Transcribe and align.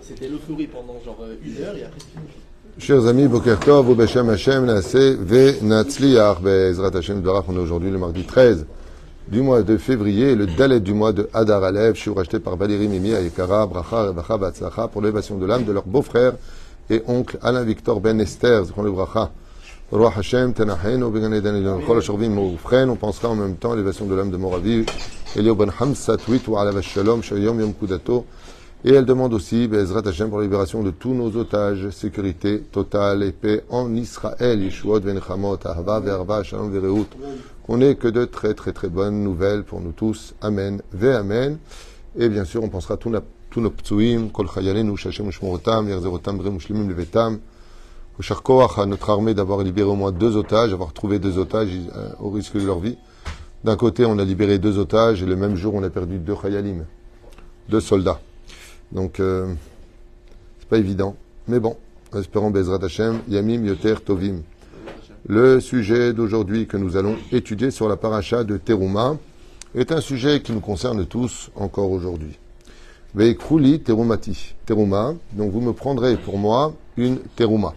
C'était 0.00 0.28
l'euphorie 0.28 0.66
pendant 0.66 1.00
genre 1.04 1.18
euh, 1.22 1.34
une 1.44 1.62
heure 1.62 1.76
et 1.76 1.84
après 1.84 1.98
c'est 1.98 2.10
fini. 2.10 2.28
Chers 2.78 3.06
amis, 3.06 3.28
Hashem, 4.30 4.64
Nassé, 4.64 5.16
Ve 5.16 5.62
Natzliach, 5.62 6.40
Be'ezrat 6.40 6.96
Hashem 6.96 7.20
Barach, 7.20 7.44
on 7.48 7.56
est 7.56 7.58
aujourd'hui 7.58 7.90
le 7.90 7.98
mardi 7.98 8.24
13 8.24 8.66
du 9.28 9.40
mois 9.40 9.62
de 9.62 9.76
février, 9.76 10.34
le 10.34 10.46
Dalet 10.46 10.80
du 10.80 10.94
mois 10.94 11.12
de 11.12 11.28
Hadar 11.32 11.62
Alev, 11.62 11.94
suis 11.96 12.10
racheté 12.10 12.40
par 12.40 12.56
Valérie 12.56 12.88
Mimi, 12.88 13.14
Ayekara, 13.14 13.66
Bracha, 13.66 14.08
Revacha, 14.08 14.36
Batzlacha, 14.36 14.88
pour 14.88 15.02
l'élévation 15.02 15.38
de 15.38 15.46
l'âme 15.46 15.64
de 15.64 15.72
leur 15.72 15.84
beau-frère 15.84 16.32
et 16.90 17.02
oncle 17.06 17.38
Alain 17.42 17.62
Victor 17.62 18.00
Ben 18.00 18.20
Esther, 18.20 18.64
le 18.82 18.90
Bracha. 18.90 19.30
Roi 19.92 20.12
Hashem, 20.16 20.54
Tenahen, 20.54 21.02
Obegan 21.02 21.34
Eden, 21.34 21.80
Chol 21.86 21.98
Ashorvim, 21.98 22.30
Moufren, 22.30 22.88
on 22.88 22.96
pensera 22.96 23.28
en 23.28 23.36
même 23.36 23.56
temps 23.56 23.72
à 23.72 23.76
l'élévation 23.76 24.06
de 24.06 24.14
l'âme 24.14 24.30
de 24.30 24.38
Moravi, 24.38 24.86
Elio 25.36 25.54
Ben 25.54 25.70
Hamsat, 25.78 26.16
Huit, 26.28 26.48
ou 26.48 26.56
Alav 26.56 26.80
Shalom, 26.80 27.22
Shayom, 27.22 27.60
Yom 27.60 27.74
Kudato, 27.74 28.24
et 28.84 28.92
elle 28.92 29.04
demande 29.04 29.32
aussi, 29.32 29.68
Bezrat 29.68 30.02
Hashem, 30.08 30.28
pour 30.28 30.38
la 30.38 30.44
libération 30.44 30.82
de 30.82 30.90
tous 30.90 31.14
nos 31.14 31.36
otages, 31.36 31.90
sécurité 31.90 32.60
totale 32.60 33.22
et 33.22 33.30
paix 33.30 33.62
en 33.70 33.94
Israël, 33.94 34.60
Yeshuot, 34.60 35.00
Venchamot, 35.00 35.58
Ahava, 35.64 36.00
Verva, 36.00 36.42
Shalom, 36.42 36.72
Vereut. 36.72 37.06
Qu'on 37.64 37.76
n'ait 37.76 37.94
que 37.94 38.08
de 38.08 38.24
très 38.24 38.54
très 38.54 38.72
très 38.72 38.88
bonnes 38.88 39.22
nouvelles 39.22 39.62
pour 39.62 39.80
nous 39.80 39.92
tous. 39.92 40.34
Amen. 40.40 40.82
Ve 40.92 41.14
Amen. 41.14 41.58
Et 42.18 42.28
bien 42.28 42.44
sûr, 42.44 42.64
on 42.64 42.68
pensera 42.68 42.94
à 42.94 42.96
tous 42.96 43.10
nos- 43.60 43.70
ptsuim, 43.70 44.30
Kol 44.32 44.48
Chayalenu, 44.52 44.96
Shachem, 44.96 45.30
Shmorotam, 45.30 45.88
Yerzerotam, 45.88 46.38
Bre 46.38 46.50
Mushlimim, 46.50 46.88
Levetam. 46.88 47.38
Au 48.18 48.34
Koach, 48.34 48.78
à 48.78 48.86
notre 48.86 49.10
armée 49.10 49.32
d'avoir 49.32 49.62
libéré 49.62 49.88
au 49.88 49.94
moins 49.94 50.10
deux 50.10 50.36
otages, 50.36 50.72
avoir 50.72 50.92
trouvé 50.92 51.20
deux 51.20 51.38
otages 51.38 51.70
euh, 51.96 52.08
au 52.20 52.30
risque 52.30 52.56
de 52.56 52.66
leur 52.66 52.80
vie. 52.80 52.98
D'un 53.62 53.76
côté, 53.76 54.04
on 54.04 54.18
a 54.18 54.24
libéré 54.24 54.58
deux 54.58 54.78
otages 54.78 55.22
et 55.22 55.26
le 55.26 55.36
même 55.36 55.54
jour, 55.54 55.72
on 55.74 55.82
a 55.84 55.88
perdu 55.88 56.18
deux 56.18 56.34
Chayalim, 56.34 56.84
deux 57.68 57.80
soldats. 57.80 58.20
Donc, 58.92 59.20
euh, 59.20 59.52
c'est 60.60 60.68
pas 60.68 60.78
évident. 60.78 61.16
Mais 61.48 61.60
bon, 61.60 61.76
en 62.12 62.20
espérant 62.20 62.50
Bezrat 62.50 62.84
Hashem, 62.84 63.20
Yamim 63.28 63.64
Yoter 63.64 63.96
Tovim. 64.04 64.42
Le 65.26 65.60
sujet 65.60 66.12
d'aujourd'hui 66.12 66.66
que 66.66 66.76
nous 66.76 66.96
allons 66.96 67.16
étudier 67.30 67.70
sur 67.70 67.88
la 67.88 67.96
paracha 67.96 68.44
de 68.44 68.56
Teruma 68.56 69.16
est 69.74 69.92
un 69.92 70.00
sujet 70.00 70.42
qui 70.42 70.52
nous 70.52 70.60
concerne 70.60 71.06
tous 71.06 71.50
encore 71.54 71.90
aujourd'hui. 71.90 72.38
Veikrouli 73.14 73.80
Terumati. 73.80 74.54
Teruma. 74.66 75.14
Donc 75.32 75.52
vous 75.52 75.60
me 75.60 75.72
prendrez 75.72 76.16
pour 76.16 76.38
moi 76.38 76.74
une 76.96 77.18
Teruma. 77.36 77.74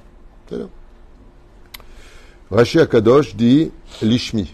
Rashi 2.50 2.80
Akadosh 2.80 3.36
dit 3.36 3.72
Lishmi. 4.02 4.52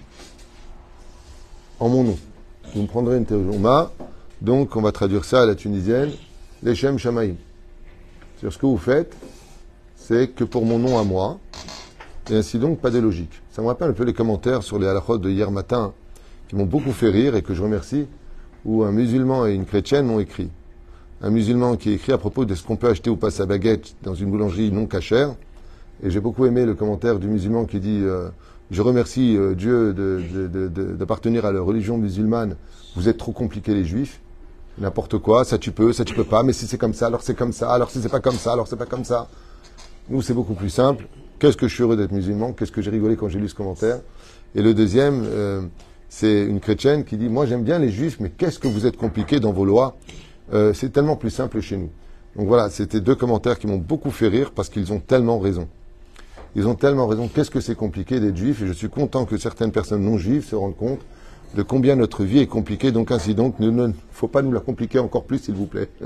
En 1.79 1.89
mon 1.89 2.03
nom. 2.03 2.17
Vous 2.73 2.81
me 2.81 2.87
prendrez 2.87 3.17
une 3.17 3.25
Teruma. 3.25 3.91
Donc 4.41 4.75
on 4.75 4.81
va 4.81 4.91
traduire 4.91 5.23
ça 5.23 5.43
à 5.43 5.45
la 5.45 5.55
tunisienne. 5.55 6.11
Leshem 6.63 6.99
Shamaim. 6.99 7.35
Sur 8.39 8.53
ce 8.53 8.57
que 8.59 8.67
vous 8.67 8.77
faites, 8.77 9.15
c'est 9.95 10.27
que 10.27 10.43
pour 10.43 10.63
mon 10.63 10.77
nom 10.77 10.99
à 10.99 11.03
moi, 11.03 11.39
et 12.29 12.35
ainsi 12.35 12.59
donc 12.59 12.79
pas 12.79 12.91
de 12.91 12.99
logique. 12.99 13.41
Ça 13.51 13.63
me 13.63 13.67
rappelle 13.67 13.89
un 13.89 13.93
peu 13.93 14.03
les 14.03 14.13
commentaires 14.13 14.61
sur 14.61 14.77
les 14.77 14.87
halachot 14.87 15.17
de 15.17 15.29
hier 15.29 15.49
matin 15.49 15.93
qui 16.47 16.55
m'ont 16.55 16.65
beaucoup 16.65 16.91
fait 16.91 17.09
rire 17.09 17.35
et 17.35 17.41
que 17.41 17.55
je 17.55 17.63
remercie, 17.63 18.07
où 18.63 18.83
un 18.83 18.91
musulman 18.91 19.47
et 19.47 19.55
une 19.55 19.65
chrétienne 19.65 20.05
m'ont 20.05 20.19
écrit. 20.19 20.49
Un 21.23 21.31
musulman 21.31 21.77
qui 21.77 21.93
écrit 21.93 22.11
à 22.11 22.19
propos 22.19 22.45
de 22.45 22.53
ce 22.53 22.63
qu'on 22.63 22.75
peut 22.75 22.89
acheter 22.89 23.09
ou 23.09 23.15
pas 23.15 23.31
sa 23.31 23.47
baguette 23.47 23.95
dans 24.03 24.13
une 24.13 24.29
boulangerie 24.29 24.71
non 24.71 24.85
cachère. 24.85 25.35
Et 26.03 26.11
j'ai 26.11 26.19
beaucoup 26.19 26.45
aimé 26.45 26.65
le 26.65 26.75
commentaire 26.75 27.17
du 27.17 27.27
musulman 27.27 27.65
qui 27.65 27.79
dit 27.79 28.01
euh, 28.03 28.29
Je 28.69 28.83
remercie 28.83 29.35
euh, 29.35 29.55
Dieu 29.55 29.93
d'appartenir 30.97 31.45
à 31.45 31.51
la 31.51 31.61
religion 31.61 31.97
musulmane. 31.97 32.55
Vous 32.95 33.09
êtes 33.09 33.17
trop 33.17 33.31
compliqués 33.31 33.73
les 33.73 33.83
juifs. 33.83 34.20
N'importe 34.77 35.17
quoi, 35.17 35.43
ça 35.43 35.57
tu 35.57 35.71
peux, 35.71 35.93
ça 35.93 36.05
tu 36.05 36.15
peux 36.15 36.23
pas. 36.23 36.43
Mais 36.43 36.53
si 36.53 36.67
c'est 36.67 36.77
comme 36.77 36.93
ça, 36.93 37.07
alors 37.07 37.21
c'est 37.21 37.35
comme 37.35 37.53
ça. 37.53 37.71
Alors 37.71 37.89
si 37.89 38.01
c'est 38.01 38.09
pas 38.09 38.19
comme 38.19 38.35
ça, 38.35 38.53
alors 38.53 38.67
c'est 38.67 38.77
pas 38.77 38.85
comme 38.85 39.03
ça. 39.03 39.27
Nous, 40.09 40.21
c'est 40.21 40.33
beaucoup 40.33 40.53
plus 40.53 40.69
simple. 40.69 41.07
Qu'est-ce 41.39 41.57
que 41.57 41.67
je 41.67 41.73
suis 41.73 41.83
heureux 41.83 41.97
d'être 41.97 42.11
musulman? 42.11 42.53
Qu'est-ce 42.53 42.71
que 42.71 42.81
j'ai 42.81 42.91
rigolé 42.91 43.15
quand 43.15 43.27
j'ai 43.29 43.39
lu 43.39 43.49
ce 43.49 43.55
commentaire? 43.55 43.99
Et 44.55 44.61
le 44.61 44.73
deuxième, 44.73 45.23
euh, 45.25 45.61
c'est 46.09 46.43
une 46.43 46.59
chrétienne 46.59 47.03
qui 47.03 47.17
dit 47.17 47.29
Moi, 47.29 47.45
j'aime 47.45 47.63
bien 47.63 47.79
les 47.79 47.89
juifs, 47.89 48.19
mais 48.19 48.29
qu'est-ce 48.29 48.59
que 48.59 48.67
vous 48.67 48.85
êtes 48.85 48.97
compliqués 48.97 49.39
dans 49.39 49.51
vos 49.51 49.65
lois? 49.65 49.95
Euh, 50.53 50.73
C'est 50.73 50.89
tellement 50.89 51.15
plus 51.15 51.29
simple 51.29 51.61
chez 51.61 51.77
nous. 51.77 51.89
Donc 52.35 52.47
voilà, 52.47 52.69
c'était 52.69 53.01
deux 53.01 53.15
commentaires 53.15 53.59
qui 53.59 53.67
m'ont 53.67 53.77
beaucoup 53.77 54.11
fait 54.11 54.27
rire 54.27 54.51
parce 54.51 54.69
qu'ils 54.69 54.93
ont 54.93 54.99
tellement 54.99 55.39
raison. 55.39 55.67
Ils 56.55 56.67
ont 56.67 56.75
tellement 56.75 57.07
raison. 57.07 57.29
Qu'est-ce 57.33 57.51
que 57.51 57.59
c'est 57.59 57.75
compliqué 57.75 58.19
d'être 58.19 58.35
juif? 58.35 58.61
Et 58.61 58.67
je 58.67 58.73
suis 58.73 58.89
content 58.89 59.25
que 59.25 59.37
certaines 59.37 59.71
personnes 59.71 60.03
non 60.03 60.17
juives 60.17 60.45
se 60.45 60.55
rendent 60.55 60.75
compte 60.77 60.99
de 61.55 61.63
combien 61.63 61.95
notre 61.95 62.23
vie 62.23 62.39
est 62.39 62.47
compliquée. 62.47 62.91
Donc 62.91 63.11
ainsi 63.11 63.35
donc, 63.35 63.55
il 63.59 63.73
ne 63.75 63.91
faut 64.11 64.27
pas 64.27 64.41
nous 64.41 64.51
la 64.51 64.59
compliquer 64.59 64.99
encore 64.99 65.23
plus, 65.23 65.39
s'il 65.39 65.55
vous 65.55 65.65
plaît. 65.65 65.89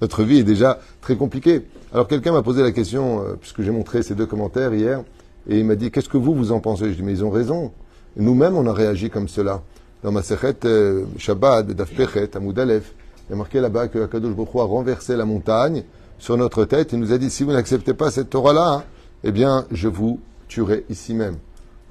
Notre 0.00 0.22
vie 0.22 0.38
est 0.38 0.44
déjà 0.44 0.80
très 1.00 1.16
compliquée. 1.16 1.66
Alors 1.92 2.08
quelqu'un 2.08 2.32
m'a 2.32 2.42
posé 2.42 2.62
la 2.62 2.72
question, 2.72 3.20
euh, 3.20 3.34
puisque 3.40 3.62
j'ai 3.62 3.70
montré 3.70 4.02
ces 4.02 4.14
deux 4.14 4.26
commentaires 4.26 4.72
hier, 4.72 5.02
et 5.48 5.58
il 5.58 5.64
m'a 5.64 5.76
dit 5.76 5.90
qu'est-ce 5.90 6.08
que 6.08 6.16
vous 6.16 6.34
vous 6.34 6.52
en 6.52 6.60
pensez? 6.60 6.90
Je 6.90 6.94
dis 6.94 7.02
mais 7.02 7.12
ils 7.12 7.24
ont 7.24 7.30
raison. 7.30 7.72
Nous-mêmes 8.16 8.56
on 8.56 8.66
a 8.66 8.72
réagi 8.72 9.10
comme 9.10 9.28
cela. 9.28 9.62
Dans 10.02 10.12
ma 10.12 10.22
sechet 10.22 10.64
euh, 10.64 11.04
Shabbat, 11.18 11.66
Bedaf 11.66 11.90
Pechet, 11.94 12.36
Amoud 12.36 12.58
Aleph, 12.58 12.94
il 13.28 13.32
y 13.32 13.34
a 13.34 13.36
marqué 13.36 13.60
là-bas 13.60 13.88
que 13.88 13.98
Akadosh 13.98 14.34
Baruch 14.34 14.56
a 14.56 14.62
renversé 14.62 15.16
la 15.16 15.24
montagne 15.24 15.84
sur 16.18 16.36
notre 16.36 16.64
tête. 16.64 16.92
Il 16.92 16.98
nous 16.98 17.12
a 17.12 17.18
dit 17.18 17.30
si 17.30 17.44
vous 17.44 17.52
n'acceptez 17.52 17.94
pas 17.94 18.10
cette 18.10 18.30
Torah-là, 18.30 18.72
hein, 18.72 18.84
eh 19.24 19.32
bien 19.32 19.66
je 19.70 19.88
vous 19.88 20.20
tuerai 20.48 20.84
ici 20.88 21.14
même. 21.14 21.36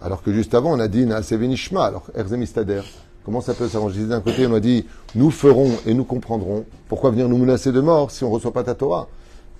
Alors 0.01 0.23
que 0.23 0.31
juste 0.31 0.53
avant 0.53 0.73
on 0.73 0.79
a 0.79 0.87
dit 0.87 1.03
alors 1.03 2.03
Erzem 2.15 2.41
Istader. 2.41 2.81
Comment 3.25 3.41
ça 3.41 3.53
peut 3.53 3.67
s'arranger? 3.67 4.05
D'un 4.05 4.21
côté, 4.21 4.47
on 4.47 4.53
a 4.53 4.59
dit 4.59 4.85
nous 5.13 5.29
ferons 5.29 5.71
et 5.85 5.93
nous 5.93 6.05
comprendrons. 6.05 6.65
Pourquoi 6.87 7.11
venir 7.11 7.27
nous 7.29 7.37
menacer 7.37 7.71
de 7.71 7.81
mort 7.81 8.11
si 8.11 8.23
on 8.23 8.29
ne 8.29 8.33
reçoit 8.33 8.53
pas 8.53 8.63
ta 8.63 8.75
Torah? 8.75 9.07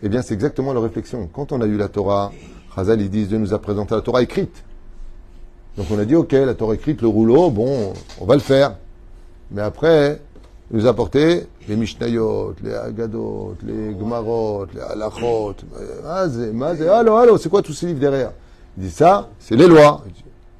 Eh 0.01 0.09
bien, 0.09 0.21
c'est 0.21 0.33
exactement 0.33 0.71
leur 0.73 0.81
réflexion. 0.81 1.29
Quand 1.31 1.51
on 1.51 1.61
a 1.61 1.65
eu 1.65 1.75
la 1.75 1.89
Torah, 1.89 2.31
Chazal, 2.73 3.01
ils 3.01 3.09
disent 3.09 3.27
Dieu 3.27 3.37
nous 3.37 3.53
a 3.53 3.59
présenté 3.59 3.93
la 3.93 4.01
Torah 4.01 4.21
écrite. 4.21 4.63
Donc 5.77 5.87
on 5.91 5.99
a 5.99 6.05
dit 6.05 6.15
ok, 6.15 6.31
la 6.31 6.53
Torah 6.53 6.73
écrite, 6.73 7.01
le 7.01 7.09
rouleau, 7.09 7.51
bon, 7.51 7.93
on 8.19 8.25
va 8.25 8.35
le 8.35 8.41
faire. 8.41 8.75
Mais 9.51 9.61
après, 9.61 10.21
il 10.71 10.77
nous 10.77 10.87
a 10.87 10.91
apporté 10.91 11.47
les 11.67 11.75
Mishnayot, 11.75 12.55
les 12.63 12.73
Agadot, 12.73 13.55
les 13.63 13.93
Gmarot, 13.93 14.67
les 14.73 14.81
Halachot. 14.81 15.55
Mazé, 16.03 16.51
Mazé, 16.53 16.87
allô, 16.87 17.15
allô, 17.17 17.37
c'est 17.37 17.49
quoi 17.49 17.61
tous 17.61 17.73
ces 17.73 17.87
livres 17.87 17.99
derrière? 17.99 18.31
Il 18.77 18.85
dit 18.85 18.91
ça, 18.91 19.29
c'est 19.37 19.55
les 19.55 19.67
lois. 19.67 20.03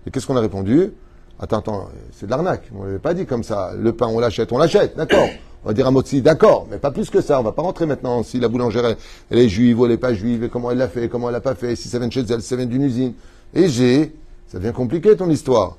Et 0.06 0.12
qu'est-ce 0.12 0.28
qu'on 0.28 0.38
a 0.38 0.42
répondu? 0.42 0.92
Attends, 1.40 1.60
attends, 1.60 1.90
c'est 2.12 2.26
de 2.26 2.32
l'arnaque. 2.32 2.70
On 2.76 2.82
ne 2.82 2.86
l'avait 2.88 3.00
pas 3.00 3.14
dit 3.14 3.26
comme 3.26 3.44
ça. 3.44 3.72
Le 3.78 3.94
pain, 3.94 4.08
on 4.08 4.20
l'achète, 4.20 4.52
on 4.52 4.58
l'achète, 4.58 4.98
d'accord. 4.98 5.28
On 5.64 5.68
va 5.68 5.74
dire 5.74 5.88
à 5.88 5.92
Motsi, 5.92 6.22
d'accord, 6.22 6.68
mais 6.72 6.78
pas 6.78 6.92
plus 6.92 7.10
que 7.10 7.22
ça. 7.22 7.40
On 7.40 7.44
va 7.44 7.52
pas 7.52 7.62
rentrer 7.62 7.86
maintenant 7.86 8.24
si 8.24 8.40
la 8.40 8.48
boulangère, 8.48 8.96
elle, 9.30 9.40
est 9.40 9.50
juive 9.50 9.80
ou 9.80 9.86
elle 9.86 9.92
n'est 9.92 9.98
pas 9.98 10.14
juive, 10.14 10.44
et 10.44 10.50
comment 10.50 10.72
elle 10.72 10.78
l'a 10.78 10.88
fait, 10.88 11.10
comment 11.10 11.28
elle 11.28 11.34
l'a 11.34 11.42
pas 11.42 11.56
fait, 11.56 11.76
si 11.76 11.90
ça 11.90 12.00
vient 12.00 12.08
de 12.08 12.14
chez 12.14 12.26
elle, 12.30 12.42
si 12.42 12.48
ça 12.48 12.56
vient 12.56 12.66
d'une 12.66 12.84
usine. 12.84 13.14
Et 13.54 13.68
j'ai, 13.68 14.16
ça 14.48 14.60
devient 14.60 14.74
compliqué 14.74 15.16
ton 15.18 15.30
histoire. 15.30 15.78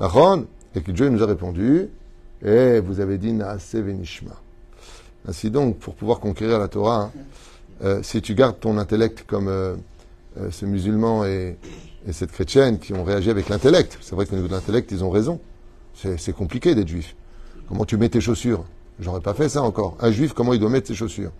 Aaron, 0.00 0.46
et 0.74 0.80
que 0.80 0.90
Dieu 0.90 1.08
nous 1.10 1.22
a 1.22 1.26
répondu, 1.26 1.88
et 2.44 2.80
vous 2.80 3.00
avez 3.00 3.18
dit 3.18 3.32
Naase 3.32 3.74
Venishma. 3.74 4.32
Ainsi 5.28 5.50
donc, 5.50 5.78
pour 5.78 5.94
pouvoir 5.94 6.18
conquérir 6.18 6.58
la 6.58 6.68
Torah, 6.68 7.02
hein, 7.02 7.10
euh, 7.84 8.02
si 8.02 8.22
tu 8.22 8.34
gardes 8.34 8.58
ton 8.60 8.78
intellect 8.78 9.24
comme 9.26 9.48
euh, 9.48 9.74
euh, 10.38 10.50
ce 10.50 10.64
musulman 10.64 11.24
et, 11.24 11.56
et 12.06 12.12
cette 12.12 12.32
chrétienne 12.32 12.78
qui 12.78 12.92
ont 12.94 13.04
réagi 13.04 13.30
avec 13.30 13.48
l'intellect, 13.48 13.98
c'est 14.00 14.14
vrai 14.14 14.26
qu'au 14.26 14.34
niveau 14.36 14.48
de 14.48 14.52
l'intellect, 14.54 14.90
ils 14.90 15.04
ont 15.04 15.10
raison. 15.10 15.40
C'est 15.94 16.32
compliqué 16.34 16.74
d'être 16.74 16.88
juif. 16.88 17.14
Comment 17.68 17.84
tu 17.84 17.96
mets 17.96 18.08
tes 18.08 18.20
chaussures? 18.20 18.64
J'aurais 19.00 19.20
pas 19.20 19.34
fait 19.34 19.48
ça 19.48 19.62
encore. 19.62 19.96
Un 20.00 20.10
juif, 20.10 20.32
comment 20.32 20.52
il 20.52 20.60
doit 20.60 20.70
mettre 20.70 20.88
ses 20.88 20.94
chaussures? 20.94 21.30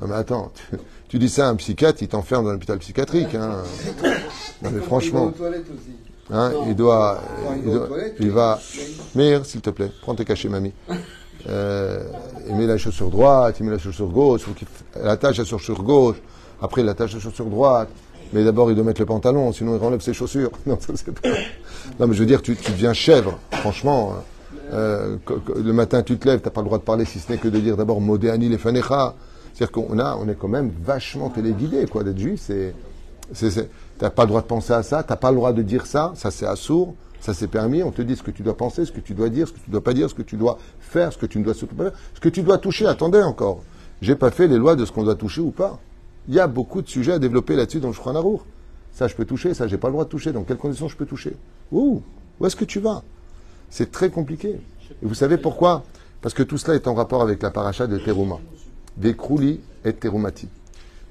Non 0.00 0.06
mais 0.08 0.14
attends, 0.14 0.52
tu, 0.54 0.76
tu 1.08 1.18
dis 1.18 1.28
ça 1.28 1.46
à 1.48 1.50
un 1.50 1.56
psychiatre, 1.56 2.02
il 2.02 2.08
t'enferme 2.08 2.44
dans 2.44 2.52
l'hôpital 2.52 2.78
psychiatrique. 2.78 3.34
Hein. 3.34 3.62
Non 4.62 4.70
mais 4.72 4.80
franchement, 4.80 5.32
hein, 6.30 6.52
il 6.68 6.76
doit, 6.76 7.20
il, 7.56 7.64
doit- 7.72 7.88
il 8.20 8.30
va. 8.30 8.60
Meir, 9.14 9.44
s'il 9.44 9.60
te 9.60 9.70
plaît, 9.70 9.90
prends 10.02 10.14
tes 10.14 10.24
cachets, 10.24 10.48
mamie. 10.48 10.72
Euh, 11.48 12.04
il 12.48 12.54
met 12.56 12.66
la 12.66 12.78
chaussure 12.78 13.10
droite, 13.10 13.56
il 13.60 13.64
met 13.66 13.72
la 13.72 13.78
chaussure 13.78 14.08
gauche, 14.08 14.42
il 15.00 15.06
attache 15.08 15.38
la 15.38 15.44
chaussure 15.44 15.82
gauche, 15.82 16.16
après 16.60 16.82
il 16.82 16.88
attache 16.88 17.14
la 17.14 17.20
chaussure 17.20 17.46
droite. 17.46 17.88
Mais 18.32 18.44
d'abord, 18.44 18.70
il 18.70 18.74
doit 18.74 18.84
mettre 18.84 19.00
le 19.00 19.06
pantalon, 19.06 19.52
sinon 19.52 19.78
il 19.78 19.84
enlève 19.84 20.00
ses 20.00 20.12
chaussures. 20.12 20.50
Non, 20.66 20.78
ça, 20.80 20.92
pas... 21.22 21.28
non 21.98 22.06
mais 22.06 22.14
je 22.14 22.20
veux 22.20 22.26
dire, 22.26 22.42
tu, 22.42 22.54
tu 22.56 22.72
deviens 22.72 22.92
chèvre, 22.92 23.38
franchement. 23.52 24.14
Euh, 24.72 25.16
co- 25.24 25.38
co- 25.44 25.54
le 25.54 25.72
matin, 25.72 26.02
tu 26.02 26.18
te 26.18 26.28
lèves, 26.28 26.40
t'as 26.40 26.50
pas 26.50 26.60
le 26.60 26.66
droit 26.66 26.78
de 26.78 26.82
parler 26.82 27.04
si 27.06 27.18
ce 27.20 27.32
n'est 27.32 27.38
que 27.38 27.48
de 27.48 27.58
dire 27.58 27.76
d'abord 27.76 28.00
Modéani 28.02 28.48
les 28.50 28.58
Fanecha. 28.58 29.14
C'est-à-dire 29.54 29.72
qu'on 29.72 29.98
a, 29.98 30.16
on 30.20 30.28
est 30.28 30.34
quand 30.34 30.48
même 30.48 30.70
vachement 30.84 31.30
téléguidé, 31.30 31.86
quoi, 31.86 32.04
d'être 32.04 32.18
juif. 32.18 32.40
C'est- 32.42 32.74
t'as 33.98 34.10
pas 34.10 34.22
le 34.24 34.28
droit 34.28 34.40
de 34.42 34.46
penser 34.46 34.72
à 34.72 34.82
ça, 34.82 35.02
t'as 35.02 35.16
pas 35.16 35.30
le 35.30 35.36
droit 35.36 35.52
de 35.52 35.62
dire 35.62 35.86
ça, 35.86 36.12
ça 36.14 36.30
c'est 36.30 36.46
assourd, 36.46 36.94
ça 37.20 37.34
c'est 37.34 37.48
permis. 37.48 37.82
On 37.82 37.90
te 37.90 38.02
dit 38.02 38.14
ce 38.16 38.22
que 38.22 38.30
tu 38.30 38.42
dois 38.42 38.56
penser, 38.56 38.84
ce 38.84 38.92
que 38.92 39.00
tu 39.00 39.14
dois 39.14 39.28
dire, 39.28 39.48
ce 39.48 39.52
que 39.54 39.58
tu 39.58 39.70
dois 39.70 39.82
pas 39.82 39.92
dire, 39.94 40.08
ce 40.08 40.14
que 40.14 40.22
tu 40.22 40.36
dois 40.36 40.58
faire, 40.80 41.12
ce 41.12 41.18
que 41.18 41.26
tu 41.26 41.38
ne 41.38 41.44
dois 41.44 41.54
surtout 41.54 41.74
pas 41.74 41.84
faire, 41.84 41.92
ce 42.14 42.20
que 42.20 42.28
tu 42.28 42.42
dois 42.42 42.58
toucher. 42.58 42.86
Attendez 42.86 43.22
encore, 43.22 43.62
j'ai 44.02 44.14
pas 44.14 44.30
fait 44.30 44.46
les 44.48 44.56
lois 44.58 44.76
de 44.76 44.84
ce 44.84 44.92
qu'on 44.92 45.02
doit 45.04 45.14
toucher 45.16 45.40
ou 45.40 45.50
pas. 45.50 45.78
Il 46.28 46.34
y 46.34 46.40
a 46.40 46.46
beaucoup 46.46 46.82
de 46.82 46.88
sujets 46.88 47.12
à 47.12 47.18
développer 47.18 47.56
là-dessus 47.56 47.80
dans 47.80 47.88
le 47.88 47.94
Shulchan 47.94 48.14
Aruch. 48.14 48.40
Ça, 48.92 49.08
je 49.08 49.14
peux 49.14 49.24
toucher, 49.24 49.54
ça, 49.54 49.66
j'ai 49.66 49.78
pas 49.78 49.88
le 49.88 49.92
droit 49.92 50.04
de 50.04 50.10
toucher. 50.10 50.32
Dans 50.32 50.44
quelles 50.44 50.58
conditions 50.58 50.88
je 50.88 50.96
peux 50.96 51.06
toucher 51.06 51.34
Où 51.72 52.02
Où 52.38 52.46
est-ce 52.46 52.56
que 52.56 52.66
tu 52.66 52.80
vas 52.80 53.02
C'est 53.70 53.90
très 53.90 54.10
compliqué. 54.10 54.60
Et 54.90 55.06
vous 55.06 55.14
savez 55.14 55.38
pourquoi 55.38 55.84
Parce 56.20 56.34
que 56.34 56.42
tout 56.42 56.58
cela 56.58 56.74
est 56.74 56.86
en 56.86 56.94
rapport 56.94 57.22
avec 57.22 57.42
la 57.42 57.50
paracha 57.50 57.86
de 57.86 57.98
Teruma. 57.98 58.38
Vekrouli 58.98 59.60
et 59.84 59.92
Terumati. 59.94 60.48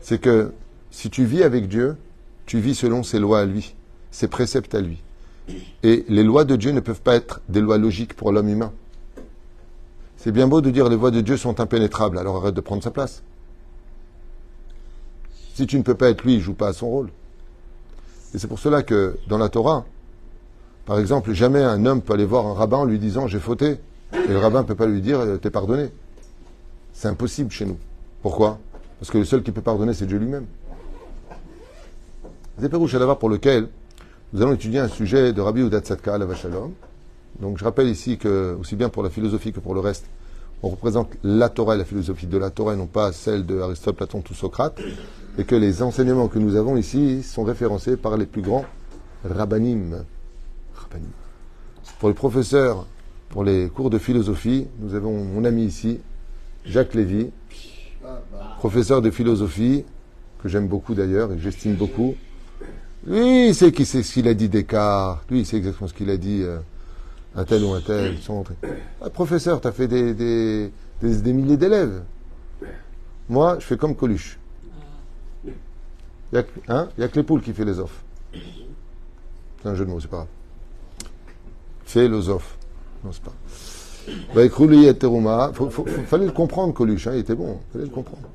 C'est 0.02 0.20
que 0.20 0.54
si 0.92 1.10
tu 1.10 1.26
vis 1.26 1.44
avec 1.44 1.68
Dieu, 1.68 1.98
tu 2.46 2.60
vis 2.60 2.76
selon 2.76 3.02
ses 3.02 3.20
lois 3.20 3.40
à 3.40 3.46
lui, 3.46 3.74
ses 4.12 4.28
préceptes 4.28 4.76
à 4.76 4.82
lui. 4.82 5.02
Et 5.82 6.06
les 6.10 6.24
lois 6.24 6.44
de 6.44 6.56
Dieu 6.56 6.72
ne 6.72 6.80
peuvent 6.80 7.02
pas 7.02 7.16
être 7.16 7.42
des 7.50 7.62
lois 7.62 7.78
logiques 7.78 8.14
pour 8.14 8.32
l'homme 8.32 8.50
humain. 8.50 8.72
C'est 10.18 10.32
bien 10.32 10.48
beau 10.48 10.62
de 10.62 10.70
dire 10.70 10.90
les 10.90 10.96
lois 10.98 11.12
de 11.12 11.22
Dieu 11.22 11.38
sont 11.38 11.60
impénétrables, 11.60 12.18
alors 12.18 12.38
arrête 12.38 12.56
de 12.56 12.62
prendre 12.62 12.84
sa 12.84 12.92
place. 12.92 13.24
Si 15.58 15.66
tu 15.66 15.80
ne 15.80 15.82
peux 15.82 15.96
pas 15.96 16.10
être 16.10 16.24
lui, 16.24 16.36
il 16.36 16.40
joue 16.40 16.54
pas 16.54 16.68
à 16.68 16.74
son 16.74 16.88
rôle. 16.88 17.10
Et 18.36 18.38
c'est 18.38 18.46
pour 18.46 18.60
cela 18.60 18.84
que 18.84 19.18
dans 19.28 19.40
la 19.40 19.50
Torah, 19.50 19.86
par 20.86 21.00
exemple, 21.00 21.34
jamais 21.34 21.64
un 21.64 21.84
homme 21.88 22.04
peut 22.04 22.14
aller 22.14 22.26
voir 22.26 22.46
un 22.46 22.54
rabbin 22.54 22.78
en 22.78 22.86
lui 22.86 23.00
disant 23.00 23.26
j'ai 23.26 23.40
fauté. 23.40 23.80
Et 24.14 24.28
le 24.28 24.38
rabbin 24.38 24.62
ne 24.62 24.68
peut 24.68 24.76
pas 24.76 24.86
lui 24.86 25.02
dire 25.02 25.20
t'es 25.42 25.50
pardonné. 25.50 25.90
C'est 26.94 27.08
impossible 27.08 27.50
chez 27.50 27.66
nous. 27.66 27.80
Pourquoi? 28.22 28.60
Parce 29.00 29.10
que 29.10 29.18
le 29.18 29.26
seul 29.26 29.42
qui 29.42 29.52
peut 29.52 29.64
pardonner, 29.64 29.96
c'est 29.96 30.06
Dieu 30.06 30.20
lui-même. 30.20 30.46
C'est 32.62 32.88
Shalavar 32.88 33.18
pour 33.18 33.30
lequel 33.30 33.68
nous 34.34 34.44
allons 34.44 34.54
étudier 34.54 34.78
un 34.78 34.90
sujet 34.90 35.34
de 35.34 35.42
Rabbi 35.42 35.62
Udat 35.62 35.84
Sadka 35.84 36.14
à 36.14 36.18
la 36.20 36.28
Vachalom. 36.28 36.72
Donc 37.40 37.58
je 37.58 37.64
rappelle 37.64 37.88
ici 37.88 38.20
que, 38.20 38.56
aussi 38.62 38.76
bien 38.76 38.90
pour 38.90 39.02
la 39.02 39.10
philosophie 39.10 39.54
que 39.54 39.60
pour 39.60 39.74
le 39.74 39.80
reste, 39.80 40.06
on 40.64 40.70
représente 40.70 41.10
la 41.24 41.50
Torah 41.50 41.76
la 41.76 41.86
philosophie 41.86 42.28
de 42.28 42.38
la 42.38 42.50
Torah 42.50 42.76
non 42.76 42.88
pas 42.88 43.12
celle 43.12 43.46
de 43.46 43.60
Aristote, 43.60 43.96
Platon, 43.96 44.22
tout 44.22 44.34
Socrate, 44.34 44.80
et 45.38 45.44
que 45.44 45.56
les 45.56 45.84
enseignements 45.84 46.28
que 46.28 46.40
nous 46.40 46.56
avons 46.56 46.78
ici 46.78 47.22
sont 47.24 47.44
référencés 47.44 47.96
par 47.96 48.18
les 48.18 48.26
plus 48.26 48.42
grands 48.42 48.66
rabbanim. 49.24 50.04
Pour 52.00 52.10
les 52.10 52.16
professeurs, 52.16 52.88
pour 53.30 53.44
les 53.44 53.70
cours 53.70 53.90
de 53.90 53.98
philosophie, 53.98 54.68
nous 54.80 54.96
avons 54.96 55.24
mon 55.24 55.44
ami 55.46 55.66
ici, 55.66 56.00
Jacques 56.66 56.94
Lévy, 56.94 57.30
professeur 58.58 59.02
de 59.02 59.12
philosophie, 59.12 59.84
que 60.42 60.50
j'aime 60.50 60.68
beaucoup 60.68 60.94
d'ailleurs 60.94 61.32
et 61.32 61.40
j'estime 61.40 61.76
beaucoup. 61.76 62.16
Lui, 63.06 63.50
il 63.50 63.56
sait, 63.56 63.72
sait 63.86 64.04
ce 64.04 64.14
qu'il 64.14 64.28
a 64.28 64.34
dit 64.34 64.50
Descartes, 64.50 65.30
lui, 65.30 65.40
il 65.40 65.46
sait 65.46 65.58
exactement 65.58 65.88
ce 65.88 65.94
qu'il 65.94 66.10
a 66.10 66.18
dit 66.18 66.42
euh, 66.42 66.60
un 67.36 67.44
tel 67.46 67.64
ou 67.64 67.74
un 67.74 67.82
tel. 67.82 68.18
Ah, 69.02 69.10
professeur, 69.10 69.62
tu 69.62 69.68
as 69.68 69.72
fait 69.72 69.88
des, 69.88 70.14
des, 70.14 70.72
des, 71.02 71.34
milliers 71.34 71.58
d'élèves. 71.58 72.04
Moi, 73.30 73.58
je 73.60 73.66
fais 73.66 73.78
comme 73.78 73.96
Coluche. 73.96 74.40
Il 75.46 75.54
n'y 76.34 76.40
a, 76.40 76.46
hein, 76.68 76.90
a, 77.00 77.08
que 77.08 77.16
les 77.16 77.24
poules 77.24 77.42
qui 77.42 77.54
fait 77.54 77.66
les 77.66 77.80
offres. 77.80 78.02
C'est 78.34 79.70
un 79.70 79.76
jeu 79.76 79.86
de 79.86 79.90
mots, 79.90 80.00
c'est 80.00 80.10
pas 80.10 80.18
grave. 80.18 80.28
Philosophe. 81.86 82.58
Non, 83.04 83.12
c'est 83.12 83.24
pas. 83.24 83.34
Bah, 84.34 84.44
il 84.44 84.50
fallait 86.06 86.26
le 86.26 86.32
comprendre, 86.32 86.74
Coluche, 86.74 87.08
hein, 87.08 87.12
il 87.14 87.20
était 87.20 87.36
bon, 87.36 87.60
fallait 87.72 87.86
le 87.86 87.92
comprendre. 87.92 88.30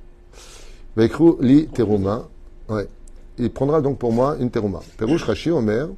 li 1.41 1.67
teruma, 1.69 2.29
ouais. 2.69 2.89
Il 3.39 3.51
prendra 3.51 3.81
donc 3.81 3.99
pour 3.99 4.13
moi 4.13 4.37
une 4.39 4.51
teruma. 4.51 4.81
Perouche 4.99 5.25
Rashi 5.25 5.51
Omer, 5.51 5.89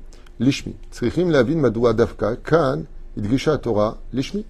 lishmi. 0.40 0.74
Tzrichim 0.90 1.30
lavin 1.30 1.56
madua 1.56 1.92
davka, 1.92 2.36
kan, 2.36 2.84
Torah, 3.62 3.98
lishmi. 4.12 4.44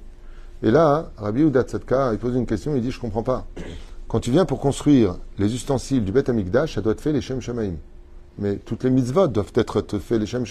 Et 0.63 0.71
là, 0.71 1.11
Rabbi 1.17 1.43
Udat 1.43 1.67
il 2.13 2.19
pose 2.19 2.37
une 2.37 2.47
question, 2.47 2.75
il 2.75 2.83
dit, 2.83 2.91
je 2.91 3.01
comprends 3.01 3.23
pas. 3.23 3.47
Quand 4.09 4.21
tu 4.21 4.31
viens 4.31 4.45
pour 4.45 4.61
construire 4.61 5.17
les 5.39 5.55
ustensiles 5.55 6.05
du 6.05 6.13
Bet 6.13 6.31
Amikdash, 6.31 6.77
ça 6.77 6.81
doit 6.81 6.93
être 6.93 7.01
fait 7.01 7.13
les 7.13 7.21
Shem. 7.21 7.41
Mais 8.39 8.57
toutes 8.57 8.85
les 8.85 8.91
mitzvot 8.91 9.29
doivent 9.29 9.53
être 9.55 9.99
faites 9.99 10.21
les 10.21 10.27
Shem 10.27 10.45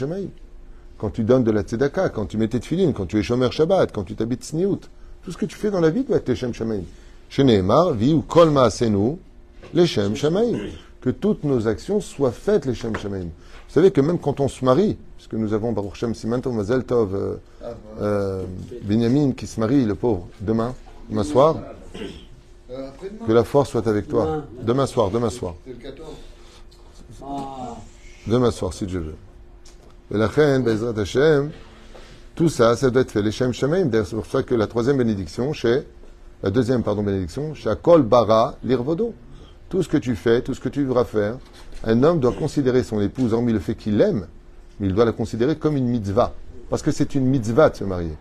quand 1.03 1.09
tu 1.09 1.25
donnes 1.25 1.43
de 1.43 1.51
la 1.51 1.63
tzedaka, 1.63 2.07
quand 2.07 2.27
tu 2.27 2.37
mets 2.37 2.47
tes 2.47 2.61
tefilines, 2.61 2.93
quand 2.93 3.05
tu 3.05 3.19
es 3.19 3.23
shomer 3.23 3.51
Shabbat, 3.51 3.91
quand 3.91 4.05
tu 4.05 4.15
t'habites 4.15 4.45
sniout, 4.45 4.79
tout 5.21 5.33
ce 5.33 5.37
que 5.37 5.45
tu 5.45 5.57
fais 5.57 5.69
dans 5.69 5.81
la 5.81 5.89
vie 5.89 6.05
doit 6.05 6.15
être 6.15 6.33
Shem 6.33 6.53
Shamaim. 6.53 6.83
Chez 7.27 7.43
Nehemar, 7.43 7.91
vi 7.91 8.13
ou 8.13 8.21
kol 8.21 8.51
ma'asenu, 8.51 9.17
les 9.73 9.85
Shem 9.85 10.15
Shamaim. 10.15 10.57
Que 11.01 11.09
toutes 11.09 11.43
nos 11.43 11.67
actions 11.67 11.99
soient 11.99 12.31
faites 12.31 12.65
les 12.65 12.73
Shem. 12.73 12.93
Vous 13.73 13.79
savez 13.79 13.89
que 13.89 14.01
même 14.01 14.19
quand 14.19 14.39
on 14.39 14.47
se 14.47 14.63
marie, 14.63 14.99
puisque 15.17 15.33
nous 15.33 15.51
avons 15.51 15.71
Baruch 15.71 15.95
Shem 15.95 16.13
Simanto 16.13 16.51
Mazel 16.51 16.83
Tov, 16.83 17.15
euh, 17.15 17.37
euh, 17.99 18.43
Benjamin 18.83 19.31
qui 19.31 19.47
se 19.47 19.59
marie, 19.59 19.83
le 19.83 19.95
pauvre, 19.95 20.27
demain, 20.41 20.75
demain 21.09 21.23
soir, 21.23 21.55
que 22.69 23.31
la 23.31 23.43
force 23.43 23.71
soit 23.71 23.87
avec 23.87 24.07
toi. 24.07 24.43
Demain 24.61 24.85
soir, 24.85 25.09
demain 25.09 25.31
soir. 25.31 25.55
Demain 28.27 28.51
soir, 28.51 28.73
si 28.73 28.85
Dieu 28.85 28.99
veut. 28.99 29.15
Et 30.13 30.19
la 30.19 30.27
reine, 30.27 30.61
Bezrat 30.61 30.93
Hashem, 31.01 31.49
tout 32.35 32.49
ça, 32.49 32.75
ça 32.75 32.91
doit 32.91 33.01
être 33.01 33.09
fait. 33.09 33.23
Les 33.23 33.31
Shem 33.31 33.53
Shemaim, 33.53 33.89
c'est 33.91 34.15
pour 34.15 34.27
ça 34.27 34.43
que 34.43 34.53
la 34.53 34.67
troisième 34.67 34.99
bénédiction, 34.99 35.51
chez, 35.51 35.81
la 36.43 36.51
deuxième, 36.51 36.83
pardon, 36.83 37.01
bénédiction, 37.01 37.55
chez 37.55 37.71
Akol 37.71 38.03
Bara 38.03 38.55
Lirvodo. 38.63 39.15
Tout 39.67 39.81
ce 39.81 39.89
que 39.89 39.97
tu 39.97 40.15
fais, 40.15 40.43
tout 40.43 40.53
ce 40.53 40.59
que 40.59 40.69
tu 40.69 40.85
voudras 40.85 41.05
faire, 41.05 41.37
un 41.83 42.03
homme 42.03 42.19
doit 42.19 42.33
considérer 42.33 42.83
son 42.83 43.01
épouse, 43.01 43.33
hormis 43.33 43.53
le 43.53 43.59
fait 43.59 43.75
qu'il 43.75 43.97
l'aime, 43.97 44.27
mais 44.79 44.87
il 44.87 44.93
doit 44.93 45.05
la 45.05 45.11
considérer 45.11 45.55
comme 45.57 45.77
une 45.77 45.87
mitzvah. 45.87 46.33
Parce 46.69 46.81
que 46.81 46.91
c'est 46.91 47.15
une 47.15 47.25
mitzvah 47.25 47.69
de 47.69 47.75
se 47.75 47.83
marier. 47.83 48.13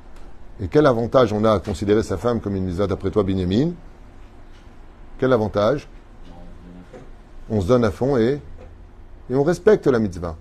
Et 0.60 0.68
quel 0.68 0.86
avantage 0.86 1.32
on 1.32 1.44
a 1.44 1.52
à 1.52 1.58
considérer 1.60 2.02
sa 2.02 2.16
femme 2.16 2.40
comme 2.40 2.56
une 2.56 2.64
mitzvah 2.64 2.86
d'après 2.86 3.10
toi, 3.10 3.22
Binyamin? 3.22 3.72
Quel 5.18 5.32
avantage? 5.32 5.88
On 7.48 7.60
se 7.60 7.66
donne 7.66 7.84
à 7.84 7.90
fond 7.90 8.16
et, 8.16 8.40
et 9.30 9.34
on 9.34 9.42
respecte 9.42 9.86
la 9.86 9.98
mitzvah. 9.98 10.36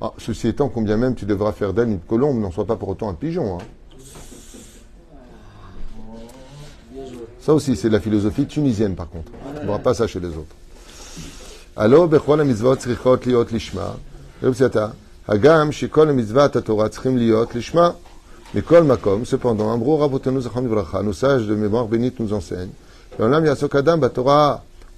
Ah, 0.00 0.12
ceci 0.18 0.48
étant, 0.48 0.68
combien 0.68 0.96
même 0.96 1.14
tu 1.16 1.26
devras 1.26 1.52
faire 1.52 1.72
d'elle 1.72 1.88
une 1.88 1.98
colombe, 1.98 2.38
n'en 2.38 2.52
soit 2.52 2.66
pas 2.66 2.76
pour 2.76 2.88
autant 2.88 3.08
un 3.08 3.14
pigeon. 3.14 3.58
Hein. 3.58 3.64
Ça 7.40 7.52
aussi, 7.52 7.76
c'est 7.76 7.88
la 7.88 7.98
philosophie 7.98 8.46
tunisienne, 8.46 8.94
par 8.94 9.08
contre. 9.08 9.32
On 9.66 9.72
ne 9.72 9.78
pas 9.78 9.94
ça 9.94 10.06
chez 10.06 10.20
les 10.20 10.28
autres. 10.28 10.54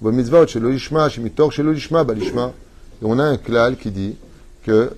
Mitzvot 0.09 0.47
shelo 0.47 0.71
lishma, 0.71 1.09
shemitor 1.09 1.51
shelo 1.51 1.71
lishma 1.71 2.03
balishma. 2.03 2.53
Et 3.01 3.05
on 3.05 3.19
a 3.19 3.23
un 3.23 3.37
klal 3.37 3.77
qui 3.77 3.91
dit, 3.91 4.15
que 4.63 4.91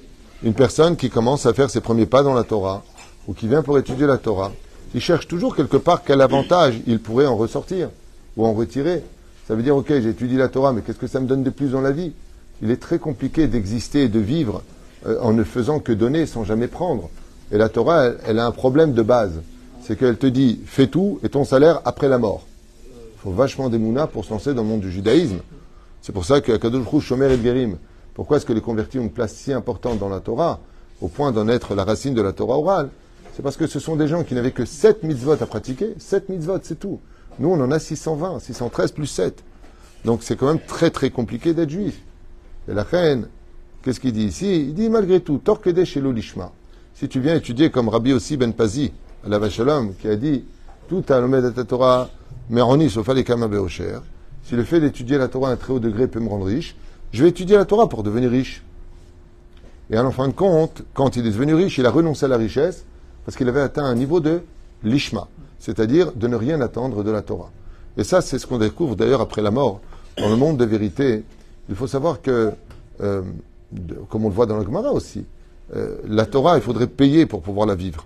une 0.43 0.53
personne 0.53 0.95
qui 0.95 1.09
commence 1.09 1.45
à 1.45 1.53
faire 1.53 1.69
ses 1.69 1.81
premiers 1.81 2.05
pas 2.05 2.23
dans 2.23 2.33
la 2.33 2.43
Torah, 2.43 2.83
ou 3.27 3.33
qui 3.33 3.49
vient 3.49 3.61
pour 3.61 3.77
étudier 3.77 4.07
la 4.07 4.17
Torah, 4.17 4.53
il 4.95 5.01
cherche 5.01 5.27
toujours 5.27 5.57
quelque 5.57 5.75
part 5.75 6.03
quel 6.05 6.21
avantage 6.21 6.79
il 6.87 6.99
pourrait 7.01 7.25
en 7.25 7.35
ressortir, 7.35 7.89
ou 8.37 8.45
en 8.45 8.53
retirer. 8.53 9.03
Ça 9.47 9.55
veut 9.55 9.63
dire, 9.63 9.75
ok, 9.75 9.87
j'ai 9.87 10.09
étudié 10.09 10.37
la 10.37 10.47
Torah, 10.47 10.71
mais 10.71 10.81
qu'est-ce 10.81 10.99
que 10.99 11.07
ça 11.07 11.19
me 11.19 11.27
donne 11.27 11.43
de 11.43 11.49
plus 11.49 11.71
dans 11.71 11.81
la 11.81 11.91
vie? 11.91 12.13
Il 12.61 12.71
est 12.71 12.81
très 12.81 12.97
compliqué 12.97 13.47
d'exister 13.47 14.03
et 14.03 14.07
de 14.07 14.19
vivre 14.19 14.63
euh, 15.05 15.19
en 15.21 15.33
ne 15.33 15.43
faisant 15.43 15.79
que 15.79 15.91
donner 15.91 16.25
sans 16.25 16.45
jamais 16.45 16.67
prendre. 16.67 17.09
Et 17.51 17.57
la 17.57 17.67
Torah, 17.67 18.05
elle, 18.25 18.39
a 18.39 18.45
un 18.45 18.51
problème 18.51 18.93
de 18.93 19.01
base. 19.01 19.41
C'est 19.81 19.97
qu'elle 19.97 20.17
te 20.17 20.27
dit, 20.27 20.61
fais 20.65 20.87
tout 20.87 21.19
et 21.23 21.29
ton 21.29 21.43
salaire 21.43 21.81
après 21.83 22.07
la 22.07 22.17
mort. 22.17 22.45
Il 22.85 23.19
faut 23.19 23.31
vachement 23.31 23.69
des 23.69 23.77
mounas 23.77 24.07
pour 24.07 24.23
se 24.23 24.29
lancer 24.29 24.53
dans 24.53 24.63
le 24.63 24.69
monde 24.69 24.81
du 24.81 24.91
judaïsme. 24.91 25.39
C'est 26.01 26.13
pour 26.13 26.23
ça 26.23 26.39
que 26.39 26.55
Kadosh 26.55 26.99
Shomer 26.99 27.33
et 27.33 27.41
Gerim, 27.41 27.77
pourquoi 28.13 28.37
est-ce 28.37 28.45
que 28.45 28.53
les 28.53 28.61
convertis 28.61 28.99
ont 28.99 29.03
une 29.03 29.11
place 29.11 29.33
si 29.33 29.51
importante 29.51 29.99
dans 29.99 30.09
la 30.09 30.19
Torah, 30.19 30.59
au 31.01 31.09
point 31.09 31.33
d'en 31.33 31.49
être 31.49 31.75
la 31.75 31.83
racine 31.83 32.13
de 32.13 32.21
la 32.21 32.31
Torah 32.31 32.57
orale? 32.57 32.89
C'est 33.35 33.41
parce 33.41 33.57
que 33.57 33.67
ce 33.67 33.79
sont 33.79 33.95
des 33.95 34.07
gens 34.07 34.23
qui 34.23 34.35
n'avaient 34.35 34.51
que 34.51 34.65
7 34.65 35.03
mitzvot 35.03 35.33
à 35.33 35.45
pratiquer. 35.45 35.95
7 35.97 36.29
mitzvot, 36.29 36.59
c'est 36.61 36.79
tout. 36.79 36.99
Nous, 37.39 37.49
on 37.49 37.59
en 37.59 37.71
a 37.71 37.79
620, 37.79 38.39
613 38.39 38.91
plus 38.91 39.07
7. 39.07 39.43
Donc 40.05 40.23
c'est 40.23 40.35
quand 40.35 40.47
même 40.47 40.59
très 40.59 40.89
très 40.89 41.09
compliqué 41.09 41.53
d'être 41.53 41.69
juif. 41.69 41.99
Et 42.67 42.73
la 42.73 42.83
reine, 42.83 43.27
qu'est-ce 43.81 43.99
qu'il 43.99 44.13
dit 44.13 44.25
ici? 44.25 44.61
Il 44.67 44.73
dit 44.73 44.89
malgré 44.89 45.21
tout, 45.21 45.37
Torkede 45.37 45.83
chez 45.85 46.01
l'Olishma. 46.01 46.51
Si 46.93 47.07
tu 47.07 47.19
viens 47.19 47.35
étudier 47.35 47.71
comme 47.71 47.89
Rabbi 47.89 48.13
aussi 48.13 48.37
Ben 48.37 48.53
Pazi, 48.53 48.91
à 49.25 49.29
la 49.29 49.39
Vachalom, 49.39 49.93
qui 49.95 50.07
a 50.07 50.15
dit 50.15 50.43
tout 50.87 51.03
à 51.09 51.19
l'Omed 51.19 51.53
de 51.53 51.63
Torah, 51.63 52.09
Meroni, 52.49 52.89
sauf 52.89 53.07
les 53.09 53.25
Si 54.43 54.55
le 54.55 54.63
fait 54.63 54.79
d'étudier 54.79 55.17
la 55.17 55.27
Torah 55.27 55.49
à 55.49 55.53
un 55.53 55.55
très 55.55 55.73
haut 55.73 55.79
degré 55.79 56.07
peut 56.07 56.19
me 56.19 56.27
rendre 56.27 56.45
riche, 56.45 56.75
je 57.11 57.23
vais 57.23 57.29
étudier 57.29 57.55
la 57.55 57.65
Torah 57.65 57.87
pour 57.87 58.03
devenir 58.03 58.29
riche. 58.29 58.63
Et 59.89 59.97
en 59.97 60.11
fin 60.11 60.27
de 60.27 60.33
compte, 60.33 60.83
quand 60.93 61.15
il 61.15 61.25
est 61.25 61.31
devenu 61.31 61.53
riche, 61.53 61.77
il 61.77 61.85
a 61.85 61.91
renoncé 61.91 62.25
à 62.25 62.27
la 62.27 62.37
richesse 62.37 62.85
parce 63.25 63.37
qu'il 63.37 63.47
avait 63.47 63.61
atteint 63.61 63.85
un 63.85 63.95
niveau 63.95 64.19
de 64.19 64.41
lishma, 64.83 65.27
c'est-à-dire 65.63 66.11
de 66.11 66.27
ne 66.27 66.35
rien 66.35 66.59
attendre 66.59 67.03
de 67.03 67.09
la 67.11 67.21
Torah. 67.21 67.49
Et 67.95 68.03
ça, 68.03 68.19
c'est 68.19 68.37
ce 68.37 68.45
qu'on 68.45 68.57
découvre 68.57 68.97
d'ailleurs 68.97 69.21
après 69.21 69.41
la 69.41 69.49
mort. 69.49 69.79
Dans 70.17 70.27
le 70.27 70.35
monde 70.35 70.57
de 70.57 70.65
vérité, 70.65 71.23
il 71.69 71.75
faut 71.75 71.87
savoir 71.87 72.21
que, 72.21 72.51
euh, 72.99 73.21
comme 74.09 74.25
on 74.25 74.27
le 74.27 74.33
voit 74.33 74.45
dans 74.45 74.57
le 74.57 74.65
Gemara 74.65 74.91
aussi, 74.91 75.23
euh, 75.73 75.95
la 76.05 76.25
Torah, 76.25 76.57
il 76.57 76.61
faudrait 76.61 76.87
payer 76.87 77.25
pour 77.25 77.41
pouvoir 77.41 77.65
la 77.65 77.75
vivre. 77.75 78.05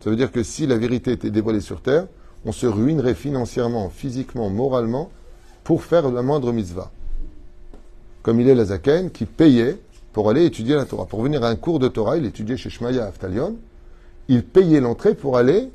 Ça 0.00 0.08
veut 0.08 0.16
dire 0.16 0.32
que 0.32 0.42
si 0.42 0.66
la 0.66 0.78
vérité 0.78 1.12
était 1.12 1.30
dévoilée 1.30 1.60
sur 1.60 1.82
terre, 1.82 2.06
on 2.46 2.52
se 2.52 2.66
ruinerait 2.66 3.14
financièrement, 3.14 3.90
physiquement, 3.90 4.48
moralement, 4.48 5.10
pour 5.62 5.82
faire 5.82 6.08
la 6.10 6.22
moindre 6.22 6.52
mitzvah 6.52 6.90
comme 8.22 8.40
il 8.40 8.48
est 8.48 8.56
la 8.56 8.64
Zaken, 8.64 9.12
qui 9.12 9.24
payait 9.24 9.78
pour 10.12 10.28
aller 10.28 10.44
étudier 10.46 10.74
la 10.74 10.84
Torah. 10.84 11.06
Pour 11.06 11.22
venir 11.22 11.44
à 11.44 11.48
un 11.48 11.54
cours 11.54 11.78
de 11.78 11.86
Torah, 11.86 12.16
il 12.16 12.24
étudiait 12.24 12.56
chez 12.56 12.70
Shmaya 12.70 13.04
Aftalion, 13.04 13.54
il 14.26 14.42
payait 14.42 14.80
l'entrée 14.80 15.14
pour 15.14 15.36
aller 15.36 15.70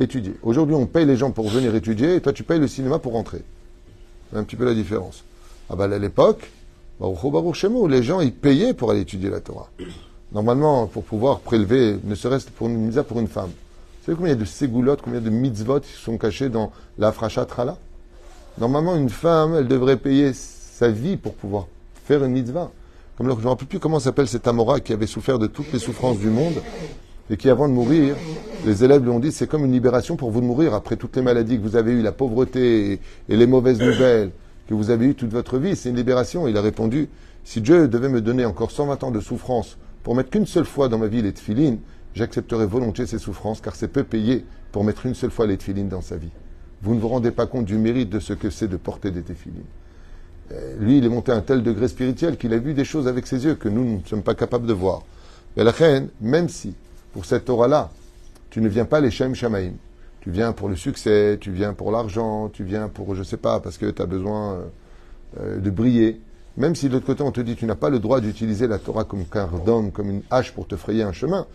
étudier. 0.00 0.34
Aujourd'hui, 0.42 0.74
on 0.74 0.86
paye 0.86 1.06
les 1.06 1.16
gens 1.16 1.30
pour 1.30 1.48
venir 1.48 1.74
étudier 1.74 2.16
et 2.16 2.20
toi, 2.20 2.32
tu 2.32 2.42
payes 2.42 2.58
le 2.58 2.68
cinéma 2.68 2.98
pour 2.98 3.12
rentrer. 3.12 3.42
C'est 4.30 4.38
un 4.38 4.44
petit 4.44 4.56
peu 4.56 4.64
la 4.64 4.74
différence. 4.74 5.24
Ah 5.68 5.76
ben, 5.76 5.92
à 5.92 5.98
l'époque, 5.98 6.50
les 7.00 8.02
gens, 8.02 8.20
ils 8.20 8.32
payaient 8.32 8.74
pour 8.74 8.90
aller 8.90 9.00
étudier 9.00 9.30
la 9.30 9.40
Torah. 9.40 9.70
Normalement, 10.32 10.86
pour 10.86 11.04
pouvoir 11.04 11.40
prélever, 11.40 11.98
ne 12.04 12.14
serait-ce 12.14 12.48
pour 12.48 12.68
une 12.68 12.76
misère 12.76 13.04
pour 13.04 13.20
une 13.20 13.28
femme. 13.28 13.50
Vous 13.50 14.06
savez 14.06 14.16
combien 14.16 14.36
de 14.36 14.44
ségoulottes, 14.44 15.00
combien 15.02 15.20
de 15.20 15.30
mitzvot 15.30 15.80
qui 15.80 15.92
sont 15.92 16.16
cachés 16.18 16.48
dans 16.48 16.72
la 16.98 17.12
Trala? 17.12 17.76
Normalement, 18.58 18.96
une 18.96 19.10
femme, 19.10 19.54
elle 19.56 19.68
devrait 19.68 19.96
payer 19.96 20.32
sa 20.34 20.88
vie 20.88 21.16
pour 21.16 21.34
pouvoir 21.34 21.66
faire 22.04 22.24
une 22.24 22.32
mitzvah. 22.32 22.70
Comme 23.16 23.28
je 23.28 23.34
ne 23.34 23.40
me 23.40 23.48
rappelle 23.48 23.68
plus 23.68 23.78
comment 23.78 24.00
s'appelle 24.00 24.28
cet 24.28 24.48
Amora 24.48 24.80
qui 24.80 24.92
avait 24.92 25.06
souffert 25.06 25.38
de 25.38 25.46
toutes 25.46 25.72
les 25.72 25.78
souffrances 25.78 26.18
du 26.18 26.30
monde 26.30 26.54
et 27.30 27.36
qui, 27.36 27.48
avant 27.48 27.68
de 27.68 27.72
mourir, 27.72 28.16
les 28.66 28.84
élèves 28.84 29.04
lui 29.04 29.10
ont 29.10 29.20
dit 29.20 29.30
c'est 29.30 29.46
comme 29.46 29.64
une 29.64 29.72
libération 29.72 30.16
pour 30.16 30.32
vous 30.32 30.40
de 30.40 30.46
mourir 30.46 30.74
après 30.74 30.96
toutes 30.96 31.14
les 31.14 31.22
maladies 31.22 31.58
que 31.58 31.62
vous 31.62 31.76
avez 31.76 31.92
eues, 31.92 32.02
la 32.02 32.12
pauvreté 32.12 33.00
et, 33.28 33.36
les 33.36 33.46
mauvaises 33.46 33.80
nouvelles 33.80 34.32
que 34.68 34.74
vous 34.74 34.90
avez 34.90 35.06
eues 35.06 35.14
toute 35.14 35.30
votre 35.30 35.58
vie. 35.58 35.76
C'est 35.76 35.90
une 35.90 35.96
libération. 35.96 36.48
Il 36.48 36.56
a 36.56 36.60
répondu 36.60 37.08
si 37.44 37.60
Dieu 37.60 37.86
devait 37.86 38.08
me 38.08 38.20
donner 38.20 38.44
encore 38.44 38.72
120 38.72 39.04
ans 39.04 39.10
de 39.12 39.20
souffrance 39.20 39.78
pour 40.02 40.16
mettre 40.16 40.30
qu'une 40.30 40.46
seule 40.46 40.64
fois 40.64 40.88
dans 40.88 40.98
ma 40.98 41.06
vie 41.06 41.22
les 41.22 41.32
tefilines, 41.32 41.78
j'accepterais 42.14 42.66
volontiers 42.66 43.06
ces 43.06 43.18
souffrances 43.18 43.60
car 43.60 43.76
c'est 43.76 43.88
peu 43.88 44.02
payé 44.02 44.44
pour 44.72 44.82
mettre 44.82 45.06
une 45.06 45.14
seule 45.14 45.30
fois 45.30 45.46
les 45.46 45.56
tefilines 45.56 45.88
dans 45.88 46.02
sa 46.02 46.16
vie. 46.16 46.30
Vous 46.82 46.94
ne 46.94 47.00
vous 47.00 47.08
rendez 47.08 47.30
pas 47.30 47.46
compte 47.46 47.64
du 47.64 47.76
mérite 47.76 48.10
de 48.10 48.18
ce 48.18 48.32
que 48.32 48.50
c'est 48.50 48.68
de 48.68 48.76
porter 48.76 49.12
des 49.12 49.22
tefilines. 49.22 49.62
Euh, 50.52 50.76
lui, 50.80 50.98
il 50.98 51.04
est 51.04 51.08
monté 51.08 51.30
à 51.30 51.36
un 51.36 51.42
tel 51.42 51.62
degré 51.62 51.86
spirituel 51.86 52.36
qu'il 52.36 52.52
a 52.54 52.58
vu 52.58 52.74
des 52.74 52.84
choses 52.84 53.06
avec 53.06 53.28
ses 53.28 53.44
yeux 53.44 53.54
que 53.54 53.68
nous 53.68 53.84
ne 53.84 53.98
sommes 54.04 54.22
pas 54.22 54.34
capables 54.34 54.66
de 54.66 54.72
voir. 54.72 55.02
Mais 55.56 55.62
la 55.62 55.70
reine, 55.70 56.08
même 56.20 56.48
si 56.48 56.74
pour 57.12 57.24
cette 57.24 57.44
Torah-là, 57.44 57.90
tu 58.50 58.60
ne 58.60 58.68
viens 58.68 58.84
pas 58.84 59.00
les 59.00 59.10
Shem 59.10 59.34
Shamaim. 59.34 59.72
Tu 60.20 60.30
viens 60.30 60.52
pour 60.52 60.68
le 60.68 60.76
succès, 60.76 61.38
tu 61.40 61.50
viens 61.50 61.72
pour 61.72 61.90
l'argent, 61.90 62.50
tu 62.50 62.62
viens 62.62 62.88
pour, 62.88 63.14
je 63.14 63.22
sais 63.22 63.38
pas, 63.38 63.60
parce 63.60 63.78
que 63.78 63.90
tu 63.90 64.02
as 64.02 64.06
besoin 64.06 64.58
euh, 65.40 65.58
de 65.58 65.70
briller. 65.70 66.20
Même 66.56 66.74
si 66.74 66.88
de 66.88 66.94
l'autre 66.94 67.06
côté 67.06 67.22
on 67.22 67.30
te 67.30 67.40
dit 67.40 67.56
tu 67.56 67.64
n'as 67.64 67.76
pas 67.76 67.88
le 67.90 68.00
droit 68.00 68.20
d'utiliser 68.20 68.66
la 68.66 68.78
Torah 68.78 69.04
comme 69.04 69.24
d'homme, 69.64 69.92
comme 69.92 70.10
une 70.10 70.22
hache 70.30 70.52
pour 70.52 70.66
te 70.66 70.76
frayer 70.76 71.02
un 71.02 71.12
chemin, 71.12 71.46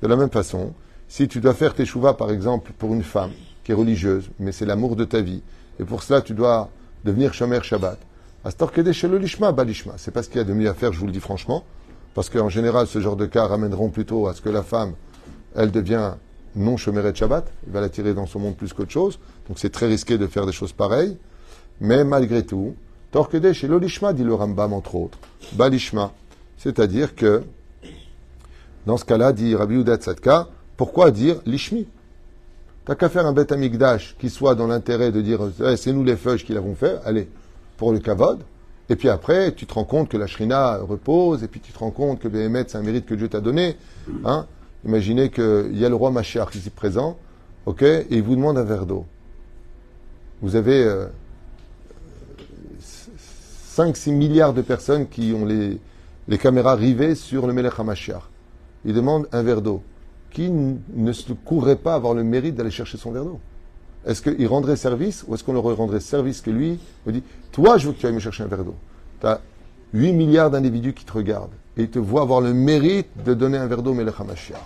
de 0.00 0.08
la 0.08 0.16
même 0.16 0.30
façon, 0.30 0.72
si 1.08 1.28
tu 1.28 1.40
dois 1.40 1.54
faire 1.54 1.74
tes 1.74 1.84
chouvas 1.84 2.14
par 2.14 2.30
exemple 2.30 2.72
pour 2.78 2.94
une 2.94 3.02
femme 3.02 3.32
qui 3.62 3.72
est 3.72 3.74
religieuse, 3.74 4.30
mais 4.38 4.52
c'est 4.52 4.64
l'amour 4.64 4.96
de 4.96 5.04
ta 5.04 5.20
vie, 5.20 5.42
et 5.80 5.84
pour 5.84 6.02
cela 6.02 6.22
tu 6.22 6.34
dois 6.34 6.70
devenir 7.04 7.34
Shomer 7.34 7.62
Shabbat, 7.62 7.98
c'est 8.46 8.56
pas 10.12 10.22
ce 10.22 10.28
qu'il 10.28 10.38
y 10.38 10.40
a 10.40 10.44
de 10.44 10.52
mieux 10.52 10.68
à 10.68 10.74
faire, 10.74 10.92
je 10.92 11.00
vous 11.00 11.06
le 11.06 11.12
dis 11.12 11.20
franchement, 11.20 11.64
parce 12.14 12.30
qu'en 12.30 12.48
général, 12.48 12.86
ce 12.86 13.00
genre 13.00 13.16
de 13.16 13.26
cas 13.26 13.46
ramèneront 13.46 13.90
plutôt 13.90 14.28
à 14.28 14.34
ce 14.34 14.40
que 14.40 14.48
la 14.48 14.62
femme 14.62 14.94
elle 15.54 15.70
devient 15.70 16.12
non 16.56 16.76
de 16.76 17.16
Shabbat, 17.16 17.52
il 17.66 17.72
va 17.72 17.80
l'attirer 17.80 18.14
dans 18.14 18.26
son 18.26 18.38
monde 18.38 18.56
plus 18.56 18.72
qu'autre 18.72 18.92
chose, 18.92 19.18
donc 19.48 19.58
c'est 19.58 19.70
très 19.70 19.86
risqué 19.86 20.18
de 20.18 20.26
faire 20.26 20.46
des 20.46 20.52
choses 20.52 20.72
pareilles, 20.72 21.16
mais 21.80 22.04
malgré 22.04 22.44
tout, 22.44 22.74
Torkedesh 23.10 23.64
et 23.64 23.68
l'olishma, 23.68 24.12
dit 24.12 24.24
le 24.24 24.34
Rambam 24.34 24.72
entre 24.72 24.94
autres, 24.94 25.18
balishma, 25.52 26.12
c'est-à-dire 26.56 27.14
que, 27.14 27.42
dans 28.86 28.96
ce 28.96 29.04
cas-là, 29.04 29.32
dit 29.32 29.54
Rabbi 29.54 29.74
Udat 29.76 30.00
Sadka, 30.00 30.48
pourquoi 30.76 31.10
dire 31.10 31.40
lishmi? 31.46 31.86
T'as 32.84 32.94
qu'à 32.94 33.08
faire 33.08 33.26
un 33.26 33.32
bête 33.32 33.50
amigdash 33.50 34.14
qui 34.18 34.28
soit 34.30 34.54
dans 34.54 34.66
l'intérêt 34.66 35.10
de 35.10 35.20
dire 35.22 35.40
eh, 35.64 35.76
c'est 35.76 35.92
nous 35.92 36.04
les 36.04 36.16
feuilles 36.16 36.42
qui 36.42 36.52
l'avons 36.52 36.74
fait, 36.74 36.98
allez, 37.04 37.28
pour 37.76 37.92
le 37.92 37.98
kavod, 37.98 38.40
et 38.90 38.96
puis 38.96 39.08
après, 39.08 39.52
tu 39.52 39.66
te 39.66 39.74
rends 39.74 39.84
compte 39.84 40.08
que 40.08 40.16
la 40.16 40.26
shrina 40.26 40.78
repose, 40.78 41.42
et 41.42 41.48
puis 41.48 41.60
tu 41.60 41.72
te 41.72 41.78
rends 41.78 41.90
compte 41.90 42.20
que 42.20 42.28
Béhémet, 42.28 42.64
c'est 42.66 42.76
un 42.76 42.82
mérite 42.82 43.06
que 43.06 43.14
Dieu 43.14 43.28
t'a 43.28 43.40
donné. 43.40 43.76
Hein 44.24 44.46
Imaginez 44.84 45.30
qu'il 45.30 45.78
y 45.78 45.84
a 45.84 45.88
le 45.88 45.94
roi 45.94 46.10
Machiach 46.10 46.54
ici 46.54 46.68
présent, 46.68 47.16
ok, 47.64 47.82
et 47.82 48.06
il 48.10 48.22
vous 48.22 48.36
demande 48.36 48.58
un 48.58 48.64
verre 48.64 48.84
d'eau. 48.84 49.06
Vous 50.42 50.56
avez 50.56 50.84
5-6 53.74 54.10
euh, 54.10 54.12
milliards 54.12 54.52
de 54.52 54.60
personnes 54.60 55.08
qui 55.08 55.32
ont 55.32 55.46
les, 55.46 55.80
les 56.28 56.38
caméras 56.38 56.74
rivées 56.74 57.14
sur 57.14 57.46
le 57.46 57.54
Melech 57.54 57.78
HaMashiach. 57.78 58.22
Il 58.84 58.92
demande 58.92 59.26
un 59.32 59.42
verre 59.42 59.62
d'eau. 59.62 59.82
Qui 60.30 60.50
ne 60.50 61.12
se 61.12 61.32
courrait 61.32 61.76
pas 61.76 61.94
avoir 61.94 62.12
le 62.12 62.24
mérite 62.24 62.56
d'aller 62.56 62.70
chercher 62.70 62.98
son 62.98 63.12
verre 63.12 63.24
d'eau? 63.24 63.40
Est-ce 64.06 64.22
qu'il 64.22 64.46
rendrait 64.46 64.76
service 64.76 65.24
ou 65.26 65.34
est-ce 65.34 65.44
qu'on 65.44 65.52
leur 65.52 65.62
rendrait 65.62 66.00
service 66.00 66.40
que 66.40 66.50
lui 66.50 66.78
me 67.06 67.12
dit 67.12 67.22
Toi, 67.52 67.78
je 67.78 67.86
veux 67.86 67.92
que 67.92 67.98
tu 67.98 68.06
ailles 68.06 68.12
me 68.12 68.20
chercher 68.20 68.42
un 68.42 68.46
verre 68.46 68.64
d'eau. 68.64 68.74
Tu 69.20 69.26
as 69.26 69.40
8 69.94 70.12
milliards 70.12 70.50
d'individus 70.50 70.92
qui 70.92 71.04
te 71.04 71.12
regardent 71.12 71.52
et 71.76 71.82
ils 71.82 71.90
te 71.90 71.98
voient 71.98 72.22
avoir 72.22 72.40
le 72.40 72.52
mérite 72.52 73.08
de 73.24 73.34
donner 73.34 73.58
un 73.58 73.66
verre 73.66 73.82
d'eau 73.82 73.94
Melech 73.94 74.14
HaMashiach. 74.18 74.58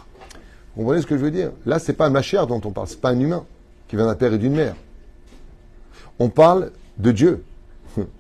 Vous 0.74 0.82
comprenez 0.82 1.02
ce 1.02 1.06
que 1.06 1.16
je 1.16 1.22
veux 1.22 1.30
dire? 1.30 1.52
Là, 1.66 1.78
c'est 1.78 1.92
pas 1.92 2.06
un 2.06 2.10
machère 2.10 2.46
dont 2.46 2.60
on 2.64 2.70
parle, 2.70 2.88
c'est 2.88 3.00
pas 3.00 3.10
un 3.10 3.20
humain 3.20 3.44
qui 3.88 3.96
vient 3.96 4.06
d'un 4.06 4.14
père 4.14 4.32
et 4.32 4.38
d'une 4.38 4.54
mère. 4.54 4.74
On 6.18 6.28
parle 6.28 6.72
de 6.98 7.12
Dieu. 7.12 7.44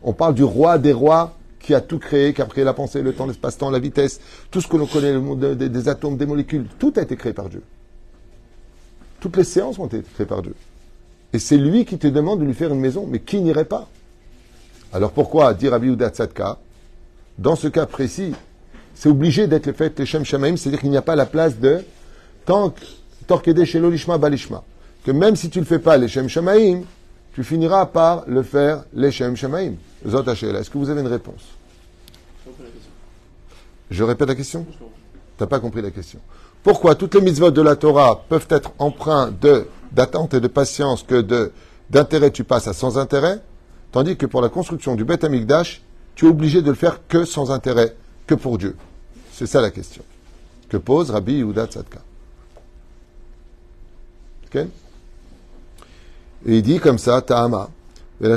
On 0.02 0.12
parle 0.12 0.34
du 0.34 0.44
roi 0.44 0.78
des 0.78 0.92
rois 0.92 1.36
qui 1.60 1.74
a 1.74 1.80
tout 1.80 1.98
créé, 1.98 2.32
qui 2.32 2.40
a 2.40 2.46
créé 2.46 2.64
la 2.64 2.72
pensée, 2.72 3.02
le 3.02 3.12
temps, 3.12 3.26
l'espace-temps, 3.26 3.70
la 3.70 3.78
vitesse, 3.78 4.20
tout 4.50 4.60
ce 4.60 4.68
que 4.68 4.76
l'on 4.76 4.86
connaît, 4.86 5.12
le 5.12 5.20
monde 5.20 5.40
des, 5.54 5.88
atomes, 5.88 6.16
des 6.16 6.26
molécules, 6.26 6.66
tout 6.78 6.92
a 6.96 7.02
été 7.02 7.16
créé 7.16 7.32
par 7.32 7.48
Dieu. 7.48 7.62
Toutes 9.20 9.36
les 9.36 9.44
séances 9.44 9.78
ont 9.78 9.86
été 9.86 10.02
créées 10.14 10.26
par 10.26 10.42
Dieu. 10.42 10.54
Et 11.32 11.38
c'est 11.38 11.56
lui 11.56 11.84
qui 11.84 11.98
te 11.98 12.06
demande 12.06 12.40
de 12.40 12.44
lui 12.44 12.54
faire 12.54 12.72
une 12.72 12.80
maison, 12.80 13.06
mais 13.08 13.20
qui 13.20 13.40
n'irait 13.40 13.64
pas 13.64 13.88
Alors 14.92 15.12
pourquoi 15.12 15.52
dire 15.54 15.74
à 15.74 15.78
Tzadka 15.78 16.58
Dans 17.38 17.56
ce 17.56 17.68
cas 17.68 17.86
précis, 17.86 18.34
c'est 18.94 19.08
obligé 19.08 19.46
d'être 19.46 19.66
le 19.66 19.72
fait 19.72 20.04
Shem 20.04 20.24
Shamaim, 20.24 20.56
c'est-à-dire 20.56 20.80
qu'il 20.80 20.90
n'y 20.90 20.96
a 20.96 21.02
pas 21.02 21.16
la 21.16 21.26
place 21.26 21.58
de 21.58 21.84
que 23.36 23.64
chez 23.64 23.78
l'olishma 23.78 24.16
balishma, 24.16 24.64
que 25.04 25.10
même 25.10 25.36
si 25.36 25.50
tu 25.50 25.58
ne 25.58 25.64
le 25.64 25.68
fais 25.68 25.78
pas 25.78 25.98
les 25.98 26.08
Shem 26.08 26.28
Shamaim, 26.28 26.82
tu 27.34 27.44
finiras 27.44 27.86
par 27.86 28.24
le 28.26 28.42
faire 28.42 28.84
les 28.94 29.10
Shem 29.10 29.36
Shamaim. 29.36 29.74
Zot 30.06 30.24
Est-ce 30.24 30.70
que 30.70 30.78
vous 30.78 30.88
avez 30.88 31.02
une 31.02 31.08
réponse? 31.08 31.42
Je 33.90 34.02
répète 34.02 34.28
la 34.28 34.34
question? 34.34 34.66
Tu 34.70 34.84
n'as 35.44 35.46
pas 35.46 35.60
compris 35.60 35.82
la 35.82 35.90
question. 35.90 36.20
Pourquoi 36.62 36.94
toutes 36.94 37.14
les 37.14 37.20
mitzvot 37.20 37.50
de 37.50 37.62
la 37.62 37.76
Torah 37.76 38.24
peuvent 38.28 38.46
être 38.50 38.72
empreints 38.78 39.30
de, 39.40 39.66
d'attente 39.92 40.34
et 40.34 40.40
de 40.40 40.48
patience 40.48 41.02
que 41.02 41.20
de, 41.20 41.52
d'intérêt 41.90 42.30
tu 42.30 42.44
passes 42.44 42.68
à 42.68 42.72
sans 42.72 42.98
intérêt, 42.98 43.40
tandis 43.92 44.16
que 44.16 44.26
pour 44.26 44.42
la 44.42 44.48
construction 44.48 44.94
du 44.94 45.04
Beth 45.04 45.24
Amikdash, 45.24 45.82
tu 46.14 46.26
es 46.26 46.28
obligé 46.28 46.62
de 46.62 46.68
le 46.70 46.76
faire 46.76 47.06
que 47.06 47.24
sans 47.24 47.50
intérêt, 47.50 47.94
que 48.26 48.34
pour 48.34 48.58
Dieu. 48.58 48.76
C'est 49.32 49.46
ça 49.46 49.60
la 49.60 49.70
question 49.70 50.02
que 50.68 50.76
pose 50.76 51.10
Rabbi 51.10 51.34
Yehuda 51.34 51.66
Tzadka. 51.66 52.00
Et 54.54 54.68
il 56.46 56.62
dit 56.62 56.78
comme 56.78 56.98
ça, 56.98 57.20
Ta'ama. 57.22 57.70
Et 58.20 58.26
la 58.28 58.36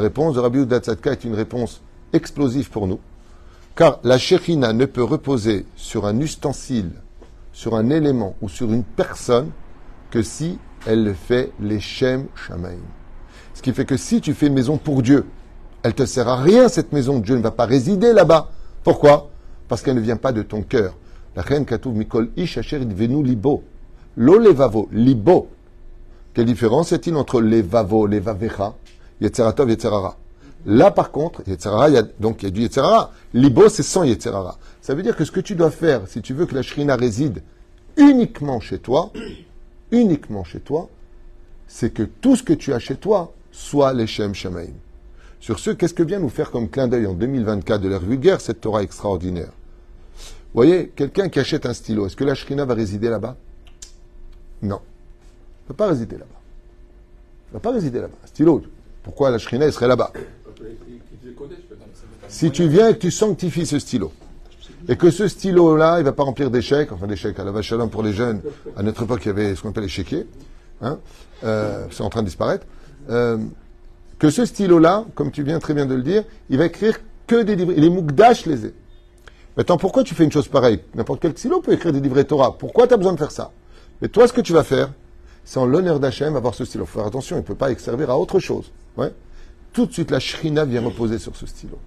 réponse 0.00 0.34
de 0.34 0.40
Rabbi 0.40 0.58
Udatzadka 0.58 1.12
est 1.12 1.24
une 1.24 1.34
réponse 1.34 1.80
explosive 2.12 2.68
pour 2.70 2.86
nous, 2.86 3.00
car 3.74 4.00
la 4.04 4.18
Shekhinah 4.18 4.72
ne 4.72 4.86
peut 4.86 5.02
reposer 5.02 5.66
sur 5.76 6.06
un 6.06 6.20
ustensile, 6.20 6.90
sur 7.52 7.74
un 7.74 7.90
élément 7.90 8.34
ou 8.42 8.48
sur 8.48 8.72
une 8.72 8.84
personne 8.84 9.50
que 10.10 10.22
si 10.22 10.58
elle 10.86 11.14
fait 11.14 11.52
les 11.60 11.80
Shem 11.80 12.26
Shamaim. 12.34 12.82
Ce 13.54 13.62
qui 13.62 13.72
fait 13.72 13.84
que 13.84 13.96
si 13.96 14.20
tu 14.20 14.34
fais 14.34 14.48
une 14.48 14.54
maison 14.54 14.76
pour 14.76 15.02
Dieu, 15.02 15.26
elle 15.82 15.94
te 15.94 16.06
sert 16.06 16.28
à 16.28 16.42
rien 16.42 16.68
cette 16.68 16.92
maison. 16.92 17.18
Dieu 17.18 17.36
ne 17.36 17.42
va 17.42 17.50
pas 17.50 17.64
résider 17.64 18.12
là-bas. 18.12 18.50
Pourquoi? 18.84 19.30
Parce 19.68 19.82
qu'elle 19.82 19.96
ne 19.96 20.00
vient 20.00 20.16
pas 20.16 20.32
de 20.32 20.42
ton 20.42 20.62
cœur. 20.62 20.94
La 21.34 21.42
reine 21.42 21.64
Katoub 21.64 21.92
Mikol 21.92 22.30
Ish 22.36 22.58
Venu 22.58 23.22
Libo. 23.22 23.62
Lo 24.16 24.38
Levavo, 24.38 24.88
Libo. 24.92 25.48
Quelle 26.34 26.46
différence 26.46 26.90
y 26.90 26.94
a-t-il 26.94 27.16
entre 27.16 27.40
Levavo, 27.40 28.06
Levavecha, 28.06 28.74
Yetzeratov, 29.20 29.70
Yetzerara? 29.70 30.16
Là, 30.64 30.90
par 30.90 31.10
contre, 31.10 31.42
Yetzerara, 31.46 31.90
y 31.90 31.96
a, 31.96 32.02
donc 32.20 32.42
il 32.42 32.46
y 32.46 32.48
a 32.48 32.50
du 32.50 32.60
Yetzerara. 32.60 33.12
Libo, 33.34 33.68
c'est 33.68 33.82
sans 33.82 34.04
Yetzerara. 34.04 34.58
Ça 34.80 34.94
veut 34.94 35.02
dire 35.02 35.16
que 35.16 35.24
ce 35.24 35.32
que 35.32 35.40
tu 35.40 35.54
dois 35.54 35.70
faire, 35.70 36.06
si 36.06 36.22
tu 36.22 36.34
veux 36.34 36.46
que 36.46 36.54
la 36.54 36.62
Shrina 36.62 36.96
réside 36.96 37.42
uniquement 37.96 38.60
chez 38.60 38.78
toi, 38.78 39.12
uniquement 39.90 40.44
chez 40.44 40.60
toi, 40.60 40.88
c'est 41.66 41.92
que 41.92 42.02
tout 42.02 42.36
ce 42.36 42.42
que 42.42 42.52
tu 42.52 42.72
as 42.72 42.78
chez 42.78 42.96
toi 42.96 43.32
soit 43.50 43.92
les 43.92 44.06
Shem 44.06 44.34
Shemaim. 44.34 44.74
Sur 45.40 45.58
ce, 45.58 45.70
qu'est-ce 45.70 45.94
que 45.94 46.04
vient 46.04 46.20
nous 46.20 46.28
faire 46.28 46.50
comme 46.50 46.68
clin 46.68 46.86
d'œil 46.86 47.06
en 47.06 47.14
2024 47.14 47.80
de 47.80 47.88
l'ère 47.88 48.00
vulgaire 48.00 48.40
cette 48.40 48.60
Torah 48.60 48.82
extraordinaire? 48.82 49.50
Vous 50.16 50.60
voyez, 50.60 50.92
quelqu'un 50.94 51.28
qui 51.28 51.40
achète 51.40 51.66
un 51.66 51.74
stylo, 51.74 52.06
est-ce 52.06 52.14
que 52.14 52.24
la 52.24 52.34
Shrina 52.34 52.64
va 52.64 52.74
résider 52.74 53.08
là-bas? 53.08 53.36
Non. 54.62 54.80
Elle 54.80 55.64
ne 55.64 55.68
va 55.70 55.74
pas 55.74 55.88
résider 55.88 56.16
là-bas. 56.16 56.40
Elle 57.48 57.48
ne 57.48 57.54
va 57.54 57.60
pas 57.60 57.72
résider 57.72 58.00
là-bas. 58.00 58.14
Un 58.22 58.26
stylo, 58.28 58.62
pourquoi 59.02 59.30
la 59.30 59.38
Shrina 59.38 59.70
serait 59.72 59.88
là-bas? 59.88 60.12
Si 62.32 62.50
tu 62.50 62.66
viens 62.66 62.88
et 62.88 62.94
que 62.94 62.98
tu 62.98 63.10
sanctifies 63.10 63.66
ce 63.66 63.78
stylo, 63.78 64.10
et 64.88 64.96
que 64.96 65.10
ce 65.10 65.28
stylo-là, 65.28 65.96
il 65.96 66.00
ne 66.00 66.04
va 66.04 66.12
pas 66.12 66.22
remplir 66.22 66.50
d'échecs, 66.50 66.90
enfin 66.90 67.06
d'échecs 67.06 67.38
à 67.38 67.44
la 67.44 67.50
vache 67.50 67.70
à 67.72 67.86
pour 67.86 68.02
les 68.02 68.14
jeunes, 68.14 68.40
à 68.74 68.82
notre 68.82 69.02
époque, 69.02 69.20
il 69.26 69.28
y 69.28 69.30
avait 69.30 69.54
ce 69.54 69.60
qu'on 69.60 69.68
appelle 69.68 69.82
les 69.82 69.90
chéquiers, 69.90 70.26
hein, 70.80 70.98
euh, 71.44 71.86
c'est 71.90 72.02
en 72.02 72.08
train 72.08 72.22
de 72.22 72.26
disparaître, 72.26 72.66
euh, 73.10 73.36
que 74.18 74.30
ce 74.30 74.46
stylo-là, 74.46 75.04
comme 75.14 75.30
tu 75.30 75.42
viens 75.42 75.58
très 75.58 75.74
bien 75.74 75.84
de 75.84 75.94
le 75.94 76.02
dire, 76.02 76.24
il 76.48 76.56
va 76.56 76.64
écrire 76.64 76.98
que 77.26 77.42
des 77.42 77.54
livres. 77.54 77.74
Il 77.76 77.84
est 77.84 77.90
moukdash 77.90 78.46
les 78.46 78.72
Maintenant, 79.58 79.76
pourquoi 79.76 80.02
tu 80.02 80.14
fais 80.14 80.24
une 80.24 80.32
chose 80.32 80.48
pareille? 80.48 80.80
N'importe 80.94 81.20
quel 81.20 81.34
xylo 81.34 81.60
peut 81.60 81.74
écrire 81.74 81.92
des 81.92 82.00
livrets 82.00 82.24
Torah. 82.24 82.56
Pourquoi 82.56 82.86
tu 82.86 82.94
as 82.94 82.96
besoin 82.96 83.12
de 83.12 83.18
faire 83.18 83.30
ça? 83.30 83.52
Mais 84.00 84.08
toi, 84.08 84.26
ce 84.26 84.32
que 84.32 84.40
tu 84.40 84.54
vas 84.54 84.64
faire, 84.64 84.90
c'est 85.44 85.58
en 85.58 85.66
l'honneur 85.66 86.00
d'Hachem 86.00 86.34
avoir 86.34 86.54
ce 86.54 86.64
stylo. 86.64 86.86
Faut 86.86 86.98
faire 86.98 87.06
attention, 87.06 87.36
il 87.36 87.40
ne 87.40 87.44
peut 87.44 87.54
pas 87.54 87.74
servir 87.74 88.08
à 88.08 88.18
autre 88.18 88.38
chose. 88.38 88.72
Tout 89.74 89.84
de 89.84 89.92
suite, 89.92 90.10
la 90.10 90.20
shrina 90.20 90.64
vient 90.64 90.80
reposer 90.80 91.18
sur 91.18 91.36
ce 91.36 91.44
stylo. 91.44 91.78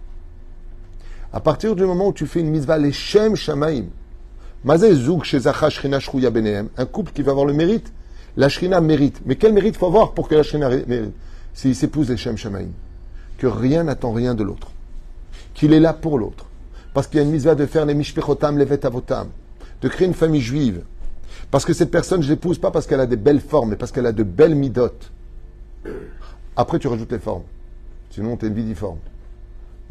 À 1.36 1.42
partir 1.42 1.76
du 1.76 1.84
moment 1.84 2.08
où 2.08 2.14
tu 2.14 2.26
fais 2.28 2.40
une 2.40 2.50
mitzvah, 2.50 2.78
les 2.78 2.94
shem 2.94 3.36
shamaim, 3.36 3.88
un 4.66 4.78
couple 6.86 7.12
qui 7.12 7.24
va 7.24 7.32
avoir 7.32 7.46
le 7.46 7.52
mérite, 7.52 7.92
la 8.38 8.48
shrina 8.48 8.80
mérite. 8.80 9.20
Mais 9.26 9.36
quel 9.36 9.52
mérite 9.52 9.76
faut 9.76 9.88
avoir 9.88 10.14
pour 10.14 10.30
que 10.30 10.36
la 10.36 10.44
shrina 10.44 10.70
mérite? 10.70 11.12
S'il 11.54 11.76
s'épouse 11.76 12.10
les 12.10 12.16
shem 12.16 12.38
shamaim. 12.38 12.70
Que 13.38 13.48
rien 13.48 13.84
n'attend 13.84 14.14
rien 14.14 14.34
de 14.34 14.46
l'autre. 14.46 14.72
Qu'il 15.54 15.74
est 15.74 15.82
là 15.82 15.92
pour 15.92 16.18
l'autre. 16.18 16.46
Parce 16.94 17.08
qu'il 17.08 17.18
y 17.18 17.20
a 17.20 17.26
une 17.26 17.32
mitzvah 17.32 17.56
de 17.56 17.66
faire 17.66 17.86
les 17.86 17.96
mishpechotam, 17.96 18.58
les 18.58 18.64
vetavotam. 18.64 19.28
De 19.82 19.90
créer 19.90 20.08
une 20.08 20.14
famille 20.14 20.40
juive. 20.40 20.84
Parce 21.52 21.66
que 21.66 21.74
cette 21.74 21.92
personne, 21.92 22.24
je 22.24 22.30
l'épouse 22.30 22.60
pas 22.60 22.72
parce 22.72 22.88
qu'elle 22.88 23.02
a 23.02 23.08
des 23.08 23.18
belles 23.18 23.42
formes, 23.42 23.72
mais 23.72 23.76
parce 23.76 23.92
qu'elle 23.92 24.06
a 24.06 24.14
de 24.14 24.24
belles 24.24 24.56
midotes. 24.56 25.12
Après, 26.56 26.80
tu 26.80 26.88
rajoutes 26.88 27.12
les 27.12 27.20
formes. 27.20 27.44
Sinon, 28.10 28.38
tu 28.38 28.46
es 28.46 28.48
une 28.48 28.54
vie 28.54 28.64
difforme. 28.64 29.00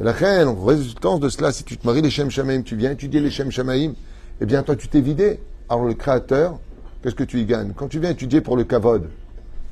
Et 0.01 0.03
la 0.03 0.11
reine, 0.11 0.49
en 0.49 0.65
résultance 0.65 1.21
de 1.21 1.29
cela, 1.29 1.53
si 1.53 1.63
tu 1.63 1.77
te 1.77 1.87
maries 1.87 2.03
les 2.03 2.11
Shem 2.11 2.29
Shamaim, 2.29 2.63
tu 2.63 2.75
viens 2.75 2.91
étudier 2.91 3.21
les 3.21 3.31
Shem 3.31 3.53
Shamaim, 3.53 3.93
eh 4.41 4.47
bien, 4.47 4.65
toi, 4.65 4.75
tu 4.75 4.89
t'es 4.89 5.01
vidé. 5.01 5.39
Alors, 5.69 5.85
le 5.85 5.95
créateur, 5.95 6.59
qu'est-ce 7.01 7.15
que 7.15 7.23
tu 7.23 7.39
y 7.39 7.45
gagnes? 7.45 7.73
Quand 7.77 7.87
tu 7.87 8.01
viens 8.01 8.11
étudier 8.11 8.41
pour 8.41 8.57
le 8.57 8.65
kavod, 8.65 9.09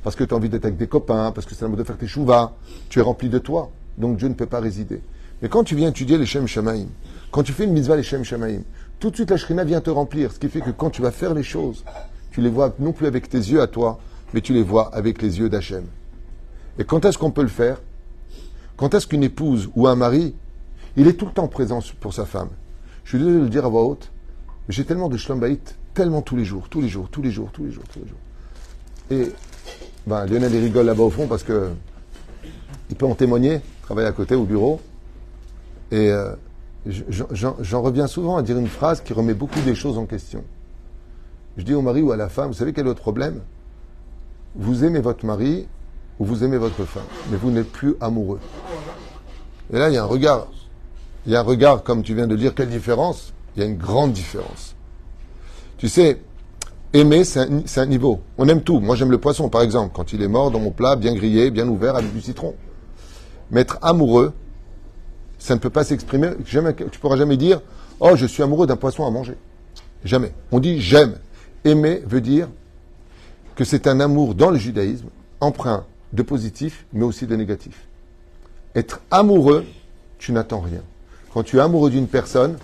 parce 0.01 0.15
que 0.15 0.23
tu 0.23 0.33
as 0.33 0.37
envie 0.37 0.47
d'être 0.47 0.63
avec 0.63 0.77
des 0.77 0.87
copains, 0.87 1.33
parce 1.33 1.45
que 1.45 1.53
c'est 1.53 1.65
le 1.65 1.69
mode 1.69 1.79
de 1.79 1.83
faire 1.83 1.97
tes 1.97 2.07
chouvas, 2.07 2.53
tu 2.87 2.99
es 2.99 3.01
rempli 3.01 3.27
de 3.27 3.37
toi. 3.37 3.69
Donc, 3.97 4.15
Dieu 4.15 4.29
ne 4.29 4.33
peut 4.33 4.45
pas 4.45 4.61
résider. 4.61 5.01
Mais 5.41 5.49
quand 5.49 5.65
tu 5.65 5.75
viens 5.75 5.89
étudier 5.89 6.17
les 6.17 6.25
Shem 6.25 6.47
Shamaim, 6.47 6.87
quand 7.29 7.43
tu 7.43 7.51
fais 7.51 7.65
une 7.65 7.73
mitzvah 7.73 7.97
les 7.97 8.03
Shem 8.03 8.23
Shamaim, 8.23 8.61
tout 9.01 9.09
de 9.09 9.15
suite 9.15 9.29
la 9.29 9.35
Shrina 9.35 9.65
vient 9.65 9.81
te 9.81 9.89
remplir. 9.89 10.31
Ce 10.31 10.39
qui 10.39 10.47
fait 10.47 10.61
que 10.61 10.71
quand 10.71 10.89
tu 10.89 11.01
vas 11.01 11.11
faire 11.11 11.33
les 11.33 11.43
choses, 11.43 11.83
tu 12.31 12.39
les 12.39 12.49
vois 12.49 12.73
non 12.79 12.93
plus 12.93 13.07
avec 13.07 13.27
tes 13.27 13.39
yeux 13.39 13.61
à 13.61 13.67
toi, 13.67 13.99
mais 14.33 14.39
tu 14.39 14.53
les 14.53 14.63
vois 14.63 14.95
avec 14.95 15.21
les 15.21 15.39
yeux 15.39 15.49
d'Hachem. 15.49 15.83
Et 16.79 16.85
quand 16.85 17.03
est-ce 17.03 17.17
qu'on 17.17 17.31
peut 17.31 17.41
le 17.41 17.49
faire? 17.49 17.81
Quand 18.83 18.93
est-ce 18.93 19.07
qu'une 19.07 19.23
épouse 19.23 19.69
ou 19.77 19.87
un 19.87 19.95
mari, 19.95 20.35
il 20.97 21.07
est 21.07 21.13
tout 21.13 21.25
le 21.25 21.31
temps 21.31 21.47
présent 21.47 21.79
pour 22.01 22.13
sa 22.13 22.25
femme? 22.25 22.49
Je 23.05 23.11
suis 23.11 23.17
désolé 23.17 23.37
de 23.37 23.43
le 23.43 23.49
dire 23.49 23.63
à 23.63 23.69
voix 23.69 23.85
haute, 23.85 24.11
mais 24.67 24.73
j'ai 24.75 24.83
tellement 24.83 25.07
de 25.07 25.15
shlombaït, 25.15 25.77
tellement 25.93 26.21
tous 26.21 26.35
les 26.35 26.43
jours, 26.43 26.67
tous 26.67 26.81
les 26.81 26.89
jours, 26.89 27.07
tous 27.09 27.21
les 27.21 27.31
jours, 27.31 27.49
tous 27.53 27.63
les 27.63 27.71
jours, 27.71 27.85
tous 27.93 27.99
les 27.99 28.07
jours. 28.09 28.17
Et 29.09 29.31
ben, 30.05 30.25
Lionel, 30.25 30.53
il 30.53 30.59
rigole 30.59 30.85
là-bas 30.85 31.03
au 31.03 31.09
fond 31.09 31.27
parce 31.27 31.43
que 31.43 31.69
il 32.89 32.97
peut 32.97 33.05
en 33.05 33.15
témoigner, 33.15 33.61
travaille 33.83 34.05
à 34.05 34.11
côté 34.11 34.35
au 34.35 34.43
bureau. 34.43 34.81
Et 35.89 36.11
euh, 36.11 36.35
j'en 36.85 37.81
reviens 37.81 38.07
souvent 38.07 38.35
à 38.35 38.41
dire 38.41 38.57
une 38.57 38.67
phrase 38.67 38.99
qui 38.99 39.13
remet 39.13 39.33
beaucoup 39.33 39.61
des 39.61 39.75
choses 39.75 39.97
en 39.97 40.05
question. 40.05 40.43
Je 41.55 41.63
dis 41.63 41.73
au 41.73 41.81
mari 41.81 42.01
ou 42.01 42.11
à 42.11 42.17
la 42.17 42.27
femme, 42.27 42.49
vous 42.49 42.57
savez 42.57 42.73
quel 42.73 42.83
est 42.83 42.89
votre 42.89 42.99
problème? 42.99 43.39
Vous 44.57 44.83
aimez 44.83 44.99
votre 44.99 45.25
mari 45.25 45.69
ou 46.19 46.25
vous 46.25 46.43
aimez 46.43 46.57
votre 46.57 46.85
femme, 46.85 47.03
mais 47.31 47.37
vous 47.37 47.49
n'êtes 47.49 47.71
plus 47.71 47.95
amoureux. 47.99 48.39
Et 49.73 49.79
là, 49.79 49.89
il 49.89 49.95
y 49.95 49.97
a 49.97 50.03
un 50.03 50.07
regard. 50.07 50.47
Il 51.25 51.31
y 51.31 51.35
a 51.35 51.39
un 51.39 51.43
regard, 51.43 51.83
comme 51.83 52.03
tu 52.03 52.13
viens 52.13 52.27
de 52.27 52.35
dire, 52.35 52.53
quelle 52.53 52.69
différence? 52.69 53.33
Il 53.55 53.61
y 53.61 53.65
a 53.65 53.65
une 53.65 53.77
grande 53.77 54.13
différence. 54.13 54.75
Tu 55.77 55.89
sais, 55.89 56.21
aimer, 56.93 57.23
c'est 57.23 57.39
un, 57.77 57.85
niveau. 57.87 58.21
On 58.37 58.47
aime 58.47 58.61
tout. 58.61 58.79
Moi, 58.79 58.95
j'aime 58.95 59.09
le 59.09 59.17
poisson, 59.17 59.49
par 59.49 59.63
exemple, 59.63 59.91
quand 59.95 60.13
il 60.13 60.21
est 60.21 60.27
mort 60.27 60.51
dans 60.51 60.59
mon 60.59 60.71
plat, 60.71 60.95
bien 60.95 61.15
grillé, 61.15 61.49
bien 61.49 61.67
ouvert, 61.67 61.95
avec 61.95 62.13
du 62.13 62.21
citron. 62.21 62.53
Mais 63.49 63.61
être 63.61 63.79
amoureux, 63.81 64.33
ça 65.39 65.55
ne 65.55 65.59
peut 65.59 65.71
pas 65.71 65.83
s'exprimer. 65.83 66.29
Jamais, 66.45 66.73
tu 66.73 66.99
pourras 66.99 67.17
jamais 67.17 67.37
dire 67.37 67.61
Oh, 67.99 68.15
je 68.15 68.25
suis 68.25 68.43
amoureux 68.43 68.67
d'un 68.67 68.75
poisson 68.75 69.05
à 69.05 69.09
manger. 69.09 69.35
Jamais. 70.03 70.33
On 70.51 70.59
dit 70.59 70.81
j'aime. 70.81 71.15
Aimer 71.65 72.03
veut 72.05 72.21
dire 72.21 72.47
que 73.55 73.63
c'est 73.63 73.87
un 73.87 73.99
amour 73.99 74.35
dans 74.35 74.51
le 74.51 74.57
judaïsme, 74.57 75.07
empreint 75.39 75.85
de 76.11 76.21
positif, 76.21 76.85
mais 76.91 77.03
aussi 77.03 77.25
de 77.25 77.35
négatif. 77.35 77.87
Être 78.75 79.01
amoureux, 79.11 79.65
tu 80.17 80.31
n'attends 80.31 80.61
rien. 80.61 80.81
Quand 81.33 81.43
tu 81.43 81.57
es 81.57 81.59
amoureux 81.59 81.89
d'une 81.89 82.07
personne, 82.07 82.57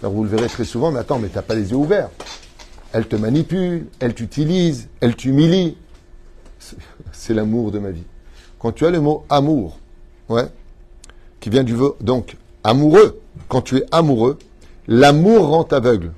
alors 0.00 0.12
vous 0.12 0.24
le 0.24 0.30
verrez 0.30 0.48
très 0.48 0.64
souvent, 0.64 0.90
mais 0.90 1.00
attends, 1.00 1.18
mais 1.18 1.28
tu 1.28 1.36
n'as 1.36 1.42
pas 1.42 1.54
les 1.54 1.70
yeux 1.70 1.76
ouverts. 1.76 2.10
Elle 2.92 3.06
te 3.06 3.16
manipule, 3.16 3.86
elle 4.00 4.14
t'utilise, 4.14 4.88
elle 5.00 5.14
t'humilie. 5.14 5.76
C'est 7.12 7.34
l'amour 7.34 7.70
de 7.70 7.78
ma 7.78 7.90
vie. 7.90 8.04
Quand 8.58 8.72
tu 8.72 8.86
as 8.86 8.90
le 8.90 9.00
mot 9.00 9.24
amour, 9.28 9.78
ouais, 10.28 10.46
qui 11.40 11.50
vient 11.50 11.64
du 11.64 11.76
donc 12.00 12.36
amoureux. 12.64 13.20
Quand 13.48 13.62
tu 13.62 13.76
es 13.76 13.84
amoureux, 13.90 14.38
l'amour 14.86 15.48
rend 15.48 15.64
aveugle. 15.64 16.12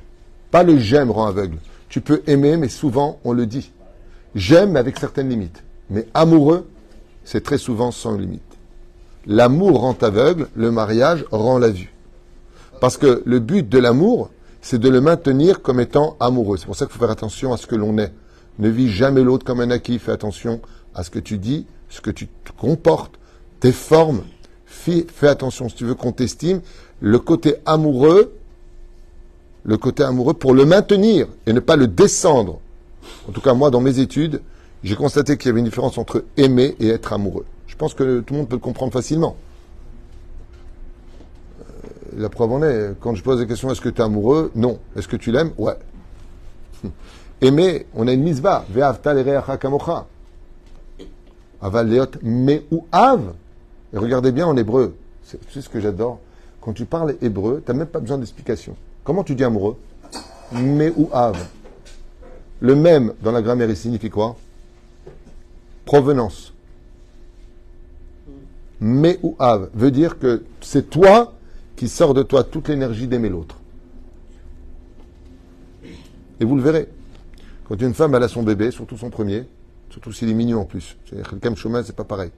Pas 0.51 0.63
le 0.63 0.79
j'aime 0.79 1.11
rend 1.11 1.27
aveugle. 1.27 1.59
Tu 1.89 2.01
peux 2.01 2.23
aimer, 2.27 2.57
mais 2.57 2.69
souvent 2.69 3.19
on 3.25 3.33
le 3.33 3.47
dit. 3.47 3.73
J'aime, 4.35 4.73
mais 4.73 4.81
avec 4.81 4.99
certaines 4.99 5.29
limites. 5.29 5.63
Mais 5.91 6.07
amoureux, 6.13 6.69
c'est 7.25 7.43
très 7.43 7.59
souvent 7.59 7.91
sans 7.91 8.17
limite. 8.17 8.43
L'amour 9.27 9.81
rend 9.81 9.97
aveugle, 10.03 10.49
le 10.55 10.71
mariage 10.71 11.25
rend 11.31 11.59
la 11.59 11.71
vue. 11.71 11.93
Parce 12.81 12.99
que 12.99 13.23
le 13.25 13.39
but 13.39 13.69
de 13.69 13.79
l'amour, 13.79 14.31
c'est 14.61 14.79
de 14.79 14.89
le 14.89 15.01
maintenir 15.01 15.63
comme 15.63 15.81
étant 15.81 16.17
amoureux. 16.21 16.57
C'est 16.59 16.67
pour 16.67 16.77
ça 16.77 16.87
qu'il 16.87 16.93
faut 16.93 17.01
faire 17.01 17.11
attention 17.11 17.53
à 17.53 17.57
ce 17.57 17.67
que 17.67 17.77
l'on 17.77 17.97
est. 17.99 18.13
Ne 18.59 18.69
vis 18.69 18.91
jamais 18.91 19.23
l'autre 19.23 19.45
comme 19.45 19.61
un 19.61 19.71
acquis. 19.71 19.99
Fais 19.99 20.13
attention 20.13 20.61
à 20.95 21.03
ce 21.03 21.11
que 21.11 21.19
tu 21.19 21.39
dis, 21.39 21.67
ce 21.89 22.01
que 22.01 22.11
tu 22.11 22.27
te 22.27 22.53
comportes, 22.53 23.15
tes 23.61 23.73
formes, 23.73 24.23
fais, 24.67 25.07
attention, 25.23 25.69
si 25.69 25.77
tu 25.77 25.85
veux 25.85 25.95
qu'on 25.95 26.13
t'estime, 26.13 26.61
le 27.01 27.19
côté 27.19 27.57
amoureux, 27.67 28.33
le 29.65 29.77
côté 29.77 30.03
amoureux 30.03 30.35
pour 30.35 30.55
le 30.55 30.67
maintenir 30.67 31.27
et 31.47 31.53
ne 31.53 31.61
pas 31.61 31.77
le 31.77 31.87
descendre. 31.87 32.61
En 33.29 33.33
tout 33.33 33.41
cas, 33.41 33.55
moi, 33.55 33.71
dans 33.71 33.81
mes 33.81 33.99
études, 33.99 34.41
j'ai 34.83 34.97
constaté 34.97 35.37
qu'il 35.37 35.49
y 35.49 35.51
avait 35.51 35.61
une 35.61 35.67
différence 35.67 35.97
entre 35.97 36.25
aimer 36.37 36.77
et 36.81 36.89
être 36.89 37.13
amoureux. 37.13 37.47
Je 37.75 37.77
pense 37.77 37.93
que 37.93 38.21
tout 38.21 38.35
le 38.35 38.39
monde 38.39 38.49
peut 38.49 38.55
le 38.55 38.61
comprendre 38.61 38.93
facilement. 38.93 39.35
Euh, 41.61 41.65
la 42.19 42.29
preuve 42.29 42.53
en 42.53 42.63
est, 42.63 42.95
quand 43.01 43.17
je 43.17 43.23
pose 43.25 43.41
la 43.41 43.47
question 43.47 43.69
est-ce 43.69 43.81
que 43.81 43.89
tu 43.89 44.01
es 44.01 44.05
amoureux? 44.05 44.53
Non. 44.55 44.79
Est-ce 44.95 45.09
que 45.09 45.17
tu 45.17 45.33
l'aimes? 45.33 45.51
Ouais. 45.59 45.75
Aimer, 47.41 47.87
on 47.97 48.07
a 48.07 48.13
une 48.13 48.23
misva. 48.23 48.65
Aval 51.61 51.89
leot 51.89 52.11
me 52.23 52.63
ou 52.71 52.87
av. 52.93 53.35
Et 53.93 53.99
regardez 53.99 54.31
bien 54.31 54.47
en 54.47 54.57
hébreu, 54.57 54.95
c'est 55.25 55.61
ce 55.61 55.69
que 55.69 55.81
j'adore? 55.81 56.21
Quand 56.61 56.75
tu 56.75 56.85
parles 56.85 57.17
hébreu, 57.21 57.61
tu 57.67 57.73
n'as 57.73 57.79
même 57.79 57.89
pas 57.89 57.99
besoin 57.99 58.19
d'explication. 58.19 58.77
Comment 59.03 59.25
tu 59.25 59.35
dis 59.35 59.43
amoureux? 59.43 59.77
Mais 60.53 60.93
ou 60.97 61.09
av. 61.13 61.37
Le 62.61 62.77
même 62.77 63.15
dans 63.21 63.33
la 63.33 63.43
grammaire, 63.43 63.69
il 63.69 63.77
signifie 63.77 64.11
quoi? 64.11 64.37
Provenance. 65.85 66.54
Mais 68.87 69.19
ou 69.23 69.35
av 69.39 69.71
veut 69.73 69.91
dire 69.91 70.19
que 70.19 70.45
c'est 70.61 70.91
toi 70.91 71.33
qui 71.75 71.89
sors 71.89 72.13
de 72.13 72.23
toi 72.23 72.45
toute 72.45 72.69
l'énergie 72.69 73.09
d'aimer 73.09 73.31
l'autre. 73.31 73.59
Et 76.39 76.45
vous 76.45 76.55
le 76.55 76.61
verrez. 76.61 76.87
Quand 77.67 77.81
une 77.81 77.95
femme 77.95 78.15
a 78.15 78.29
son 78.29 78.43
bébé, 78.43 78.71
surtout 78.71 78.99
son 78.99 79.09
premier, 79.09 79.45
surtout 79.89 80.13
s'il 80.13 80.29
est 80.29 80.35
mignon 80.35 80.61
en 80.61 80.65
plus. 80.67 80.99
Quelqu'un 81.07 81.55
chemin, 81.55 81.83
c'est 81.83 81.97
pas 81.97 82.05
pareil. 82.05 82.31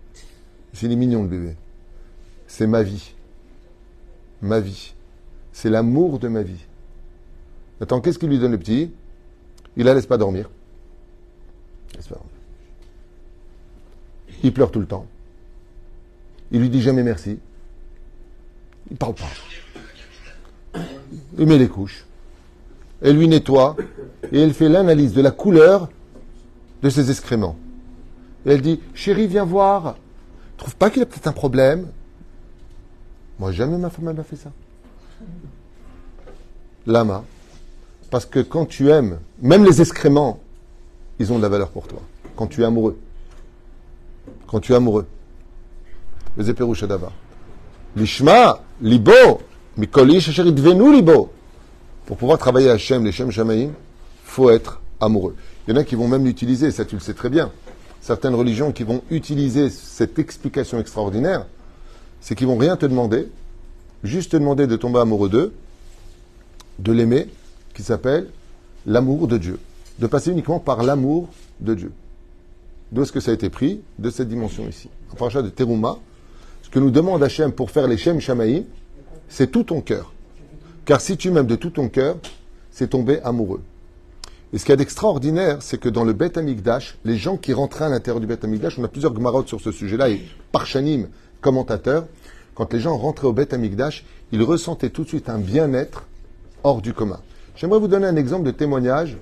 C'est 0.73 0.87
les 0.87 0.95
mignons, 0.95 1.25
le 1.25 1.29
bébé. 1.29 1.57
C'est 2.47 2.69
ma 2.69 2.85
vie. 2.85 3.13
Ma 4.41 4.61
vie. 4.61 4.95
C'est 5.53 5.69
l'amour 5.69 6.21
de 6.21 6.29
ma 6.29 6.43
vie. 6.43 6.65
Attends, 7.81 8.01
qu'est-ce 8.01 8.21
qu'il 8.21 8.29
lui 8.29 8.39
donne 8.39 8.53
le 8.53 8.59
petit? 8.59 8.93
Il 9.77 9.85
la. 9.85 9.95
Laisse 9.95 10.07
pas 10.07 10.17
dormir. 10.17 10.49
Il 14.45 14.53
pleure 14.53 14.71
tout 14.71 14.81
le 14.81 14.87
temps. 14.87 15.07
Il 16.51 16.61
lui 16.61 16.71
dit 16.71 16.81
jamais 16.81 17.03
merci. 17.03 17.39
Il 18.91 18.97
parle 18.97 19.15
pas. 19.15 20.81
Il 21.39 21.47
met 21.47 21.59
les 21.59 21.69
couches. 21.69 22.05
Elle 23.03 23.17
lui 23.17 23.29
nettoie 23.29 23.77
et 24.33 24.41
elle 24.41 24.55
fait 24.55 24.69
l'analyse 24.69 25.13
de 25.13 25.21
la 25.21 25.31
couleur 25.31 25.89
de 26.83 26.91
ses 26.91 27.11
excréments. 27.11 27.57
Et 28.45 28.51
elle 28.51 28.63
dit 28.63 28.81
Chérie, 28.95 29.27
viens 29.27 29.45
voir 29.45 29.97
trouve 30.57 30.77
pas 30.77 30.91
qu'il 30.91 31.03
a 31.03 31.07
peut-être 31.07 31.27
un 31.27 31.33
problème 31.33 31.87
Moi, 33.39 33.53
jamais 33.53 33.77
ma 33.77 33.91
femme 33.91 34.13
m'a 34.13 34.23
fait 34.23 34.37
ça. 34.37 34.51
Lama. 36.87 37.25
Parce 38.11 38.27
que 38.27 38.41
quand 38.41 38.67
tu 38.67 38.91
aimes, 38.91 39.19
même 39.41 39.65
les 39.65 39.81
excréments, 39.81 40.41
ils 41.19 41.33
ont 41.33 41.37
de 41.37 41.43
la 41.43 41.49
valeur 41.49 41.71
pour 41.71 41.87
toi. 41.87 42.01
Quand 42.37 42.47
tu 42.47 42.63
es 42.63 42.65
amoureux. 42.65 42.99
Quand 44.47 44.61
tu 44.61 44.73
es 44.73 44.77
amoureux. 44.77 45.07
Les 46.37 46.75
Shadava. 46.75 47.13
Lishma, 47.97 48.61
libo, 48.83 49.41
mikolish, 49.77 50.39
devenu 50.41 50.93
libo. 50.93 51.31
Pour 52.05 52.17
pouvoir 52.17 52.39
travailler 52.39 52.71
à 52.71 52.75
Hachem, 52.75 53.05
les 53.05 53.13
Shem 53.13 53.31
Shamaim, 53.31 53.71
faut 54.25 54.51
être 54.51 54.81
amoureux. 55.01 55.35
Il 55.67 55.75
y 55.75 55.77
en 55.77 55.81
a 55.81 55.85
qui 55.85 55.95
vont 55.95 56.09
même 56.09 56.25
l'utiliser, 56.25 56.71
ça 56.71 56.85
tu 56.85 56.95
le 56.95 57.01
sais 57.01 57.15
très 57.15 57.31
bien 57.31 57.51
certaines 58.07 58.37
religions 58.37 58.71
qui 58.71 58.85
vont 58.85 59.03
utiliser 59.11 59.69
cette 59.69 60.19
explication 60.21 60.79
extraordinaire, 60.79 61.45
c'est 62.21 62.37
qu'ils 62.37 62.47
vont 62.47 62.57
rien 62.57 62.77
te 62.77 62.87
demander, 62.87 63.29
juste 64.05 64.33
te 64.33 64.37
demander 64.37 64.69
de 64.69 64.77
tomber 64.77 65.01
amoureux 65.01 65.29
d'eux, 65.29 65.53
de 66.79 66.93
l'aimer, 66.93 67.29
qui 67.75 67.83
s'appelle 67.83 68.29
l'amour 68.87 69.27
de 69.27 69.39
Dieu. 69.39 69.59
De 69.99 70.07
passer 70.07 70.31
uniquement 70.31 70.61
par 70.61 70.85
l'amour 70.85 71.29
de 71.61 71.75
Dieu. 71.75 71.93
D'où 72.93 73.03
est-ce 73.03 73.13
que 73.13 73.21
ça 73.21 73.33
a 73.33 73.35
été 73.35 73.51
pris 73.51 73.81
De 73.99 74.11
cette 74.11 74.29
dimension 74.29 74.69
ici. 74.69 74.89
En 75.11 75.17
parachat 75.17 75.43
de 75.43 75.49
Teruma, 75.49 75.99
ce 76.67 76.71
que 76.71 76.81
nous 76.81 76.91
demande 76.91 77.23
Hachem 77.23 77.53
pour 77.53 77.71
faire 77.71 77.87
les 77.87 77.97
Shem 77.97 78.19
Shamaï, 78.19 78.67
c'est 79.29 79.53
tout 79.53 79.63
ton 79.63 79.81
cœur. 79.81 80.13
Car 80.85 81.01
si 81.01 81.17
tu 81.17 81.31
m'aimes 81.31 81.47
de 81.47 81.55
tout 81.55 81.71
ton 81.71 81.89
cœur, 81.89 82.17
c'est 82.73 82.89
tomber 82.91 83.21
amoureux. 83.23 83.63
Et 84.53 84.59
ce 84.59 84.65
qu'il 84.65 84.73
y 84.73 84.73
a 84.73 84.77
d'extraordinaire, 84.77 85.63
c'est 85.63 85.79
que 85.79 85.89
dans 85.89 86.03
le 86.03 86.13
Bet 86.13 86.37
Amikdash, 86.37 86.99
les 87.05 87.19
gens 87.19 87.37
qui 87.37 87.53
rentraient 87.53 87.85
à 87.85 87.89
l'intérieur 87.89 88.19
du 88.21 88.27
Bet 88.27 88.45
Amikdash, 88.45 88.81
on 88.81 88.85
a 88.85 88.89
plusieurs 88.89 89.13
gmarottes 89.13 89.47
sur 89.47 89.61
ce 89.61 89.71
sujet-là, 89.71 90.11
et 90.11 90.21
Parchanim, 90.51 91.07
commentateurs, 91.41 92.07
quand 92.57 92.73
les 92.73 92.81
gens 92.81 92.97
rentraient 92.97 93.29
au 93.29 93.33
Bet 93.33 93.55
Amikdash, 93.55 94.05
ils 94.33 94.43
ressentaient 94.43 94.91
tout 94.91 95.05
de 95.05 95.09
suite 95.09 95.29
un 95.29 95.39
bien-être 95.39 96.09
hors 96.65 96.83
du 96.83 96.93
commun. 96.93 97.21
J'aimerais 97.55 97.79
vous 97.79 97.87
donner 97.87 98.09
un 98.09 98.17
exemple 98.17 98.45
de 98.45 98.51
témoignage. 98.51 99.17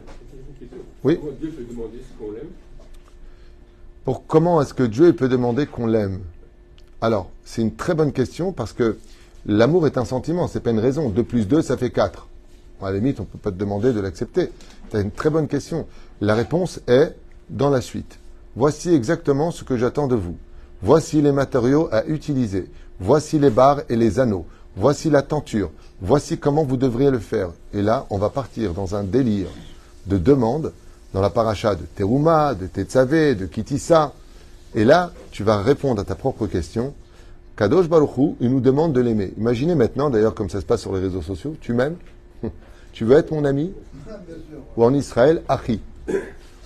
Oui. 1.02 1.20
Pour 4.06 4.26
comment 4.26 4.62
est-ce 4.62 4.72
que 4.72 4.82
Dieu 4.82 5.12
peut 5.12 5.28
demander 5.28 5.66
qu'on 5.66 5.86
l'aime? 5.86 6.20
Alors, 7.04 7.28
c'est 7.44 7.60
une 7.60 7.74
très 7.74 7.92
bonne 7.92 8.12
question 8.12 8.52
parce 8.52 8.72
que 8.72 8.96
l'amour 9.44 9.86
est 9.86 9.98
un 9.98 10.06
sentiment, 10.06 10.48
c'est 10.48 10.60
pas 10.60 10.70
une 10.70 10.78
raison. 10.78 11.10
2 11.10 11.22
plus 11.22 11.46
2, 11.46 11.60
ça 11.60 11.76
fait 11.76 11.90
4. 11.90 12.26
À 12.80 12.90
la 12.90 12.96
limite, 12.96 13.20
on 13.20 13.24
peut 13.24 13.36
pas 13.36 13.50
te 13.50 13.58
demander 13.58 13.92
de 13.92 14.00
l'accepter. 14.00 14.50
C'est 14.90 15.02
une 15.02 15.10
très 15.10 15.28
bonne 15.28 15.46
question. 15.46 15.86
La 16.22 16.34
réponse 16.34 16.80
est 16.86 17.14
dans 17.50 17.68
la 17.68 17.82
suite. 17.82 18.18
Voici 18.56 18.94
exactement 18.94 19.50
ce 19.50 19.64
que 19.64 19.76
j'attends 19.76 20.06
de 20.06 20.14
vous. 20.14 20.36
Voici 20.80 21.20
les 21.20 21.32
matériaux 21.32 21.90
à 21.92 22.06
utiliser. 22.06 22.70
Voici 23.00 23.38
les 23.38 23.50
barres 23.50 23.82
et 23.90 23.96
les 23.96 24.18
anneaux. 24.18 24.46
Voici 24.74 25.10
la 25.10 25.20
tenture. 25.20 25.70
Voici 26.00 26.38
comment 26.38 26.64
vous 26.64 26.78
devriez 26.78 27.10
le 27.10 27.18
faire. 27.18 27.50
Et 27.74 27.82
là, 27.82 28.06
on 28.08 28.16
va 28.16 28.30
partir 28.30 28.72
dans 28.72 28.94
un 28.94 29.04
délire 29.04 29.48
de 30.06 30.16
demande 30.16 30.72
dans 31.12 31.20
la 31.20 31.28
paracha 31.28 31.74
de 31.74 31.82
Teruma, 31.82 32.54
de 32.54 32.66
Tetzavé, 32.66 33.34
de 33.34 33.44
Kitissa. 33.44 34.14
Et 34.74 34.84
là, 34.84 35.12
tu 35.30 35.44
vas 35.44 35.62
répondre 35.62 36.00
à 36.00 36.04
ta 36.04 36.14
propre 36.14 36.46
question. 36.46 36.94
Kadosh 37.56 37.88
Baruchou, 37.88 38.36
il 38.40 38.50
nous 38.50 38.60
demande 38.60 38.92
de 38.92 39.00
l'aimer. 39.00 39.32
Imaginez 39.38 39.74
maintenant, 39.74 40.10
d'ailleurs, 40.10 40.34
comme 40.34 40.50
ça 40.50 40.60
se 40.60 40.66
passe 40.66 40.80
sur 40.80 40.94
les 40.94 41.00
réseaux 41.00 41.22
sociaux, 41.22 41.56
tu 41.60 41.72
m'aimes 41.72 41.96
Tu 42.92 43.04
veux 43.04 43.16
être 43.16 43.32
mon 43.32 43.44
ami 43.44 43.72
Ou 44.76 44.84
en 44.84 44.92
Israël, 44.94 45.42
Achi. 45.48 45.80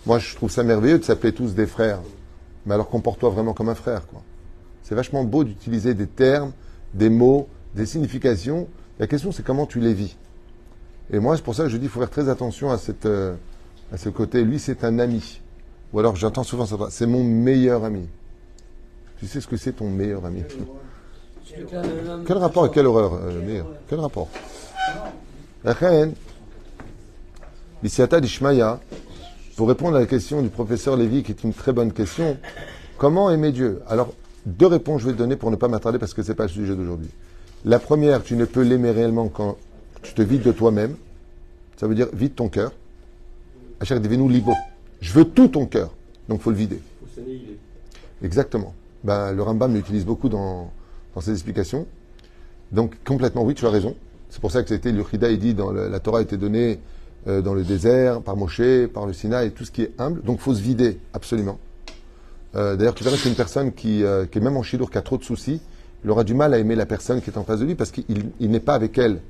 Moi, 0.07 0.19
je 0.19 0.35
trouve 0.35 0.51
ça 0.51 0.63
merveilleux 0.63 0.99
de 0.99 1.05
s'appeler 1.05 1.33
tous 1.33 1.55
des 1.55 1.67
frères. 1.67 2.01
Mais 2.65 2.75
alors 2.75 2.89
comporte-toi 2.89 3.31
vraiment 3.31 3.53
comme 3.53 3.69
un 3.69 3.75
frère, 3.75 4.07
quoi. 4.07 4.23
C'est 4.83 4.95
vachement 4.95 5.23
beau 5.25 5.45
d'utiliser 5.45 5.93
des 5.93 6.07
termes, 6.07 6.53
des 6.95 7.11
mots, 7.11 7.47
des 7.75 7.85
significations. 7.85 8.69
La 8.99 9.07
question, 9.07 9.33
c'est 9.33 9.43
comment 9.43 9.67
tu 9.67 9.81
les 9.81 9.93
vis. 9.93 10.17
Et 11.13 11.19
moi, 11.19 11.37
c'est 11.37 11.43
pour 11.43 11.55
ça 11.55 11.65
que 11.65 11.69
je 11.69 11.77
dis 11.77 11.83
qu'il 11.83 11.91
faut 11.91 12.01
faire 12.01 12.11
très 12.11 12.31
attention 12.31 12.75
euh, 13.05 13.35
à 13.93 13.97
ce 13.99 14.09
côté. 14.09 14.45
Lui, 14.45 14.59
c'est 14.59 14.85
un 14.85 14.99
ami. 14.99 15.41
Ou 15.93 15.99
alors, 15.99 16.17
j'entends 16.17 16.45
souvent 16.45 16.67
ça. 16.67 16.77
C'est 16.91 17.07
mon 17.07 17.25
meilleur 17.25 17.85
ami. 17.85 18.07
Tu 19.19 19.27
sais 19.27 19.41
ce 19.41 19.47
que 19.47 19.57
c'est 19.57 19.73
ton 19.73 19.89
meilleur 19.89 20.25
ami? 20.25 20.43
Quel 22.27 22.39
rapport? 22.39 22.67
Et 22.67 22.71
quelle 22.71 22.87
horreur, 22.87 23.15
euh, 23.15 23.45
meilleur? 23.45 23.67
Quel 23.89 24.01
rapport? 24.01 24.29
Pour 29.57 29.69
répondre 29.69 29.97
à 29.97 30.01
la 30.01 30.07
question 30.07 30.43
du 30.43 30.51
professeur 30.51 30.97
Lévy, 30.97 31.23
qui 31.23 31.33
est 31.33 31.43
une 31.43 31.53
très 31.53 31.73
bonne 31.73 31.93
question, 31.93 32.37
comment 32.97 33.31
aimer 33.31 33.51
Dieu? 33.51 33.83
Alors, 33.89 34.13
deux 34.47 34.67
réponses 34.67 35.03
je 35.03 35.07
vais 35.07 35.13
te 35.15 35.19
donner 35.19 35.37
pour 35.37 35.51
ne 35.51 35.57
pas 35.57 35.69
m'attarder 35.69 35.99
parce 35.99 36.15
que 36.15 36.23
ce 36.23 36.29
n'est 36.29 36.37
pas 36.37 36.45
le 36.45 36.49
sujet 36.49 36.77
d'aujourd'hui. 36.77 37.11
La 37.65 37.81
première, 37.81 38.23
tu 38.23 38.37
ne 38.37 38.45
peux 38.45 38.63
l'aimer 38.63 38.93
réellement 38.93 39.29
quand 39.29 39.57
tu 40.03 40.15
te 40.15 40.23
vides 40.23 40.43
de 40.43 40.53
toi-même. 40.53 40.95
Ça 41.77 41.89
veut 41.89 41.97
dire 41.97 42.07
vide 42.13 42.37
ton 42.37 42.49
cœur. 42.49 42.73
Achar 43.81 43.99
nous 44.01 44.29
libo. 44.29 44.53
Je 45.01 45.13
veux 45.13 45.25
tout 45.25 45.49
ton 45.49 45.67
cœur. 45.67 45.95
Donc 46.29 46.41
il 46.41 46.43
faut 46.43 46.51
le 46.51 46.57
vider. 46.57 46.81
Il 47.17 47.25
faut. 47.25 48.25
Exactement. 48.25 48.75
Ben, 49.05 49.33
le 49.33 49.43
Rambam 49.43 49.75
l'utilise 49.75 50.05
beaucoup 50.05 50.29
dans, 50.29 50.71
dans 51.15 51.21
ses 51.21 51.33
explications. 51.33 51.87
Donc 52.73 52.95
complètement, 53.05 53.43
oui, 53.45 53.55
tu 53.55 53.65
as 53.67 53.71
raison. 53.71 53.95
C'est 54.29 54.41
pour 54.41 54.51
ça 54.51 54.63
que 54.63 54.69
c'était 54.69 54.93
l'Uchida, 54.93 55.31
il 55.31 55.39
dit 55.39 55.55
dans 55.55 55.71
le- 55.71 55.89
la 55.89 56.01
Torah 56.01 56.19
a 56.19 56.23
été 56.23 56.37
donnée 56.37 56.81
euh, 57.27 57.41
dans 57.41 57.55
le 57.55 57.63
désert, 57.65 58.21
par 58.21 58.37
Moshe, 58.37 58.87
par 58.93 59.07
le 59.07 59.13
Sinaï, 59.13 59.49
et 59.49 59.51
tout 59.51 59.65
ce 59.65 59.71
qui 59.71 59.83
est 59.83 59.93
humble. 59.99 60.23
Donc 60.23 60.39
il 60.39 60.43
faut 60.43 60.55
se 60.55 60.61
vider, 60.61 60.99
absolument. 61.15 61.59
Euh, 62.57 62.77
D'ailleurs, 62.77 62.95
tu 62.95 63.05
verras 63.05 63.17
que 63.17 63.23
c'est 63.23 63.29
une 63.29 63.35
personne 63.35 63.73
qui, 63.73 64.03
euh, 64.05 64.27
qui 64.27 64.39
est 64.39 64.41
même 64.41 64.57
en 64.57 64.63
chidour, 64.63 64.91
qui 64.91 64.99
a 64.99 65.03
trop 65.03 65.17
de 65.19 65.25
soucis, 65.25 65.61
il 66.05 66.11
aura 66.11 66.25
du 66.25 66.35
mal 66.35 66.55
à 66.55 66.59
aimer 66.59 66.75
la 66.77 66.87
personne 66.87 67.21
qui 67.21 67.31
est 67.31 67.39
en 67.39 67.45
face 67.45 67.61
de 67.61 67.65
lui 67.65 67.75
parce 67.75 67.91
qu'il 67.91 68.05
il 68.39 68.51
n'est 68.51 68.61
pas 68.61 68.75
avec 68.75 68.99
elle. 68.99 69.21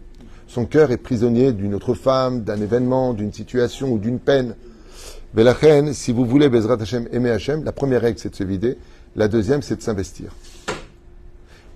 Son 0.47 0.65
cœur 0.67 0.91
est 0.91 0.97
prisonnier 0.97 1.53
d'une 1.53 1.75
autre 1.75 1.95
femme, 1.95 2.43
d'un 2.43 2.61
événement, 2.61 3.13
d'une 3.15 3.33
situation 3.33 3.91
ou 3.93 3.99
d'une 3.99 4.19
peine. 4.19 4.55
Reine, 5.37 5.93
si 5.93 6.12
vous 6.12 6.25
voulez 6.25 6.49
Bezrat 6.49 6.79
Hashem, 6.81 7.09
aimer 7.12 7.31
Hashem, 7.31 7.64
la 7.64 7.73
première 7.73 8.01
règle 8.01 8.19
c'est 8.19 8.31
de 8.31 8.35
se 8.35 8.45
vider, 8.45 8.79
la 9.17 9.29
deuxième 9.29 9.62
c'est 9.62 9.77
de 9.77 9.83
s'investir. 9.83 10.35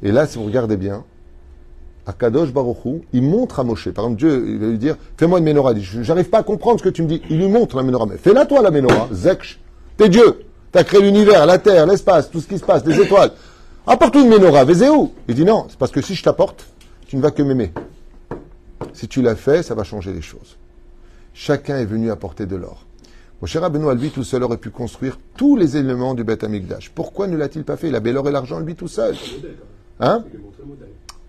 Et 0.02 0.10
là, 0.10 0.26
si 0.26 0.38
vous 0.38 0.44
regardez 0.44 0.76
bien, 0.76 1.04
Akadosh 2.06 2.52
Baruchou, 2.52 3.02
il 3.12 3.22
montre 3.22 3.60
à 3.60 3.64
Moshe. 3.64 3.90
Par 3.90 4.04
exemple, 4.04 4.18
Dieu, 4.18 4.44
il 4.48 4.58
va 4.58 4.66
lui 4.66 4.78
dire, 4.78 4.96
fais-moi 5.16 5.38
une 5.38 5.44
menorah. 5.44 5.74
J'arrive 5.76 6.28
pas 6.28 6.38
à 6.38 6.42
comprendre 6.42 6.80
ce 6.80 6.84
que 6.84 6.88
tu 6.88 7.02
me 7.02 7.08
dis. 7.08 7.22
Il 7.30 7.38
lui 7.38 7.48
montre 7.48 7.76
la 7.76 7.84
menorah. 7.84 8.06
Mais 8.06 8.16
fais-la 8.16 8.46
toi 8.46 8.62
la 8.62 8.72
menorah. 8.72 9.08
Zeksh. 9.12 9.60
T'es 9.96 10.08
Dieu. 10.08 10.40
T'as 10.72 10.82
créé 10.82 11.00
l'univers, 11.00 11.46
la 11.46 11.58
terre, 11.58 11.86
l'espace, 11.86 12.30
tout 12.30 12.40
ce 12.40 12.48
qui 12.48 12.58
se 12.58 12.64
passe, 12.64 12.84
les 12.84 13.00
étoiles. 13.00 13.30
Apporte 13.86 14.16
une 14.16 14.28
menorah. 14.28 14.64
Vezéou. 14.64 15.12
Il 15.28 15.34
dit 15.36 15.44
non, 15.44 15.66
c'est 15.68 15.78
parce 15.78 15.92
que 15.92 16.00
si 16.00 16.14
je 16.14 16.22
t'apporte, 16.24 16.66
tu 17.06 17.16
ne 17.16 17.22
vas 17.22 17.30
que 17.30 17.42
m'aimer. 17.42 17.72
Si 18.94 19.06
tu 19.06 19.22
l'as 19.22 19.36
fait, 19.36 19.62
ça 19.62 19.74
va 19.74 19.84
changer 19.84 20.12
les 20.12 20.22
choses. 20.22 20.56
Chacun 21.34 21.78
est 21.78 21.84
venu 21.84 22.10
apporter 22.10 22.46
de 22.46 22.56
l'or. 22.56 22.84
Moshe 23.42 23.56
à 23.56 23.94
lui 23.94 24.10
tout 24.10 24.22
seul, 24.22 24.44
aurait 24.44 24.56
pu 24.56 24.70
construire 24.70 25.18
tous 25.36 25.56
les 25.56 25.76
éléments 25.76 26.14
du 26.14 26.22
Beth 26.22 26.44
Amikdash. 26.44 26.92
Pourquoi 26.94 27.26
ne 27.26 27.36
l'a-t-il 27.36 27.64
pas 27.64 27.76
fait? 27.76 27.88
Il 27.88 27.96
avait 27.96 28.12
l'or 28.12 28.28
et 28.28 28.30
l'argent, 28.30 28.60
lui 28.60 28.76
tout 28.76 28.86
seul. 28.86 29.16
Hein? 29.98 30.22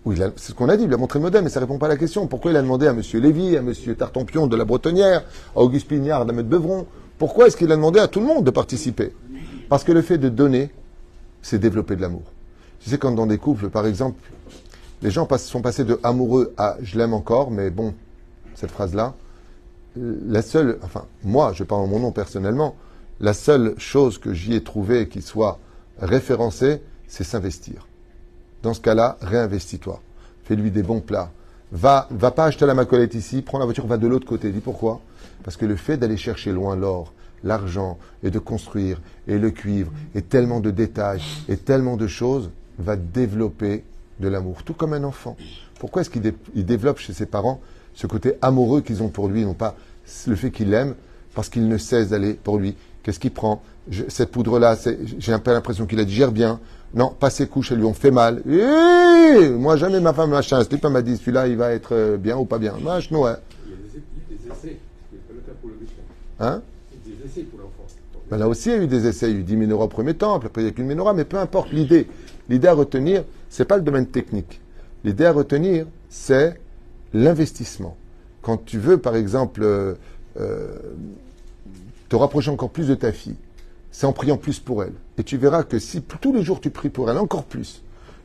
Oui, 0.04 0.16
c'est 0.36 0.52
ce 0.52 0.54
qu'on 0.54 0.68
a 0.68 0.76
dit, 0.76 0.84
il 0.84 0.94
a 0.94 0.96
montré 0.96 1.18
le 1.18 1.24
modèle, 1.24 1.42
mais 1.42 1.50
ça 1.50 1.58
répond 1.58 1.76
pas 1.76 1.86
à 1.86 1.88
la 1.88 1.96
question. 1.96 2.28
Pourquoi 2.28 2.52
il 2.52 2.56
a 2.56 2.62
demandé 2.62 2.86
à 2.86 2.90
M. 2.90 3.02
Lévy, 3.14 3.56
à 3.56 3.60
M. 3.60 3.72
Tartampion 3.98 4.46
de 4.46 4.56
la 4.56 4.64
Bretonnière, 4.64 5.24
à 5.56 5.60
Auguste 5.60 5.88
Pignard 5.88 6.24
d'Ahmed 6.24 6.46
Beuvron 6.46 6.86
Pourquoi 7.18 7.48
est-ce 7.48 7.56
qu'il 7.56 7.72
a 7.72 7.74
demandé 7.74 7.98
à 7.98 8.06
tout 8.06 8.20
le 8.20 8.26
monde 8.26 8.44
de 8.44 8.50
participer? 8.52 9.12
Parce 9.68 9.82
que 9.82 9.90
le 9.90 10.02
fait 10.02 10.18
de 10.18 10.28
donner, 10.28 10.70
c'est 11.42 11.58
développer 11.58 11.96
de 11.96 12.02
l'amour. 12.02 12.22
Tu 12.78 12.90
sais, 12.90 12.98
quand 12.98 13.10
dans 13.10 13.26
des 13.26 13.38
couples, 13.38 13.70
par 13.70 13.86
exemple, 13.86 14.20
les 15.02 15.10
gens 15.10 15.26
sont 15.36 15.62
passés 15.62 15.84
de 15.84 15.98
amoureux 16.04 16.54
à 16.58 16.76
je 16.80 16.96
l'aime 16.96 17.12
encore, 17.12 17.50
mais 17.50 17.70
bon, 17.70 17.92
cette 18.54 18.70
phrase-là, 18.70 19.14
la 19.96 20.42
seule, 20.42 20.78
enfin, 20.82 21.04
moi, 21.22 21.52
je 21.52 21.64
parle 21.64 21.82
en 21.82 21.86
mon 21.86 22.00
nom 22.00 22.12
personnellement, 22.12 22.76
la 23.20 23.32
seule 23.32 23.74
chose 23.78 24.18
que 24.18 24.34
j'y 24.34 24.54
ai 24.54 24.62
trouvée 24.62 25.08
qui 25.08 25.22
soit 25.22 25.58
référencée, 26.00 26.82
c'est 27.06 27.24
s'investir. 27.24 27.86
Dans 28.62 28.74
ce 28.74 28.80
cas-là, 28.80 29.18
réinvestis-toi. 29.20 30.00
Fais-lui 30.44 30.70
des 30.70 30.82
bons 30.82 31.00
plats. 31.00 31.30
Va, 31.70 32.08
va 32.10 32.30
pas 32.30 32.46
acheter 32.46 32.66
la 32.66 32.74
macolette 32.74 33.14
ici, 33.14 33.42
prends 33.42 33.58
la 33.58 33.64
voiture, 33.64 33.86
va 33.86 33.96
de 33.96 34.06
l'autre 34.06 34.26
côté. 34.26 34.50
Dis 34.50 34.60
pourquoi? 34.60 35.00
Parce 35.42 35.56
que 35.56 35.66
le 35.66 35.76
fait 35.76 35.96
d'aller 35.96 36.16
chercher 36.16 36.52
loin 36.52 36.76
l'or, 36.76 37.12
l'argent, 37.42 37.98
et 38.22 38.30
de 38.30 38.38
construire, 38.38 39.00
et 39.28 39.38
le 39.38 39.50
cuivre, 39.50 39.92
et 40.14 40.22
tellement 40.22 40.60
de 40.60 40.70
détails, 40.70 41.22
et 41.48 41.56
tellement 41.56 41.96
de 41.96 42.06
choses, 42.06 42.50
va 42.78 42.96
développer 42.96 43.84
de 44.20 44.28
l'amour. 44.28 44.62
Tout 44.64 44.74
comme 44.74 44.92
un 44.92 45.04
enfant. 45.04 45.36
Pourquoi 45.78 46.02
est-ce 46.02 46.10
qu'il 46.10 46.22
dé- 46.22 46.34
il 46.54 46.64
développe 46.64 46.98
chez 46.98 47.12
ses 47.12 47.26
parents 47.26 47.60
ce 47.94 48.06
côté 48.06 48.34
amoureux 48.42 48.80
qu'ils 48.80 49.02
ont 49.02 49.08
pour 49.08 49.28
lui, 49.28 49.44
non 49.44 49.54
pas 49.54 49.76
le 50.26 50.36
fait 50.36 50.50
qu'il 50.50 50.70
l'aime, 50.70 50.94
parce 51.34 51.48
qu'il 51.48 51.66
ne 51.68 51.78
cesse 51.78 52.10
d'aller 52.10 52.34
pour 52.34 52.58
lui. 52.58 52.74
Qu'est-ce 53.02 53.18
qu'il 53.20 53.30
prend? 53.30 53.62
Je- 53.90 54.04
Cette 54.08 54.30
poudre-là, 54.30 54.76
j'ai 55.18 55.32
un 55.32 55.38
peu 55.38 55.52
l'impression 55.52 55.86
qu'il 55.86 55.98
la 55.98 56.04
digère 56.04 56.32
bien. 56.32 56.60
Non, 56.94 57.08
pas 57.18 57.28
ses 57.30 57.46
couches, 57.46 57.72
elles 57.72 57.78
lui 57.78 57.84
ont 57.86 57.94
fait 57.94 58.10
mal. 58.10 58.42
Moi, 58.46 59.76
jamais 59.76 60.00
ma 60.00 60.12
femme 60.12 60.30
machin, 60.30 60.62
slip, 60.62 60.84
m'a 60.84 61.02
dit, 61.02 61.16
celui-là, 61.16 61.48
il 61.48 61.56
va 61.56 61.72
être 61.72 61.92
euh, 61.92 62.16
bien 62.16 62.36
ou 62.36 62.44
pas 62.44 62.58
bien. 62.58 62.74
Moi, 62.80 63.00
je 63.00 63.12
ouais. 63.14 63.32
Il 63.66 63.70
y 63.70 63.74
a 63.74 63.76
des, 63.76 64.46
essais. 64.46 64.78
Ce 65.10 65.32
n'est. 65.32 66.46
Hein? 66.48 66.62
Il 67.04 67.10
y 67.10 67.14
a 67.14 67.16
des 67.16 67.24
essais 67.26 67.42
pour 67.42 67.58
l'enfant. 67.60 67.70
Ben 68.30 68.38
là 68.38 68.48
aussi, 68.48 68.68
il 68.70 68.72
y 68.76 68.78
a 68.78 68.82
eu 68.82 68.86
des 68.86 69.06
essais. 69.06 69.28
Il 69.30 69.34
y 69.34 69.36
a 69.36 69.40
eu 69.40 69.42
10 69.42 69.56
menorahs 69.56 69.84
au 69.84 69.88
premier 69.88 70.14
temple, 70.14 70.46
après 70.46 70.62
il 70.62 70.64
n'y 70.64 70.70
a 70.70 70.72
qu'une 70.74 70.86
menorah, 70.86 71.14
mais 71.14 71.24
peu 71.24 71.36
importe 71.38 71.72
l'idée. 71.72 72.06
L'idée 72.48 72.68
à 72.68 72.72
retenir, 72.74 73.24
c'est 73.50 73.64
pas 73.64 73.76
le 73.76 73.82
domaine 73.82 74.06
technique. 74.06 74.60
L'idée 75.04 75.26
à 75.26 75.32
retenir, 75.32 75.86
c'est 76.08 76.58
l'investissement. 77.14 77.96
Quand 78.42 78.58
tu 78.62 78.78
veux, 78.78 78.98
par 78.98 79.16
exemple, 79.16 79.62
euh, 79.62 79.94
euh, 80.38 80.76
te 82.08 82.16
rapprocher 82.16 82.50
encore 82.50 82.70
plus 82.70 82.88
de 82.88 82.94
ta 82.94 83.12
fille, 83.12 83.36
c'est 83.90 84.06
en 84.06 84.12
priant 84.12 84.36
plus 84.36 84.58
pour 84.58 84.82
elle. 84.82 84.92
Et 85.16 85.22
tu 85.22 85.36
verras 85.38 85.62
que 85.62 85.78
si 85.78 86.02
tous 86.02 86.32
les 86.32 86.42
jours 86.42 86.60
tu 86.60 86.70
pries 86.70 86.90
pour 86.90 87.10
elle 87.10 87.16
encore 87.16 87.44
plus, 87.44 87.82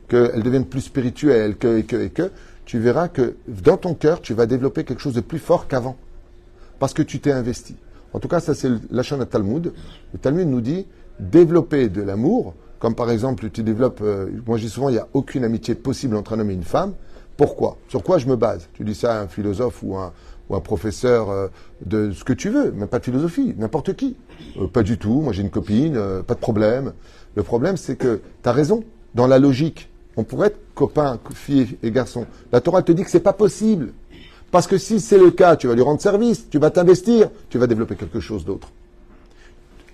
qu'elle 0.08 0.42
devienne 0.42 0.66
plus 0.66 0.80
spirituelle, 0.82 1.56
que, 1.56 1.78
et 1.78 1.84
que, 1.84 1.96
et 1.96 2.10
que, 2.10 2.30
tu 2.66 2.78
verras 2.78 3.08
que 3.08 3.36
dans 3.48 3.76
ton 3.76 3.94
cœur, 3.94 4.20
tu 4.20 4.34
vas 4.34 4.46
développer 4.46 4.84
quelque 4.84 5.00
chose 5.00 5.14
de 5.14 5.20
plus 5.20 5.38
fort 5.38 5.68
qu'avant. 5.68 5.96
Parce 6.78 6.92
que 6.94 7.02
tu 7.02 7.20
t'es 7.20 7.32
investi. 7.32 7.76
En 8.12 8.18
tout 8.18 8.28
cas, 8.28 8.40
ça 8.40 8.54
c'est 8.54 8.68
le- 8.68 8.80
la 8.90 9.02
chaîne 9.02 9.24
Talmud. 9.24 9.72
Le 10.12 10.18
Talmud 10.18 10.48
nous 10.48 10.60
dit 10.60 10.86
développer 11.20 11.88
de 11.88 12.02
l'amour, 12.02 12.54
comme 12.78 12.94
par 12.94 13.10
exemple 13.10 13.48
tu 13.50 13.62
développes, 13.62 14.00
euh, 14.02 14.28
moi 14.46 14.56
je 14.56 14.64
dis 14.64 14.70
souvent, 14.70 14.88
il 14.88 14.92
n'y 14.92 14.98
a 14.98 15.06
aucune 15.14 15.44
amitié 15.44 15.74
possible 15.74 16.16
entre 16.16 16.32
un 16.34 16.40
homme 16.40 16.50
et 16.50 16.54
une 16.54 16.64
femme, 16.64 16.94
Pourquoi? 17.40 17.78
Sur 17.88 18.02
quoi 18.02 18.18
je 18.18 18.26
me 18.26 18.36
base? 18.36 18.68
Tu 18.74 18.84
dis 18.84 18.94
ça 18.94 19.14
à 19.14 19.22
un 19.22 19.26
philosophe 19.26 19.82
ou 19.82 19.96
un, 19.96 20.12
un 20.50 20.60
professeur 20.60 21.30
euh, 21.30 21.48
de 21.82 22.12
ce 22.12 22.22
que 22.22 22.34
tu 22.34 22.50
veux, 22.50 22.70
même 22.70 22.86
pas 22.86 22.98
de 22.98 23.04
philosophie, 23.04 23.54
n'importe 23.56 23.96
qui. 23.96 24.14
Euh, 24.58 24.66
pas 24.66 24.82
du 24.82 24.98
tout, 24.98 25.22
moi 25.22 25.32
j'ai 25.32 25.40
une 25.40 25.48
copine, 25.48 25.96
euh, 25.96 26.22
pas 26.22 26.34
de 26.34 26.38
problème. 26.38 26.92
Le 27.36 27.42
problème, 27.42 27.78
c'est 27.78 27.96
que 27.96 28.20
tu 28.42 28.48
as 28.50 28.52
raison, 28.52 28.84
dans 29.14 29.26
la 29.26 29.38
logique, 29.38 29.88
on 30.18 30.22
pourrait 30.22 30.48
être 30.48 30.60
copain, 30.74 31.18
fille 31.32 31.78
et 31.82 31.90
garçon. 31.90 32.26
La 32.52 32.60
Torah 32.60 32.82
te 32.82 32.92
dit 32.92 33.04
que 33.04 33.10
c'est 33.10 33.20
pas 33.20 33.32
possible. 33.32 33.94
Parce 34.50 34.66
que 34.66 34.76
si 34.76 35.00
c'est 35.00 35.16
le 35.16 35.30
cas, 35.30 35.56
tu 35.56 35.66
vas 35.66 35.74
lui 35.74 35.80
rendre 35.80 36.02
service, 36.02 36.50
tu 36.50 36.58
vas 36.58 36.68
t'investir, 36.68 37.30
tu 37.48 37.56
vas 37.56 37.66
développer 37.66 37.96
quelque 37.96 38.20
chose 38.20 38.44
d'autre. 38.44 38.68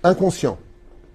Inconscient. 0.03 0.57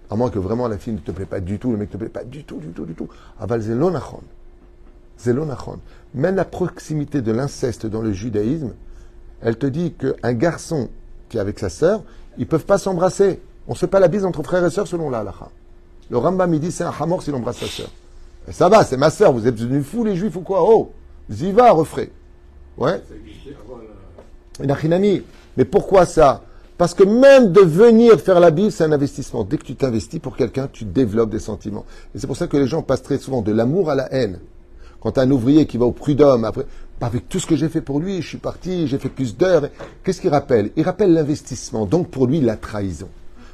À 0.09 0.17
moins 0.17 0.31
que 0.31 0.39
vraiment 0.39 0.67
la 0.67 0.79
fille 0.79 0.95
ne 0.95 0.99
te 0.99 1.11
plaît 1.11 1.27
pas 1.27 1.41
du 1.41 1.59
tout, 1.59 1.73
le 1.73 1.77
mec 1.77 1.91
ne 1.91 1.93
te 1.93 1.99
plaît 1.99 2.09
pas 2.09 2.25
du 2.25 2.45
tout, 2.45 2.57
du 2.57 2.69
tout, 2.69 2.87
du 2.87 2.95
tout. 2.95 3.09
Aval 3.39 3.61
zelonachon. 3.61 4.21
Zelonachon. 5.19 5.79
Même 6.15 6.37
la 6.37 6.45
proximité 6.45 7.23
de 7.23 7.33
l'inceste 7.33 7.87
dans 7.87 8.03
le 8.03 8.13
judaïsme, 8.13 8.75
elle 9.41 9.57
te 9.57 9.67
dit 9.67 9.95
qu'un 9.95 10.33
garçon 10.33 10.89
qui 11.29 11.39
est 11.39 11.41
avec 11.41 11.59
sa 11.59 11.69
sœur, 11.69 12.03
ils 12.37 12.43
ne 12.43 12.47
peuvent 12.47 12.67
pas 12.67 12.79
s'embrasser. 12.79 13.41
On 13.67 13.73
ne 13.73 13.75
se 13.75 13.81
fait 13.81 13.87
pas 13.87 14.01
la 14.01 14.09
bise 14.09 14.25
entre 14.25 14.43
frères 14.43 14.65
et 14.65 14.71
sœurs 14.71 14.87
selon 14.87 15.11
la. 15.11 15.25
Le 16.11 16.19
Rambam, 16.19 16.53
il 16.53 16.61
dit 16.61 16.73
c'est 16.73 16.85
un 16.85 16.93
hamor 16.99 17.23
s'il 17.23 17.35
embrasse 17.35 17.59
sa 17.59 17.67
sœur. 17.67 17.91
Et 18.49 18.53
ça 18.53 18.69
va, 18.69 18.85
c'est 18.85 18.97
ma 18.97 19.11
sœur, 19.11 19.33
vous 19.33 19.47
êtes 19.47 19.55
devenus 19.55 19.87
fous 19.87 20.05
les 20.05 20.17
juifs 20.17 20.37
ou 20.37 20.41
quoi? 20.41 20.63
Oh, 20.63 20.93
Ziva, 21.31 21.71
refrais. 21.71 22.11
Ouais. 22.77 23.01
La. 24.61 24.77
Mais 25.57 25.65
pourquoi 25.65 26.07
ça? 26.07 26.43
Parce 26.77 26.95
que 26.95 27.05
même 27.05 27.53
de 27.53 27.61
venir 27.61 28.21
faire 28.21 28.41
la 28.41 28.51
Bible, 28.51 28.73
c'est 28.73 28.85
un 28.85 28.93
investissement. 28.93 29.45
Dès 29.45 29.57
que 29.57 29.65
tu 29.65 29.77
t'investis 29.77 30.19
pour 30.19 30.37
quelqu'un, 30.37 30.69
tu 30.73 30.85
développes 30.85 31.31
des 31.31 31.39
sentiments. 31.39 31.85
Et 32.15 32.19
c'est 32.19 32.27
pour 32.27 32.37
ça 32.37 32.49
que 32.49 32.57
les 32.57 32.67
gens 32.67 32.83
passent 32.83 33.03
très 33.03 33.19
souvent 33.19 33.41
de 33.41 33.53
l'amour 33.53 33.91
à 33.91 33.95
la 33.95 34.13
haine. 34.13 34.41
Quand 35.03 35.19
un 35.19 35.31
ouvrier 35.31 35.67
qui 35.67 35.79
va 35.79 35.85
au 35.87 35.93
prud'homme, 35.93 36.45
après, 36.45 36.65
avec 37.01 37.29
tout 37.29 37.41
ce 37.41 37.47
que 37.47 37.57
j'ai 37.57 37.69
fait 37.69 37.81
pour 37.81 37.99
lui, 37.99 38.23
je 38.23 38.29
suis 38.29 38.39
parti, 38.39 38.87
j'ai 38.87 38.99
fait 38.99 39.09
plus 39.09 39.37
d'heures. 39.37 39.69
Qu'est-ce 40.05 40.21
qu'il 40.21 40.31
rappelle? 40.31 40.71
Il 40.77 40.85
rappelle 40.85 41.13
l'investissement. 41.13 41.87
Donc 41.87 42.09
pour 42.09 42.27
lui, 42.27 42.41
la 42.41 42.57
trahison. 42.57 43.09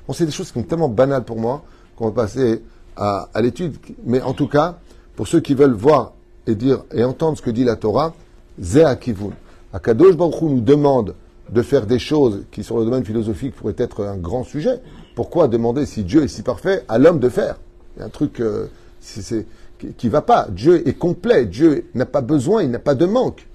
Bon, 0.06 0.12
c'est 0.12 0.26
des 0.26 0.32
choses 0.32 0.48
qui 0.48 0.58
sont 0.58 0.64
tellement 0.64 0.90
banales 0.90 1.24
pour 1.24 1.38
moi 1.38 1.62
qu'on 1.96 2.06
va 2.06 2.12
passer 2.12 2.62
à, 2.96 3.28
l'étude. 3.40 3.76
Mais 4.04 4.20
en 4.20 4.34
tout 4.34 4.48
cas, 4.48 4.78
pour 5.16 5.26
ceux 5.26 5.40
qui 5.40 5.54
veulent 5.54 5.72
voir 5.72 6.12
et 6.46 6.54
dire 6.54 6.84
et 6.92 7.02
entendre 7.02 7.38
ce 7.38 7.42
que 7.42 7.50
dit 7.50 7.64
la 7.64 7.76
Torah, 7.76 8.14
Zé 8.60 8.84
Akivun. 8.84 9.30
Akadosh 9.72 10.16
Baruch 10.16 10.42
nous 10.42 10.60
demande 10.60 11.14
de 11.50 11.62
faire 11.62 11.86
des 11.86 11.98
choses 11.98 12.44
qui, 12.50 12.62
sur 12.62 12.78
le 12.78 12.84
domaine 12.84 13.04
philosophique, 13.04 13.54
pourraient 13.54 13.74
être 13.78 14.04
un 14.04 14.16
grand 14.16 14.44
sujet. 14.44 14.80
Pourquoi 15.14 15.48
demander, 15.48 15.86
si 15.86 16.04
Dieu 16.04 16.24
est 16.24 16.28
si 16.28 16.42
parfait, 16.42 16.84
à 16.88 16.98
l'homme 16.98 17.18
de 17.20 17.28
faire? 17.30 17.56
Un 18.00 18.10
truc 18.10 18.40
euh, 18.40 18.66
c'est- 19.00 19.46
qui 19.78 20.06
ne 20.06 20.12
va 20.12 20.22
pas. 20.22 20.48
Dieu 20.50 20.86
est 20.86 20.94
complet. 20.94 21.46
Dieu 21.46 21.88
n'a 21.94 22.06
pas 22.06 22.20
besoin, 22.20 22.62
il 22.62 22.70
n'a 22.70 22.78
pas 22.78 22.94
de 22.94 23.06
manque. 23.06 23.46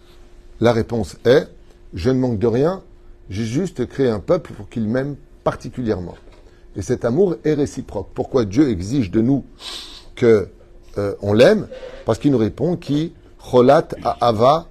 La 0.60 0.72
réponse 0.72 1.18
est, 1.26 1.48
je 1.94 2.10
ne 2.10 2.20
manque 2.20 2.40
de 2.40 2.48
rien, 2.48 2.82
j'ai 3.30 3.46
juste 3.46 3.86
créé 3.86 4.10
un 4.10 4.20
peuple 4.20 4.54
pour 4.54 4.70
qu'il 4.70 4.88
m'aime 4.88 5.16
particulièrement. 5.44 6.16
Et 6.76 6.82
cet 6.82 7.06
amour 7.06 7.36
est 7.44 7.54
réciproque. 7.54 8.10
Pourquoi 8.14 8.46
Dieu 8.46 8.70
exige 8.70 9.12
de 9.12 9.22
nous 9.22 9.46
que 10.16 10.48
euh, 10.98 11.16
l'aime? 11.34 11.68
Parce 12.06 12.18
qu'il 12.18 12.32
nous 12.32 12.38
répond 12.38 12.78
qui? 12.78 13.14
Cholat 13.40 13.90
a 14.04 14.28
ava 14.28 14.68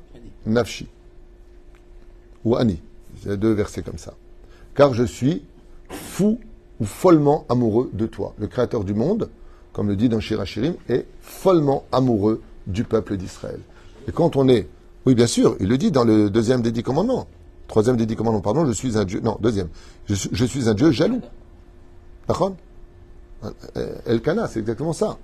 nafshi 0.46 0.88
ou 2.44 2.56
ani. 2.56 2.80
A 3.28 3.36
deux 3.36 3.52
versets 3.52 3.82
comme 3.82 3.98
ça. 3.98 4.14
Car 4.74 4.94
je 4.94 5.04
suis 5.04 5.44
fou 5.88 6.40
ou 6.80 6.84
follement 6.84 7.44
amoureux 7.48 7.90
de 7.92 8.06
toi. 8.06 8.34
Le 8.38 8.46
Créateur 8.46 8.84
du 8.84 8.94
monde, 8.94 9.28
comme 9.72 9.88
le 9.88 9.96
dit 9.96 10.08
dans 10.08 10.20
Shirachirim, 10.20 10.74
est 10.88 11.06
follement 11.20 11.84
amoureux 11.92 12.42
du 12.66 12.84
peuple 12.84 13.16
d'Israël. 13.16 13.60
Et 14.08 14.12
quand 14.12 14.36
on 14.36 14.48
est, 14.48 14.68
oui 15.06 15.14
bien 15.14 15.26
sûr, 15.26 15.56
il 15.60 15.68
le 15.68 15.78
dit 15.78 15.90
dans 15.90 16.04
le 16.04 16.30
deuxième 16.30 16.62
des 16.62 16.72
dix 16.72 16.82
commandements, 16.82 17.26
troisième 17.68 17.96
des 17.96 18.06
dix 18.06 18.16
commandements, 18.16 18.40
pardon, 18.40 18.66
je 18.66 18.72
suis 18.72 18.96
un 18.98 19.04
Dieu, 19.04 19.20
non, 19.20 19.36
deuxième, 19.40 19.68
je, 20.06 20.14
suis- 20.14 20.30
je 20.32 20.44
suis 20.44 20.68
un 20.68 20.74
Dieu 20.74 20.90
jaloux. 20.90 21.20
D'accord? 22.28 22.54
Elkana, 24.06 24.46
c'est 24.46 24.60
exactement 24.60 24.92
ça. 24.92 25.16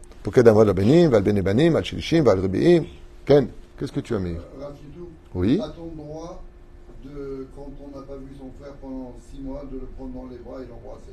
Ken, 3.24 3.48
qu'est-ce 3.78 3.92
que 3.92 4.00
tu 4.00 4.14
as 4.14 4.18
mis? 4.18 4.34
Oui. 5.34 5.60
a-t-on 5.62 5.94
droit 6.02 6.42
de, 7.04 7.46
quand 7.54 7.68
on 7.84 7.96
n'a 7.96 8.04
pas 8.04 8.16
vu 8.16 8.34
son 8.38 8.50
frère 8.60 8.72
pendant 8.82 9.14
six 9.30 9.40
mois, 9.40 9.62
de 9.70 9.76
le 9.78 9.86
prendre 9.96 10.12
dans 10.14 10.26
les 10.30 10.38
bras 10.38 10.56
et 10.60 10.66
l'embrasser 10.68 11.12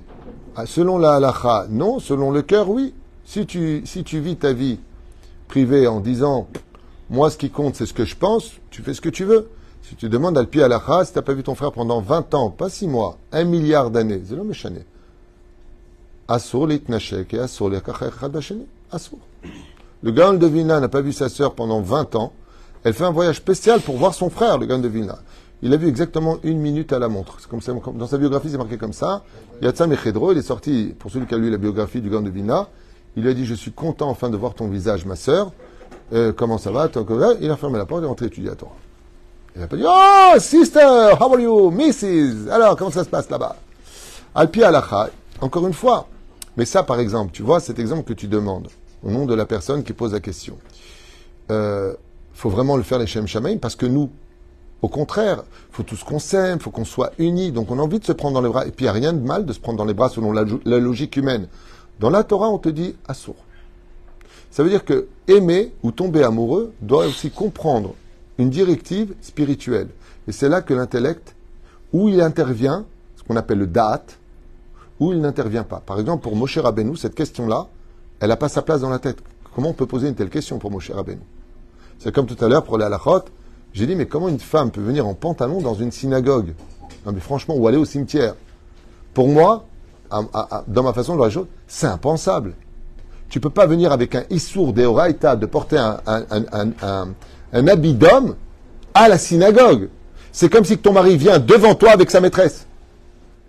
Ah, 0.56 0.66
Selon 0.66 0.98
la 0.98 1.16
halacha, 1.16 1.68
non. 1.70 2.00
Selon 2.00 2.32
le 2.32 2.42
cœur, 2.42 2.70
oui. 2.70 2.94
Si 3.26 3.46
tu, 3.46 3.82
si 3.86 4.04
tu 4.04 4.20
vis 4.20 4.36
ta 4.36 4.54
vie 4.54 4.80
privée 5.48 5.88
en 5.88 6.00
disant, 6.00 6.48
moi, 7.10 7.30
ce 7.30 7.38
qui 7.38 7.50
compte, 7.50 7.76
c'est 7.76 7.86
ce 7.86 7.94
que 7.94 8.06
je 8.06 8.16
pense, 8.16 8.52
tu 8.70 8.82
fais 8.82 8.94
ce 8.94 9.02
que 9.02 9.10
tu 9.10 9.26
veux. 9.26 9.50
Si 9.84 9.96
tu 9.96 10.10
demandes 10.10 10.38
à 10.38 10.42
le 10.42 10.48
pied 10.48 10.64
halacha, 10.64 11.06
si 11.06 11.12
tu 11.12 11.18
n'as 11.18 11.22
pas 11.22 11.34
vu 11.34 11.44
ton 11.44 11.54
frère 11.54 11.72
pendant 11.72 12.02
20 12.02 12.34
ans, 12.34 12.50
pas 12.50 12.70
6 12.70 12.88
mois, 12.88 13.18
un 13.32 13.44
milliard 13.44 13.92
d'années, 13.92 14.22
c'est 14.28 14.36
l'homme 14.36 14.48
méchané. 14.48 14.86
Assour 16.28 16.72
et 16.72 16.82
assour. 18.92 19.20
Le 20.02 20.12
Gaon 20.12 20.34
de 20.34 20.48
Vilna 20.48 20.80
n'a 20.80 20.90
pas 20.90 21.02
vu 21.02 21.14
sa 21.14 21.30
sœur 21.30 21.54
pendant 21.54 21.82
20 21.82 22.16
ans. 22.16 22.34
Elle 22.84 22.94
fait 22.94 23.04
un 23.04 23.12
voyage 23.12 23.38
spécial 23.38 23.80
pour 23.82 23.98
voir 23.98 24.16
son 24.16 24.30
frère, 24.30 24.58
le 24.58 24.66
Gaon 24.66 24.80
de 24.80 24.88
Vilna. 24.88 25.20
Il 25.62 25.74
a 25.74 25.78
vu 25.78 25.88
exactement 25.88 26.38
une 26.44 26.60
minute 26.60 26.92
à 26.94 27.00
la 27.00 27.08
montre. 27.08 27.38
Comme 27.48 27.60
dans 27.96 28.08
sa 28.08 28.18
biographie, 28.18 28.50
c'est 28.50 28.58
marqué 28.58 28.78
comme 28.78 28.94
ça. 28.94 29.24
Yatsam 29.62 29.92
Echedro, 29.94 30.32
il 30.32 30.40
est 30.40 30.44
sorti, 30.44 30.96
pour 30.98 31.12
celui 31.12 31.28
qui 31.28 31.36
a 31.36 31.38
lu 31.38 31.50
la 31.50 31.58
biographie 31.58 32.02
du 32.02 32.10
Gaon 32.10 32.22
de 32.22 32.30
Vilna, 32.30 32.70
il 33.16 33.24
lui 33.24 33.30
a 33.30 33.34
dit, 33.34 33.46
je 33.46 33.54
suis 33.54 33.72
content 33.72 34.10
enfin 34.10 34.30
de 34.30 34.38
voir 34.38 34.54
ton 34.54 34.68
visage, 34.68 35.06
ma 35.06 35.16
sœur. 35.16 35.52
Euh, 36.14 36.34
comment 36.34 36.58
ça 36.58 36.72
va 36.72 36.90
Il 37.42 37.50
a 37.50 37.58
fermé 37.58 37.78
la 37.78 37.86
porte 37.86 38.02
et 38.02 38.06
est 38.06 38.08
rentré 38.08 38.28
étudier 38.28 38.50
à 38.50 38.56
Torah. 38.56 38.76
Il 39.56 39.62
n'a 39.62 39.68
pas 39.68 39.78
dit, 39.78 39.86
oh, 39.88 40.40
sister, 40.40 41.14
how 41.20 41.34
are 41.34 41.40
you, 41.40 41.72
Mrs. 41.72 42.50
Alors, 42.52 42.76
comment 42.76 42.92
ça 42.92 43.04
se 43.04 43.10
passe 43.10 43.30
là-bas? 43.30 43.56
Alpi 44.36 44.64
alacha, 44.64 45.10
encore 45.40 45.66
une 45.66 45.74
fois. 45.74 46.08
Mais 46.58 46.66
ça, 46.66 46.84
par 46.84 47.00
exemple, 47.00 47.32
tu 47.32 47.42
vois, 47.42 47.60
cet 47.60 47.80
exemple 47.80 48.04
que 48.04 48.14
tu 48.14 48.28
demandes, 48.28 48.68
au 49.04 49.10
nom 49.10 49.26
de 49.26 49.34
la 49.34 49.46
personne 49.46 49.84
qui 49.84 49.94
pose 49.94 50.14
la 50.14 50.20
question, 50.20 50.58
euh, 51.52 51.94
faut 52.34 52.50
vraiment 52.50 52.76
le 52.76 52.84
faire 52.84 53.00
les 53.00 53.08
Shem 53.08 53.28
Shamaim 53.28 53.58
parce 53.58 53.76
que 53.76 53.86
nous, 53.86 54.10
au 54.82 54.90
contraire, 54.90 55.44
faut 55.72 55.84
tous 55.84 56.04
qu'on 56.04 56.20
s'aime, 56.20 56.60
faut 56.60 56.72
qu'on 56.72 56.86
soit 56.86 57.12
unis, 57.18 57.52
donc 57.52 57.72
on 57.72 57.80
a 57.80 57.82
envie 57.82 58.00
de 58.00 58.06
se 58.06 58.12
prendre 58.12 58.34
dans 58.34 58.42
les 58.42 58.50
bras. 58.50 58.66
Et 58.66 58.72
puis 58.72 58.86
il 58.86 58.88
n'y 58.88 58.90
a 58.90 58.94
rien 58.94 59.14
de 59.14 59.26
mal 59.26 59.46
de 59.46 59.54
se 59.54 59.60
prendre 59.60 59.78
dans 59.78 59.86
les 59.86 59.94
bras 59.94 60.10
selon 60.10 60.34
la 60.34 60.80
logique 60.80 61.16
humaine. 61.16 61.48
Dans 62.00 62.10
la 62.10 62.24
Torah, 62.24 62.50
on 62.50 62.58
te 62.58 62.70
dit 62.70 62.96
assour. 63.08 63.36
Ça 64.52 64.64
veut 64.64 64.70
dire 64.70 64.86
que 64.86 65.08
aimer 65.28 65.74
ou 65.84 65.92
tomber 65.92 66.24
amoureux 66.24 66.74
doit 66.82 67.06
aussi 67.06 67.32
comprendre 67.32 67.94
une 68.38 68.50
directive 68.50 69.14
spirituelle. 69.22 69.90
Et 70.28 70.32
c'est 70.32 70.50
là 70.50 70.62
que 70.62 70.74
l'intellect, 70.74 71.36
où 71.94 72.10
il 72.10 72.22
intervient, 72.22 72.86
ce 73.16 73.24
qu'on 73.24 73.36
appelle 73.36 73.60
le 73.60 73.68
da'at, 73.68 74.04
où 75.00 75.14
il 75.14 75.22
n'intervient 75.22 75.64
pas. 75.64 75.82
Par 75.86 76.00
exemple, 76.00 76.24
pour 76.24 76.36
Moshe 76.36 76.58
Rabbeinu, 76.58 76.96
cette 76.96 77.16
question-là, 77.16 77.68
elle 78.20 78.30
n'a 78.30 78.38
pas 78.38 78.50
sa 78.50 78.62
place 78.62 78.82
dans 78.82 78.90
la 78.90 79.00
tête. 79.00 79.18
Comment 79.54 79.70
on 79.70 79.74
peut 79.74 79.86
poser 79.86 80.08
une 80.08 80.16
telle 80.16 80.30
question 80.30 80.58
pour 80.58 80.72
Moshe 80.72 80.92
Rabbeinu? 80.92 81.22
C'est 82.00 82.14
comme 82.14 82.26
tout 82.26 82.44
à 82.44 82.48
l'heure 82.50 82.64
pour 82.64 82.78
les 82.78 82.86
halachot, 82.86 83.24
j'ai 83.74 83.88
dit, 83.88 83.96
mais 83.96 84.06
comment 84.06 84.30
une 84.30 84.40
femme 84.40 84.72
peut 84.72 84.82
venir 84.82 85.06
en 85.06 85.14
pantalon 85.14 85.62
dans 85.62 85.76
une 85.76 85.92
synagogue? 85.92 86.54
Non 87.06 87.12
mais 87.12 87.20
franchement, 87.20 87.56
ou 87.56 87.68
aller 87.68 87.78
au 87.78 87.86
cimetière? 87.86 88.36
Pour 89.14 89.28
moi, 89.28 89.66
dans 90.68 90.84
ma 90.84 90.94
façon 90.94 91.14
de 91.14 91.18
voir 91.18 91.30
les 91.30 91.34
choses, 91.34 91.48
c'est 91.68 91.88
impensable. 91.88 92.54
Tu 93.30 93.40
peux 93.40 93.50
pas 93.50 93.66
venir 93.66 93.92
avec 93.92 94.16
un 94.16 94.24
issour 94.30 94.74
deoraita 94.74 95.36
de 95.36 95.46
porter 95.46 95.78
un, 95.78 96.00
un, 96.06 96.24
un, 96.52 97.08
un, 97.54 97.68
habit 97.68 97.94
d'homme 97.94 98.36
à 98.94 99.08
la 99.08 99.18
synagogue. 99.18 99.90
C'est 100.32 100.50
comme 100.50 100.66
si 100.66 100.78
ton 100.78 100.94
mari 100.94 101.18
vient 101.18 101.40
devant 101.40 101.76
toi 101.76 101.92
avec 101.92 102.12
sa 102.12 102.22
maîtresse. 102.22 102.68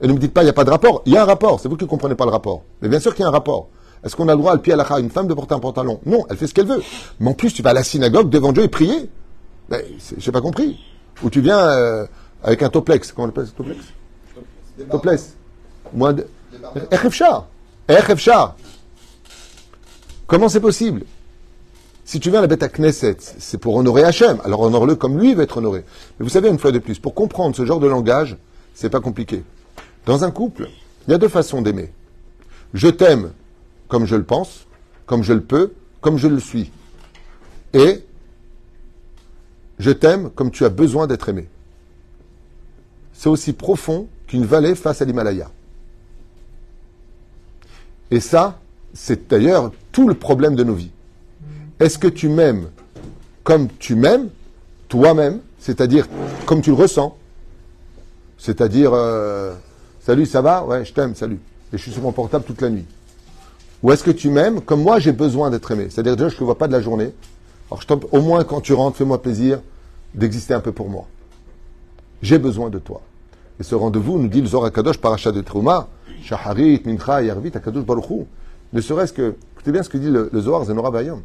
Et 0.01 0.07
ne 0.07 0.13
me 0.13 0.19
dites 0.19 0.33
pas, 0.33 0.43
il 0.43 0.45
n'y 0.45 0.51
a 0.51 0.55
pas 0.55 0.65
de 0.65 0.71
rapport. 0.71 1.03
Il 1.07 1.13
y 1.13 1.17
a 1.17 1.23
un 1.23 1.27
rapport. 1.27 1.61
C'est 1.61 1.69
vous 1.69 1.77
qui 1.77 1.85
ne 1.85 1.89
comprenez 1.89 2.15
pas 2.15 2.25
le 2.25 2.31
rapport. 2.31 2.63
Mais 2.83 2.89
bien 2.89 3.01
sûr 3.01 3.15
qu'il 3.15 3.23
y 3.23 3.27
a 3.27 3.29
un 3.29 3.33
rapport. 3.33 3.69
Est-ce 4.05 4.15
qu'on 4.15 4.29
a 4.29 4.33
le 4.33 4.39
droit, 4.39 4.53
à 4.53 4.55
le 4.55 4.61
pied 4.61 4.73
à 4.73 4.77
la 4.77 4.87
une 5.01 5.11
femme 5.11 5.27
de 5.27 5.35
porter 5.35 5.55
un 5.55 5.59
pantalon? 5.59 6.01
Non, 6.07 6.25
elle 6.31 6.37
fait 6.37 6.47
ce 6.47 6.55
qu'elle 6.55 6.67
veut. 6.67 6.83
Mais 7.19 7.31
en 7.31 7.35
plus, 7.35 7.53
tu 7.53 7.63
vas 7.63 7.71
à 7.71 7.73
la 7.75 7.83
synagogue 7.83 8.29
devant 8.29 8.53
Dieu 8.53 8.63
et 8.63 8.69
prier. 8.69 9.11
Ben, 9.69 9.81
j'ai 10.19 10.33
pas 10.33 10.41
compris. 10.41 10.79
Ou 11.23 11.31
tu 11.31 11.41
viens 11.41 11.59
euh, 11.59 12.07
avec 12.43 12.63
un 12.63 12.69
toplex. 12.69 13.13
Comment 13.13 13.27
on 13.27 13.31
appelle 13.31 13.47
ce 13.47 13.53
toplex 13.53 13.81
Toplex. 14.91 15.37
Moins 15.93 16.13
de... 16.13 16.27
Comment 20.27 20.49
c'est 20.49 20.61
possible? 20.61 21.05
Si 22.05 22.21
tu 22.21 22.31
viens 22.31 22.39
à 22.39 22.43
la 22.43 22.49
bête 22.49 22.63
à 22.63 22.69
Knesset, 22.69 23.17
c'est 23.19 23.59
pour 23.59 23.75
honorer 23.75 24.05
Hachem. 24.05 24.41
Alors 24.45 24.61
honore-le 24.61 24.95
comme 24.95 25.19
lui 25.19 25.35
va 25.35 25.43
être 25.43 25.59
honoré. 25.59 25.85
Mais 26.19 26.25
vous 26.25 26.31
savez, 26.31 26.49
une 26.49 26.59
fois 26.59 26.73
de 26.73 26.79
plus, 26.79 26.99
pour 26.99 27.15
comprendre 27.15 27.57
ce 27.57 27.65
genre 27.65 27.81
de 27.81 27.89
langage, 27.89 28.37
c'est 28.75 28.91
pas 28.91 29.01
compliqué. 29.01 29.43
Dans 30.05 30.23
un 30.23 30.31
couple, 30.31 30.69
il 31.07 31.11
y 31.11 31.15
a 31.15 31.19
deux 31.19 31.29
façons 31.29 31.63
d'aimer. 31.63 31.93
Je 32.75 32.89
t'aime 32.89 33.33
comme 33.89 34.07
je 34.07 34.15
le 34.15 34.25
pense, 34.25 34.67
comme 35.07 35.23
je 35.23 35.33
le 35.33 35.41
peux, 35.41 35.73
comme 36.01 36.17
je 36.17 36.29
le 36.29 36.39
suis. 36.39 36.71
Et 37.73 38.05
je 39.79 39.91
t'aime 39.91 40.31
comme 40.31 40.51
tu 40.51 40.65
as 40.65 40.69
besoin 40.69 41.07
d'être 41.07 41.29
aimé. 41.29 41.49
C'est 43.13 43.29
aussi 43.29 43.53
profond 43.53 44.09
qu'une 44.27 44.45
vallée 44.45 44.75
face 44.75 45.03
à 45.03 45.05
l'Himalaya. 45.05 45.51
Et 48.11 48.21
ça, 48.21 48.59
c'est 48.95 49.29
d'ailleurs 49.29 49.73
tout 49.93 50.09
le 50.09 50.15
problème 50.15 50.55
de 50.55 50.65
nos 50.65 50.75
vies. 50.75 50.91
Est-ce 51.81 51.99
que 51.99 52.09
tu 52.09 52.29
m'aimes 52.29 52.69
comme 53.45 53.69
tu 53.79 53.95
m'aimes 53.95 54.29
toi-même, 54.89 55.41
c'est-à-dire 55.61 56.09
comme 56.47 56.63
tu 56.63 56.71
le 56.71 56.77
ressens, 56.77 57.17
c'est-à-dire 58.39 58.91
euh, 58.93 59.55
salut, 60.01 60.27
ça 60.27 60.43
va? 60.43 60.65
Ouais, 60.65 60.85
je 60.85 60.93
t'aime, 60.93 61.15
salut. 61.15 61.39
Et 61.73 61.79
je 61.79 61.83
suis 61.83 61.93
sur 61.93 62.03
mon 62.03 62.13
portable 62.13 62.45
toute 62.45 62.61
la 62.61 62.71
nuit. 62.71 62.85
Ou 63.83 63.93
est-ce 63.93 64.03
que 64.03 64.11
tu 64.11 64.31
m'aimes 64.31 64.61
comme 64.61 64.83
moi 64.83 64.99
j'ai 64.99 65.13
besoin 65.13 65.51
d'être 65.51 65.71
aimé? 65.71 65.89
C'est-à-dire 65.91 66.17
déjà 66.17 66.29
je 66.29 66.35
ne 66.35 66.39
te 66.41 66.45
vois 66.45 66.59
pas 66.59 66.67
de 66.67 66.73
la 66.73 66.81
journée. 66.81 67.13
Alors 67.71 67.83
je 67.83 67.95
au 68.13 68.21
moins 68.21 68.43
quand 68.45 68.61
tu 68.61 68.73
rentres, 68.73 68.97
fais-moi 68.97 69.23
plaisir 69.23 69.61
d'exister 70.15 70.55
un 70.55 70.61
peu 70.61 70.73
pour 70.73 70.89
moi. 70.89 71.07
J'ai 72.23 72.39
besoin 72.39 72.71
de 72.71 72.79
toi. 72.79 73.03
Et 73.61 73.63
ce 73.63 73.75
rendez-vous 73.75 74.19
nous 74.19 74.29
dit 74.29 74.41
le 74.41 74.47
Zohar 74.47 74.73
Kadosh 74.73 74.99
parachat 74.99 75.33
de 75.33 75.41
Trouma, 75.41 75.89
Shaharit, 76.23 76.83
Mincha, 76.85 77.23
Yarvit, 77.23 77.53
Akadosh 77.55 77.85
Baruchou. 77.85 78.27
Ne 78.73 78.81
serait-ce 78.81 79.13
que, 79.13 79.35
écoutez 79.55 79.73
bien 79.73 79.83
ce 79.83 79.89
que 79.89 79.99
dit 79.99 80.11
le, 80.11 80.31
Zohar 80.35 80.65
Zenora 80.65 80.91
Bayom. 80.91 81.23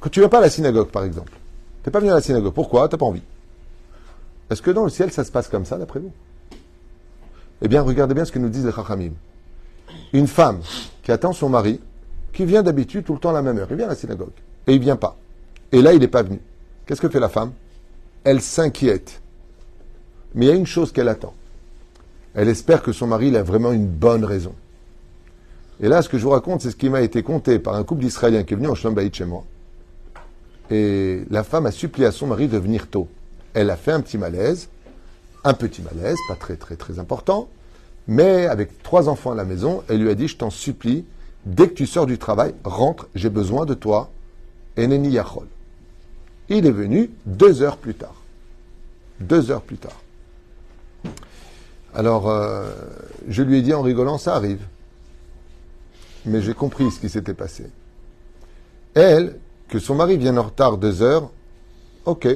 Quand 0.00 0.10
tu 0.10 0.20
ne 0.20 0.24
vas 0.24 0.28
pas 0.28 0.38
à 0.38 0.42
la 0.42 0.50
synagogue, 0.50 0.88
par 0.88 1.04
exemple, 1.04 1.32
tu 1.82 1.88
n'es 1.88 1.92
pas 1.92 2.00
venu 2.00 2.10
à 2.10 2.14
la 2.14 2.20
synagogue. 2.20 2.52
Pourquoi? 2.52 2.88
Tu 2.88 2.94
n'as 2.94 2.98
pas 2.98 3.06
envie. 3.06 3.22
Est-ce 4.50 4.62
que 4.62 4.70
dans 4.70 4.84
le 4.84 4.90
ciel, 4.90 5.10
ça 5.10 5.24
se 5.24 5.32
passe 5.32 5.48
comme 5.48 5.64
ça, 5.64 5.76
d'après 5.76 6.00
vous? 6.00 6.12
Eh 7.60 7.68
bien, 7.68 7.82
regardez 7.82 8.14
bien 8.14 8.24
ce 8.24 8.32
que 8.32 8.38
nous 8.38 8.48
disent 8.48 8.66
les 8.66 8.72
Chachamim. 8.72 9.12
Une 10.12 10.26
femme 10.26 10.60
qui 11.02 11.12
attend 11.12 11.32
son 11.32 11.48
mari, 11.48 11.80
qui 12.32 12.44
vient 12.44 12.62
d'habitude 12.62 13.04
tout 13.04 13.14
le 13.14 13.18
temps 13.18 13.30
à 13.30 13.32
la 13.32 13.42
même 13.42 13.58
heure, 13.58 13.66
il 13.70 13.76
vient 13.76 13.86
à 13.86 13.90
la 13.90 13.96
synagogue, 13.96 14.30
et 14.66 14.74
il 14.74 14.80
vient 14.80 14.96
pas. 14.96 15.16
Et 15.72 15.82
là, 15.82 15.92
il 15.92 16.00
n'est 16.00 16.08
pas 16.08 16.22
venu. 16.22 16.40
Qu'est-ce 16.86 17.00
que 17.00 17.08
fait 17.08 17.20
la 17.20 17.28
femme? 17.28 17.52
Elle 18.24 18.40
s'inquiète. 18.40 19.20
Mais 20.34 20.46
il 20.46 20.48
y 20.48 20.52
a 20.52 20.54
une 20.54 20.66
chose 20.66 20.92
qu'elle 20.92 21.08
attend. 21.08 21.34
Elle 22.38 22.48
espère 22.48 22.84
que 22.84 22.92
son 22.92 23.08
mari 23.08 23.36
a 23.36 23.42
vraiment 23.42 23.72
une 23.72 23.88
bonne 23.88 24.24
raison. 24.24 24.54
Et 25.80 25.88
là, 25.88 26.02
ce 26.02 26.08
que 26.08 26.18
je 26.18 26.22
vous 26.22 26.30
raconte, 26.30 26.60
c'est 26.60 26.70
ce 26.70 26.76
qui 26.76 26.88
m'a 26.88 27.00
été 27.00 27.24
conté 27.24 27.58
par 27.58 27.74
un 27.74 27.82
couple 27.82 28.02
d'Israéliens 28.02 28.44
qui 28.44 28.54
est 28.54 28.56
venu 28.56 28.68
en 28.68 28.76
Shlombaït 28.76 29.12
chez 29.12 29.24
moi. 29.24 29.42
Et 30.70 31.24
la 31.30 31.42
femme 31.42 31.66
a 31.66 31.72
supplié 31.72 32.06
à 32.06 32.12
son 32.12 32.28
mari 32.28 32.46
de 32.46 32.56
venir 32.56 32.86
tôt. 32.86 33.08
Elle 33.54 33.70
a 33.70 33.76
fait 33.76 33.90
un 33.90 34.00
petit 34.00 34.18
malaise, 34.18 34.68
un 35.42 35.52
petit 35.52 35.82
malaise, 35.82 36.16
pas 36.28 36.36
très 36.36 36.54
très 36.54 36.76
très 36.76 37.00
important, 37.00 37.48
mais 38.06 38.46
avec 38.46 38.84
trois 38.84 39.08
enfants 39.08 39.32
à 39.32 39.34
la 39.34 39.44
maison, 39.44 39.82
elle 39.88 40.00
lui 40.00 40.08
a 40.08 40.14
dit, 40.14 40.28
je 40.28 40.36
t'en 40.36 40.50
supplie, 40.50 41.04
dès 41.44 41.66
que 41.66 41.74
tu 41.74 41.88
sors 41.88 42.06
du 42.06 42.18
travail, 42.18 42.54
rentre, 42.62 43.08
j'ai 43.16 43.30
besoin 43.30 43.66
de 43.66 43.74
toi. 43.74 44.10
Eneni 44.78 45.10
Yachol. 45.10 45.48
Il 46.50 46.66
est 46.66 46.70
venu 46.70 47.10
deux 47.26 47.62
heures 47.62 47.78
plus 47.78 47.94
tard. 47.94 48.14
Deux 49.18 49.50
heures 49.50 49.62
plus 49.62 49.78
tard. 49.78 50.00
Alors, 51.98 52.30
euh, 52.30 52.70
je 53.26 53.42
lui 53.42 53.58
ai 53.58 53.62
dit 53.62 53.74
en 53.74 53.82
rigolant, 53.82 54.18
ça 54.18 54.36
arrive. 54.36 54.64
Mais 56.26 56.40
j'ai 56.40 56.54
compris 56.54 56.92
ce 56.92 57.00
qui 57.00 57.08
s'était 57.08 57.34
passé. 57.34 57.66
Elle, 58.94 59.36
que 59.66 59.80
son 59.80 59.96
mari 59.96 60.16
vienne 60.16 60.38
en 60.38 60.44
retard 60.44 60.78
deux 60.78 61.02
heures, 61.02 61.28
ok, 62.04 62.28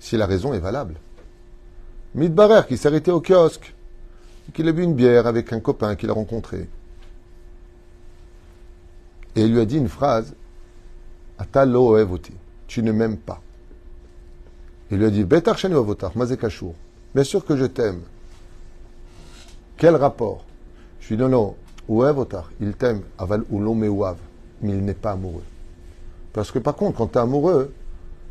si 0.00 0.16
la 0.16 0.24
raison 0.24 0.54
est 0.54 0.58
valable. 0.58 0.94
Midbarer 2.14 2.66
qui 2.66 2.78
s'est 2.78 2.88
arrêté 2.88 3.10
au 3.10 3.20
kiosque, 3.20 3.74
qu'il 4.54 4.68
a 4.68 4.72
bu 4.72 4.84
une 4.84 4.94
bière 4.94 5.26
avec 5.26 5.52
un 5.52 5.60
copain 5.60 5.94
qu'il 5.94 6.08
a 6.08 6.14
rencontré. 6.14 6.66
Et 9.36 9.42
il 9.42 9.52
lui 9.52 9.60
a 9.60 9.66
dit 9.66 9.76
une 9.76 9.90
phrase 9.90 10.32
Atalo 11.38 11.98
tu 12.68 12.82
ne 12.82 12.90
m'aimes 12.90 13.18
pas. 13.18 13.42
Il 14.90 14.96
lui 14.96 15.04
a 15.04 15.10
dit 15.10 15.24
Betar. 15.24 15.58
Bien 17.14 17.24
sûr 17.24 17.44
que 17.44 17.56
je 17.56 17.66
t'aime. 17.66 18.00
Quel 19.76 19.96
rapport? 19.96 20.44
Je 21.00 21.08
lui 21.08 21.16
dit 21.16 21.22
non, 21.22 21.54
non, 21.88 22.44
il 22.60 22.72
t'aime, 22.74 23.02
aval 23.18 23.44
ou 23.50 23.74
mais 24.62 24.72
il 24.72 24.84
n'est 24.84 24.94
pas 24.94 25.12
amoureux. 25.12 25.42
Parce 26.32 26.50
que 26.50 26.58
par 26.58 26.74
contre, 26.74 26.98
quand 26.98 27.08
tu 27.08 27.18
es 27.18 27.20
amoureux, 27.20 27.72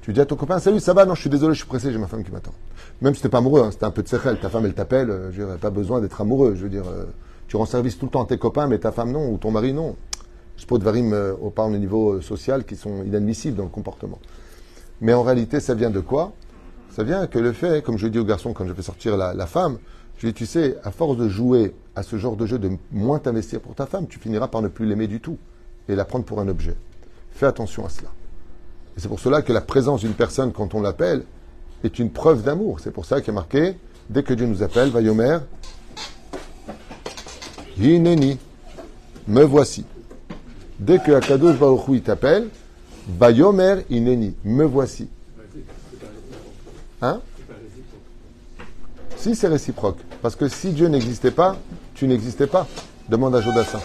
tu 0.02 0.12
dis 0.12 0.20
à 0.20 0.26
ton 0.26 0.36
copain, 0.36 0.60
salut, 0.60 0.80
ça 0.80 0.94
va? 0.94 1.06
Non, 1.06 1.16
je 1.16 1.22
suis 1.22 1.30
désolé, 1.30 1.54
je 1.54 1.60
suis 1.60 1.68
pressé, 1.68 1.92
j'ai 1.92 1.98
ma 1.98 2.08
femme 2.08 2.24
qui 2.24 2.32
m'attend. 2.32 2.54
Même 3.02 3.14
si 3.16 3.22
tu 3.22 3.28
n'es 3.28 3.32
pas 3.32 3.38
amoureux, 3.38 3.62
hein, 3.62 3.70
c'était 3.72 3.86
un 3.86 3.92
peu 3.92 4.04
de 4.04 4.08
sechel, 4.08 4.40
ta 4.40 4.50
femme 4.50 4.66
elle 4.66 4.74
t'appelle, 4.74 5.10
euh, 5.10 5.32
je 5.32 5.42
n'ai 5.42 5.58
pas 5.58 5.70
besoin 5.70 6.02
d'être 6.02 6.20
amoureux. 6.20 6.56
Je 6.56 6.64
veux 6.64 6.70
dire, 6.70 6.88
euh, 6.88 7.06
tu 7.48 7.56
rends 7.56 7.66
service 7.66 7.98
tout 7.98 8.06
le 8.06 8.12
temps 8.12 8.24
à 8.24 8.28
tes 8.28 8.38
copains, 8.38 8.68
mais 8.68 8.80
ta 8.80 8.92
femme 8.92 9.12
non, 9.12 9.30
ou 9.30 9.38
ton 9.38 9.52
mari 9.52 9.74
non. 9.74 9.96
Je 10.58 10.66
de 10.66 10.84
varim 10.84 11.14
euh, 11.14 11.34
au 11.42 11.50
parle 11.50 11.74
au 11.74 11.78
niveau 11.78 12.22
social 12.22 12.64
qui 12.64 12.76
sont 12.76 13.04
inadmissibles 13.04 13.58
dans 13.58 13.64
le 13.64 13.70
comportement. 13.70 14.20
Mais 15.02 15.14
en 15.14 15.24
réalité, 15.24 15.60
ça 15.60 15.74
vient 15.74 15.90
de 15.90 16.00
quoi? 16.00 16.32
Ça 16.90 17.04
vient 17.04 17.28
que 17.28 17.40
le 17.40 17.54
fait, 17.54 17.84
comme 17.84 17.98
je 17.98 18.08
dis 18.08 18.20
aux 18.20 18.26
garçons 18.26 18.54
quand 18.54 18.68
je 18.68 18.74
fais 18.74 18.84
sortir 18.84 19.18
la 19.18 19.48
femme, 19.48 19.78
je 20.18 20.28
dis, 20.28 20.34
tu 20.34 20.46
sais, 20.46 20.78
à 20.84 20.92
force 20.92 21.18
de 21.18 21.28
jouer 21.28 21.74
à 21.96 22.04
ce 22.04 22.18
genre 22.18 22.36
de 22.36 22.46
jeu, 22.46 22.58
de 22.58 22.72
moins 22.92 23.20
t'investir 23.20 23.60
pour 23.60 23.76
ta 23.76 23.86
femme, 23.86 24.08
tu 24.08 24.20
finiras 24.20 24.48
par 24.48 24.62
ne 24.62 24.68
plus 24.68 24.86
l'aimer 24.86 25.08
du 25.08 25.20
tout 25.20 25.38
et 25.90 25.96
la 25.96 26.06
prendre 26.06 26.26
pour 26.26 26.40
un 26.40 26.48
objet. 26.48 26.76
Fais 27.32 27.46
attention 27.46 27.86
à 27.86 27.90
cela. 27.90 28.10
Et 28.96 29.00
c'est 29.00 29.08
pour 29.08 29.20
cela 29.20 29.42
que 29.42 29.52
la 29.52 29.62
présence 29.62 30.02
d'une 30.02 30.14
personne, 30.14 30.52
quand 30.54 30.76
on 30.76 30.82
l'appelle, 30.82 31.24
est 31.84 32.00
une 32.00 32.12
preuve 32.12 32.44
d'amour. 32.44 32.80
C'est 32.80 32.92
pour 32.92 33.06
ça 33.06 33.22
qu'il 33.22 33.32
est 33.32 33.36
marqué, 33.36 33.76
dès 34.10 34.24
que 34.24 34.34
Dieu 34.34 34.46
nous 34.46 34.64
appelle, 34.64 34.90
Vayomer, 34.90 35.40
Hineni, 37.78 38.38
me 39.28 39.44
voici. 39.44 39.86
Dès 40.80 41.00
que 41.00 41.12
Akadosh 41.12 41.58
Baruch 41.58 42.04
t'appelle, 42.04 42.50
Vayomer, 43.08 43.84
Hineni, 43.90 44.36
me 44.44 44.64
voici. 44.64 45.10
Hein? 47.02 47.20
Si 49.24 49.36
c'est 49.36 49.48
réciproque. 49.48 50.00
Parce 50.22 50.36
que 50.36 50.50
si 50.50 50.72
Dieu 50.72 50.90
n'existait 50.90 51.32
pas, 51.32 51.56
tu 51.94 52.10
n'existais 52.10 52.46
pas. 52.46 52.68
Demande 53.08 53.34
à 53.34 53.40
Jodassin. 53.40 53.80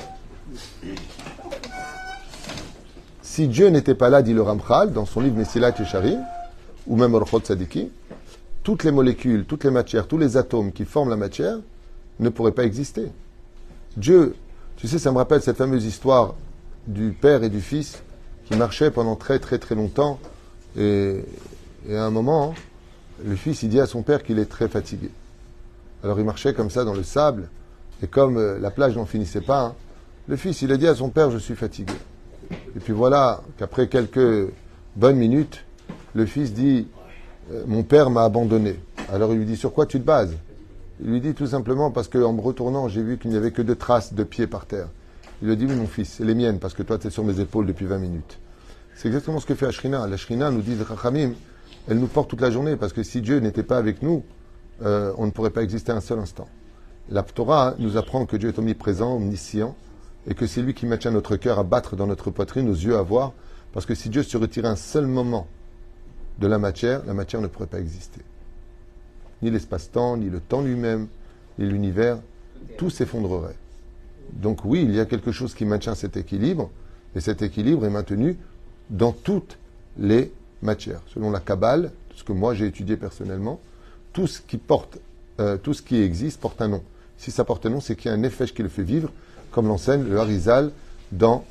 Si 3.23 3.47
Dieu 3.47 3.69
n'était 3.69 3.95
pas 3.95 4.09
là, 4.09 4.23
dit 4.23 4.35
le 4.35 4.43
Ramchal, 4.43 4.93
dans 4.93 5.07
son 5.07 5.21
livre 5.21 5.37
Messilat 5.37 5.73
Yesharim, 5.79 6.19
ou 6.89 6.97
même 6.97 7.15
Orchot 7.15 7.39
Sadiki, 7.39 7.93
toutes 8.65 8.83
les 8.83 8.91
molécules, 8.91 9.45
toutes 9.45 9.63
les 9.63 9.71
matières, 9.71 10.09
tous 10.09 10.19
les 10.19 10.37
atomes 10.37 10.73
qui 10.73 10.85
forment 10.85 11.11
la 11.11 11.17
matière 11.17 11.59
ne 12.19 12.31
pourraient 12.31 12.51
pas 12.51 12.65
exister. 12.65 13.07
Dieu, 13.97 14.35
tu 14.77 14.89
sais, 14.89 14.99
ça 14.99 15.13
me 15.13 15.19
rappelle 15.19 15.41
cette 15.41 15.59
fameuse 15.59 15.85
histoire 15.85 16.35
du 16.89 17.13
père 17.13 17.45
et 17.45 17.49
du 17.49 17.61
fils 17.61 18.03
qui 18.47 18.57
marchaient 18.57 18.91
pendant 18.91 19.15
très 19.15 19.39
très 19.39 19.61
très 19.61 19.77
longtemps 19.77 20.19
et, 20.77 21.25
à 21.89 22.03
un 22.03 22.11
moment, 22.11 22.55
le 23.25 23.37
fils 23.37 23.63
il 23.63 23.69
dit 23.69 23.79
à 23.79 23.87
son 23.87 24.03
père 24.03 24.25
qu'il 24.25 24.41
est 24.41 24.47
très 24.47 24.67
fatigué. 24.67 25.13
Alors 26.03 26.19
il 26.19 26.25
marchait 26.25 26.55
comme 26.55 26.71
ça 26.71 26.85
dans 26.85 26.95
le 26.95 27.03
sable 27.03 27.49
et 28.03 28.07
comme 28.07 28.37
euh, 28.37 28.59
la 28.59 28.71
plage 28.71 28.97
n'en 28.97 29.07
finissait 29.07 29.41
pas, 29.41 29.61
hein, 29.61 29.75
le 30.29 30.37
fils 30.37 30.63
il 30.63 30.71
a 30.73 30.77
dit 30.77 30.87
à 30.87 30.95
son 30.95 31.09
père 31.09 31.31
je 31.31 31.39
suis 31.39 31.57
fatigué. 31.57 31.95
Et 32.77 32.81
puis 32.81 32.93
voilà 32.93 33.43
qu'après 33.59 33.89
quelques 33.89 34.53
bonnes 34.97 35.17
minutes, 35.17 35.65
le 36.15 36.27
fils 36.27 36.53
dit 36.53 36.87
euh, 37.53 37.63
Mon 37.67 37.83
père 37.83 38.11
m'a 38.11 38.25
abandonné. 38.25 38.79
Alors 39.13 39.33
il 39.33 39.39
lui 39.39 39.47
dit 39.47 39.57
Sur 39.57 39.73
quoi 39.73 39.87
tu 39.87 40.01
te 40.01 40.05
bases? 40.05 40.37
Il 41.01 41.11
lui 41.11 41.21
dit 41.21 41.35
tout 41.35 41.47
simplement 41.47 41.91
parce 41.91 42.09
qu'en 42.09 42.33
me 42.33 42.41
retournant, 42.41 42.89
j'ai 42.89 43.03
vu 43.03 43.19
qu'il 43.19 43.31
n'y 43.31 43.37
avait 43.37 43.53
que 43.53 43.63
deux 43.63 43.77
traces 43.77 44.15
de 44.15 44.25
pieds 44.25 44.47
par 44.47 44.67
terre. 44.67 44.89
Il 45.43 45.49
lui 45.49 45.57
dit 45.57 45.67
Oui, 45.67 45.75
mon 45.75 45.87
fils, 45.87 46.21
les 46.21 46.35
miennes 46.35 46.59
parce 46.59 46.75
que 46.75 46.83
toi, 46.83 46.99
tu 46.99 47.09
es 47.09 47.11
sur 47.11 47.25
mes 47.25 47.41
épaules 47.41 47.67
depuis 47.67 47.87
20 47.87 47.99
minutes. 47.99 48.39
C'est 48.97 49.09
exactement 49.09 49.39
ce 49.39 49.47
que 49.47 49.55
fait 49.55 49.67
Ashrina. 49.67 50.07
L'Ashrina 50.07 50.51
nous 50.51 50.61
dit 50.61 50.77
Rachamim, 50.83 51.33
elle 51.89 51.99
nous 51.99 52.09
porte 52.09 52.31
toute 52.31 52.41
la 52.41 52.51
journée 52.51 52.77
parce 52.77 52.93
que 52.93 53.03
si 53.03 53.21
Dieu 53.21 53.39
n'était 53.39 53.63
pas 53.63 53.79
avec 53.79 54.03
nous, 54.03 54.25
euh, 54.83 55.13
on 55.19 55.27
ne 55.27 55.31
pourrait 55.31 55.51
pas 55.51 55.63
exister 55.63 55.93
un 55.93 56.01
seul 56.01 56.19
instant. 56.19 56.49
La 57.11 57.23
Torah 57.23 57.75
nous 57.79 57.97
apprend 57.97 58.27
que 58.27 58.37
Dieu 58.37 58.51
est 58.51 58.59
omniprésent, 58.59 59.17
omniscient, 59.17 59.75
et 60.27 60.35
que 60.35 60.47
c'est 60.47 60.63
lui 60.63 60.75
qui 60.75 60.87
maintient 60.87 61.11
notre 61.11 61.37
cœur 61.37 61.59
à 61.59 61.65
battre 61.65 61.97
dans 61.97 62.07
notre 62.07 62.31
poitrine, 62.31 62.67
nos 62.67 62.75
yeux 62.75 62.97
à 62.97 63.03
voir, 63.03 63.33
parce 63.73 63.87
que 63.87 63.95
si 63.95 64.09
Dieu 64.11 64.23
se 64.23 64.37
retirait 64.37 64.69
un 64.69 64.77
seul 64.77 65.07
moment 65.07 65.47
de 66.39 66.47
la 66.47 66.59
matière, 66.59 67.03
la 67.07 67.15
matière 67.15 67.41
ne 67.41 67.47
pourrait 67.47 67.67
pas 67.67 67.81
exister. 67.81 68.21
Ni 69.43 69.51
l'espace-temps, 69.51 70.17
ni 70.17 70.29
le 70.29 70.41
temps 70.41 70.61
lui-même, 70.61 71.09
ni 71.59 71.67
l'univers, 71.67 72.19
tout 72.77 72.91
s'effondrerait. 72.91 73.57
Donc 74.33 74.65
oui, 74.65 74.83
il 74.83 74.95
y 74.95 75.01
a 75.01 75.07
quelque 75.07 75.33
chose 75.33 75.55
qui 75.55 75.65
maintient 75.65 75.95
cet 75.95 76.17
équilibre, 76.17 76.71
et 77.15 77.21
cet 77.21 77.41
équilibre 77.41 77.87
est 77.87 77.91
maintenu 77.91 78.37
dans 78.91 79.13
toutes 79.13 79.59
les 79.99 80.33
matières. 80.63 81.01
Selon 81.07 81.31
la 81.31 81.41
Kabbale, 81.41 81.91
ce 82.15 82.25
que 82.25 82.33
moi 82.33 82.55
j'ai 82.55 82.67
étudié 82.67 82.97
personnellement, 82.97 83.61
tout 84.19 84.27
ce 84.27 84.41
qui 84.41 84.57
porte, 84.57 84.99
euh, 85.39 85.59
tout 85.59 85.75
ce 85.75 85.81
qui 85.81 86.03
existe 86.03 86.41
porte 86.41 86.61
un 86.61 86.67
nom. 86.67 86.83
Si 87.19 87.31
ça 87.31 87.45
porte 87.45 87.65
un 87.67 87.71
nom, 87.71 87.81
c'est 87.81 87.95
qu'il 87.95 88.11
y 88.11 88.15
a 88.15 88.17
un 88.17 88.23
effet 88.25 88.47
qui 88.47 88.65
le 88.65 88.69
fait 88.69 88.83
vivre, 88.83 89.11
comme 89.53 89.69
l'enseigne 89.69 90.03
le 90.03 90.19
Harizal 90.19 90.73
dans 91.13 91.45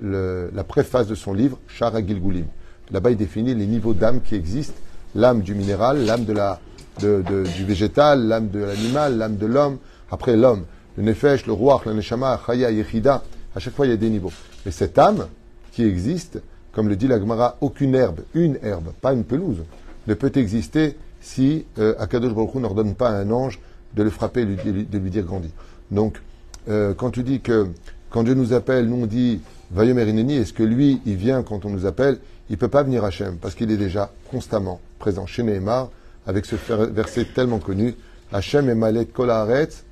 la 0.00 0.62
préface 0.62 1.08
de 1.08 1.16
son 1.16 1.32
livre, 1.32 1.58
Shara 1.66 2.06
Gilgulim. 2.06 2.46
Là-bas, 2.92 3.10
il 3.10 3.16
définit 3.16 3.52
les 3.56 3.66
niveaux 3.66 3.94
d'âme 3.94 4.20
qui 4.20 4.36
existent 4.36 4.78
l'âme 5.16 5.40
du 5.40 5.56
minéral, 5.56 6.04
l'âme 6.04 6.24
de 6.24 6.32
la, 6.32 6.60
du 7.00 7.64
végétal, 7.64 8.28
l'âme 8.28 8.48
de 8.48 8.60
l'animal, 8.60 9.18
l'âme 9.18 9.36
de 9.36 9.46
l'homme. 9.46 9.78
Après, 10.08 10.36
l'homme, 10.36 10.64
le 10.96 11.02
nefesh, 11.02 11.46
le 11.46 11.52
roi, 11.52 11.82
le 11.84 11.94
neshama, 11.94 12.40
chaya, 12.46 12.70
yechida. 12.70 13.24
À 13.56 13.58
chaque 13.58 13.74
fois, 13.74 13.86
il 13.86 13.90
y 13.90 13.92
a 13.92 13.96
des 13.96 14.10
niveaux. 14.10 14.32
Mais 14.64 14.70
cette 14.70 14.98
âme 14.98 15.26
qui 15.72 15.82
existe, 15.82 16.40
comme 16.70 16.88
le 16.88 16.94
dit 16.94 17.08
la 17.08 17.18
Gemara, 17.18 17.56
aucune 17.60 17.96
herbe, 17.96 18.20
une 18.34 18.56
herbe, 18.62 18.92
pas 19.00 19.12
une 19.12 19.24
pelouse, 19.24 19.64
ne 20.06 20.14
peut 20.14 20.32
exister 20.36 20.96
si 21.24 21.64
euh, 21.78 21.94
Akadosh 21.98 22.32
n'ordonne 22.54 22.94
pas 22.94 23.08
à 23.08 23.14
un 23.14 23.30
ange 23.30 23.58
de 23.94 24.02
le 24.02 24.10
frapper 24.10 24.42
et 24.42 24.44
de 24.44 24.98
lui 24.98 25.10
dire 25.10 25.24
grandis. 25.24 25.52
Donc, 25.90 26.20
euh, 26.68 26.92
quand 26.94 27.10
tu 27.10 27.22
dis 27.22 27.40
que 27.40 27.68
Quand 28.14 28.22
Dieu 28.22 28.34
nous 28.34 28.52
appelle, 28.52 28.86
nous 28.86 29.02
on 29.02 29.06
dit 29.06 29.40
Vayomer 29.72 30.08
Ineni, 30.08 30.36
est-ce 30.36 30.52
que 30.52 30.62
lui, 30.62 31.00
il 31.04 31.16
vient 31.16 31.42
quand 31.42 31.64
on 31.64 31.70
nous 31.70 31.84
appelle? 31.84 32.18
Il 32.48 32.52
ne 32.52 32.58
peut 32.58 32.68
pas 32.68 32.84
venir 32.84 33.02
Hachem 33.04 33.38
parce 33.38 33.56
qu'il 33.56 33.72
est 33.72 33.76
déjà 33.76 34.12
constamment 34.30 34.80
présent 35.00 35.26
chez 35.26 35.42
Nehemar 35.42 35.90
avec 36.24 36.46
ce 36.46 36.54
verset 36.92 37.26
tellement 37.34 37.58
connu 37.58 37.96
Hachem 38.32 38.70
et 38.70 38.76
Malet 38.76 39.06
Kol 39.06 39.30
Haaretz 39.30 39.82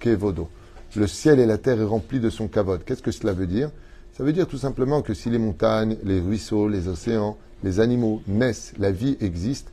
Kevodo. 0.00 0.48
Le 0.96 1.06
ciel 1.06 1.40
et 1.40 1.44
la 1.44 1.58
terre 1.58 1.78
est 1.78 1.84
remplis 1.84 2.20
de 2.20 2.30
son 2.30 2.48
kavod. 2.48 2.82
Qu'est-ce 2.86 3.02
que 3.02 3.10
cela 3.10 3.34
veut 3.34 3.46
dire? 3.46 3.70
Ça 4.16 4.24
veut 4.24 4.32
dire 4.32 4.46
tout 4.46 4.56
simplement 4.56 5.02
que 5.02 5.12
si 5.12 5.28
les 5.28 5.36
montagnes, 5.36 5.98
les 6.04 6.20
ruisseaux, 6.20 6.68
les 6.68 6.88
océans, 6.88 7.36
les 7.64 7.80
animaux 7.80 8.22
naissent, 8.26 8.72
la 8.78 8.92
vie 8.92 9.18
existe, 9.20 9.68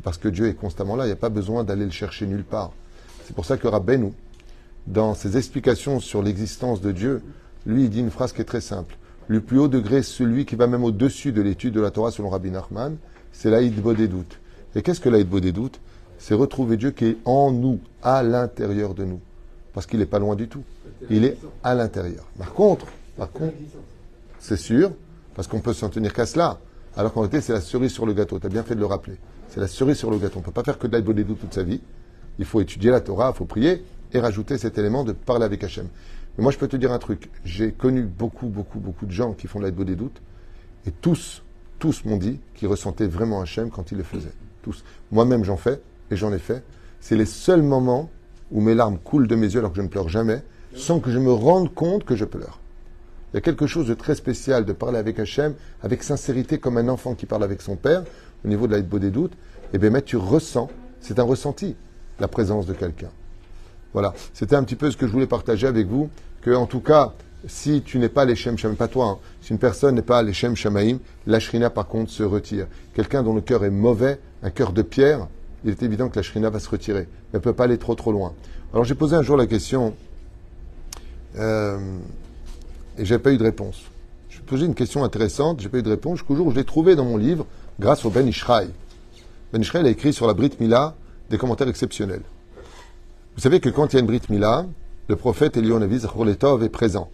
c'est 0.00 0.04
parce 0.04 0.16
que 0.16 0.28
Dieu 0.28 0.46
est 0.46 0.54
constamment 0.54 0.96
là. 0.96 1.04
Il 1.04 1.08
n'y 1.08 1.12
a 1.12 1.16
pas 1.16 1.28
besoin 1.28 1.62
d'aller 1.62 1.84
le 1.84 1.90
chercher 1.90 2.26
nulle 2.26 2.42
part. 2.42 2.72
C'est 3.26 3.36
pour 3.36 3.44
ça 3.44 3.58
que 3.58 3.68
Rabbeinu, 3.68 4.14
dans 4.86 5.12
ses 5.12 5.36
explications 5.36 6.00
sur 6.00 6.22
l'existence 6.22 6.80
de 6.80 6.90
Dieu, 6.90 7.22
lui, 7.66 7.84
il 7.84 7.90
dit 7.90 8.00
une 8.00 8.10
phrase 8.10 8.32
qui 8.32 8.40
est 8.40 8.46
très 8.46 8.62
simple. 8.62 8.96
Le 9.28 9.42
plus 9.42 9.58
haut 9.58 9.68
degré, 9.68 10.02
celui 10.02 10.46
qui 10.46 10.56
va 10.56 10.68
même 10.68 10.84
au-dessus 10.84 11.32
de 11.32 11.42
l'étude 11.42 11.74
de 11.74 11.82
la 11.82 11.90
Torah 11.90 12.10
selon 12.10 12.30
Rabbi 12.30 12.50
Nachman, 12.50 12.96
c'est 13.30 13.50
l'Aïd 13.50 13.74
des. 13.78 14.08
Et 14.74 14.80
qu'est-ce 14.80 15.00
que 15.00 15.10
l'Aïd 15.10 15.28
des 15.28 15.52
C'est 16.16 16.32
retrouver 16.32 16.78
Dieu 16.78 16.92
qui 16.92 17.04
est 17.04 17.18
en 17.26 17.52
nous, 17.52 17.78
à 18.02 18.22
l'intérieur 18.22 18.94
de 18.94 19.04
nous. 19.04 19.20
Parce 19.74 19.84
qu'il 19.84 19.98
n'est 19.98 20.06
pas 20.06 20.18
loin 20.18 20.34
du 20.34 20.48
tout. 20.48 20.62
Il 21.10 21.26
est 21.26 21.36
à 21.62 21.74
l'intérieur. 21.74 22.24
Par 22.38 22.54
contre, 22.54 22.86
par 23.18 23.30
contre, 23.30 23.52
c'est 24.38 24.56
sûr, 24.56 24.92
parce 25.34 25.46
qu'on 25.46 25.60
peut 25.60 25.74
s'en 25.74 25.90
tenir 25.90 26.14
qu'à 26.14 26.24
cela. 26.24 26.58
Alors 26.96 27.12
qu'en 27.12 27.20
réalité, 27.20 27.42
c'est 27.42 27.52
la 27.52 27.60
cerise 27.60 27.92
sur 27.92 28.06
le 28.06 28.14
gâteau. 28.14 28.38
Tu 28.38 28.46
as 28.46 28.48
bien 28.48 28.62
fait 28.62 28.74
de 28.74 28.80
le 28.80 28.86
rappeler. 28.86 29.18
C'est 29.50 29.60
la 29.60 29.66
cerise 29.66 29.96
sur 29.96 30.10
le 30.10 30.18
gâteau. 30.18 30.36
On 30.36 30.40
ne 30.40 30.44
peut 30.44 30.52
pas 30.52 30.62
faire 30.62 30.78
que 30.78 30.86
de 30.86 31.00
doutes 31.00 31.40
toute 31.40 31.54
sa 31.54 31.64
vie. 31.64 31.80
Il 32.38 32.44
faut 32.44 32.60
étudier 32.60 32.90
la 32.90 33.00
Torah, 33.00 33.32
il 33.34 33.36
faut 33.36 33.44
prier 33.44 33.84
et 34.12 34.20
rajouter 34.20 34.58
cet 34.58 34.78
élément 34.78 35.04
de 35.04 35.12
parler 35.12 35.44
avec 35.44 35.62
Hachem. 35.64 35.88
Mais 36.38 36.42
moi, 36.42 36.52
je 36.52 36.58
peux 36.58 36.68
te 36.68 36.76
dire 36.76 36.92
un 36.92 36.98
truc. 36.98 37.30
J'ai 37.44 37.72
connu 37.72 38.02
beaucoup, 38.02 38.46
beaucoup, 38.46 38.78
beaucoup 38.78 39.06
de 39.06 39.10
gens 39.10 39.32
qui 39.32 39.48
font 39.48 39.60
des 39.60 39.96
doutes. 39.96 40.22
Et 40.86 40.92
tous, 40.92 41.42
tous 41.78 42.04
m'ont 42.04 42.16
dit 42.16 42.40
qu'ils 42.54 42.68
ressentaient 42.68 43.08
vraiment 43.08 43.40
Hachem 43.40 43.70
quand 43.70 43.90
ils 43.90 43.98
le 43.98 44.04
faisaient. 44.04 44.32
Tous. 44.62 44.84
Moi-même, 45.10 45.44
j'en 45.44 45.56
fais 45.56 45.80
et 46.10 46.16
j'en 46.16 46.32
ai 46.32 46.38
fait. 46.38 46.62
C'est 47.00 47.16
les 47.16 47.26
seuls 47.26 47.62
moments 47.62 48.08
où 48.52 48.60
mes 48.60 48.74
larmes 48.74 48.98
coulent 48.98 49.26
de 49.26 49.34
mes 49.34 49.52
yeux 49.52 49.58
alors 49.58 49.72
que 49.72 49.78
je 49.78 49.82
ne 49.82 49.88
pleure 49.88 50.08
jamais, 50.08 50.42
sans 50.74 51.00
que 51.00 51.10
je 51.10 51.18
me 51.18 51.32
rende 51.32 51.74
compte 51.74 52.04
que 52.04 52.14
je 52.14 52.24
pleure. 52.24 52.60
Il 53.32 53.36
y 53.36 53.38
a 53.38 53.40
quelque 53.42 53.66
chose 53.66 53.86
de 53.86 53.94
très 53.94 54.14
spécial 54.14 54.64
de 54.64 54.72
parler 54.72 54.98
avec 54.98 55.18
Hachem, 55.18 55.54
avec 55.82 56.02
sincérité, 56.02 56.58
comme 56.58 56.78
un 56.78 56.88
enfant 56.88 57.14
qui 57.14 57.26
parle 57.26 57.44
avec 57.44 57.62
son 57.62 57.76
père, 57.76 58.04
au 58.44 58.48
niveau 58.48 58.66
de 58.66 58.74
l'aide 58.74 58.88
des 58.88 59.10
doutes. 59.10 59.32
Et 59.72 59.78
bien, 59.78 59.90
mais 59.90 60.02
tu 60.02 60.16
ressens, 60.16 60.68
c'est 61.00 61.18
un 61.18 61.24
ressenti, 61.24 61.76
la 62.18 62.28
présence 62.28 62.66
de 62.66 62.72
quelqu'un. 62.72 63.10
Voilà, 63.92 64.14
c'était 64.34 64.56
un 64.56 64.62
petit 64.62 64.76
peu 64.76 64.90
ce 64.90 64.96
que 64.96 65.06
je 65.06 65.12
voulais 65.12 65.26
partager 65.26 65.66
avec 65.66 65.86
vous, 65.86 66.10
que 66.42 66.50
en 66.50 66.66
tout 66.66 66.80
cas, 66.80 67.12
si 67.46 67.82
tu 67.82 67.98
n'es 67.98 68.08
pas 68.08 68.24
les 68.24 68.36
Shem 68.36 68.56
pas 68.76 68.88
toi, 68.88 69.06
hein, 69.06 69.18
si 69.40 69.52
une 69.52 69.58
personne 69.58 69.94
n'est 69.94 70.02
pas 70.02 70.22
les 70.22 70.32
Shem 70.32 70.54
Shamaim, 70.54 70.98
la 71.26 71.40
Shrina 71.40 71.70
par 71.70 71.86
contre 71.86 72.10
se 72.10 72.22
retire. 72.22 72.66
Quelqu'un 72.94 73.22
dont 73.22 73.34
le 73.34 73.40
cœur 73.40 73.64
est 73.64 73.70
mauvais, 73.70 74.20
un 74.42 74.50
cœur 74.50 74.72
de 74.72 74.82
pierre, 74.82 75.26
il 75.64 75.70
est 75.70 75.82
évident 75.82 76.08
que 76.08 76.16
la 76.16 76.22
Shrina 76.22 76.50
va 76.50 76.60
se 76.60 76.68
retirer. 76.68 77.08
Elle 77.32 77.38
ne 77.38 77.38
peut 77.38 77.52
pas 77.52 77.64
aller 77.64 77.78
trop 77.78 77.94
trop 77.94 78.12
loin. 78.12 78.32
Alors 78.72 78.84
j'ai 78.84 78.94
posé 78.94 79.16
un 79.16 79.22
jour 79.22 79.36
la 79.36 79.46
question, 79.46 79.94
euh, 81.36 81.78
et 82.98 83.04
j'ai 83.04 83.18
pas 83.18 83.32
eu 83.32 83.38
de 83.38 83.42
réponse. 83.42 83.82
J'ai 84.28 84.40
posé 84.40 84.66
une 84.66 84.74
question 84.74 85.02
intéressante, 85.02 85.60
j'ai 85.60 85.68
pas 85.68 85.78
eu 85.78 85.82
de 85.82 85.90
réponse, 85.90 86.18
jusqu'au 86.18 86.36
jour 86.36 86.46
où 86.46 86.50
je 86.50 86.56
l'ai 86.56 86.64
trouvé 86.64 86.94
dans 86.94 87.04
mon 87.04 87.16
livre, 87.16 87.46
grâce 87.80 88.04
au 88.04 88.10
Ben 88.10 88.28
Ishraï. 88.28 88.68
Ben 89.52 89.62
Ishraï 89.62 89.86
a 89.86 89.88
écrit 89.88 90.12
sur 90.12 90.26
la 90.26 90.34
Brit 90.34 90.52
Mila 90.60 90.94
des 91.30 91.38
commentaires 91.38 91.66
exceptionnels. 91.68 92.22
Vous 93.34 93.40
savez 93.40 93.58
que 93.58 93.70
quand 93.70 93.92
il 93.92 93.94
y 93.94 93.96
a 93.96 94.00
une 94.00 94.06
Brit 94.06 94.20
Mila, 94.28 94.66
le 95.08 95.16
prophète 95.16 95.56
Elionavi 95.56 96.02
Letov 96.26 96.62
est 96.62 96.68
présent. 96.68 97.10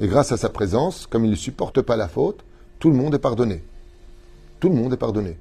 Et 0.00 0.06
grâce 0.06 0.30
à 0.30 0.36
sa 0.36 0.50
présence, 0.50 1.06
comme 1.06 1.24
il 1.24 1.30
ne 1.30 1.36
supporte 1.36 1.80
pas 1.80 1.96
la 1.96 2.06
faute, 2.06 2.44
tout 2.80 2.90
le 2.90 2.96
monde 2.96 3.14
est 3.14 3.18
pardonné. 3.18 3.64
Tout 4.60 4.68
le 4.68 4.74
monde 4.74 4.92
est 4.92 4.98
pardonné. 4.98 5.38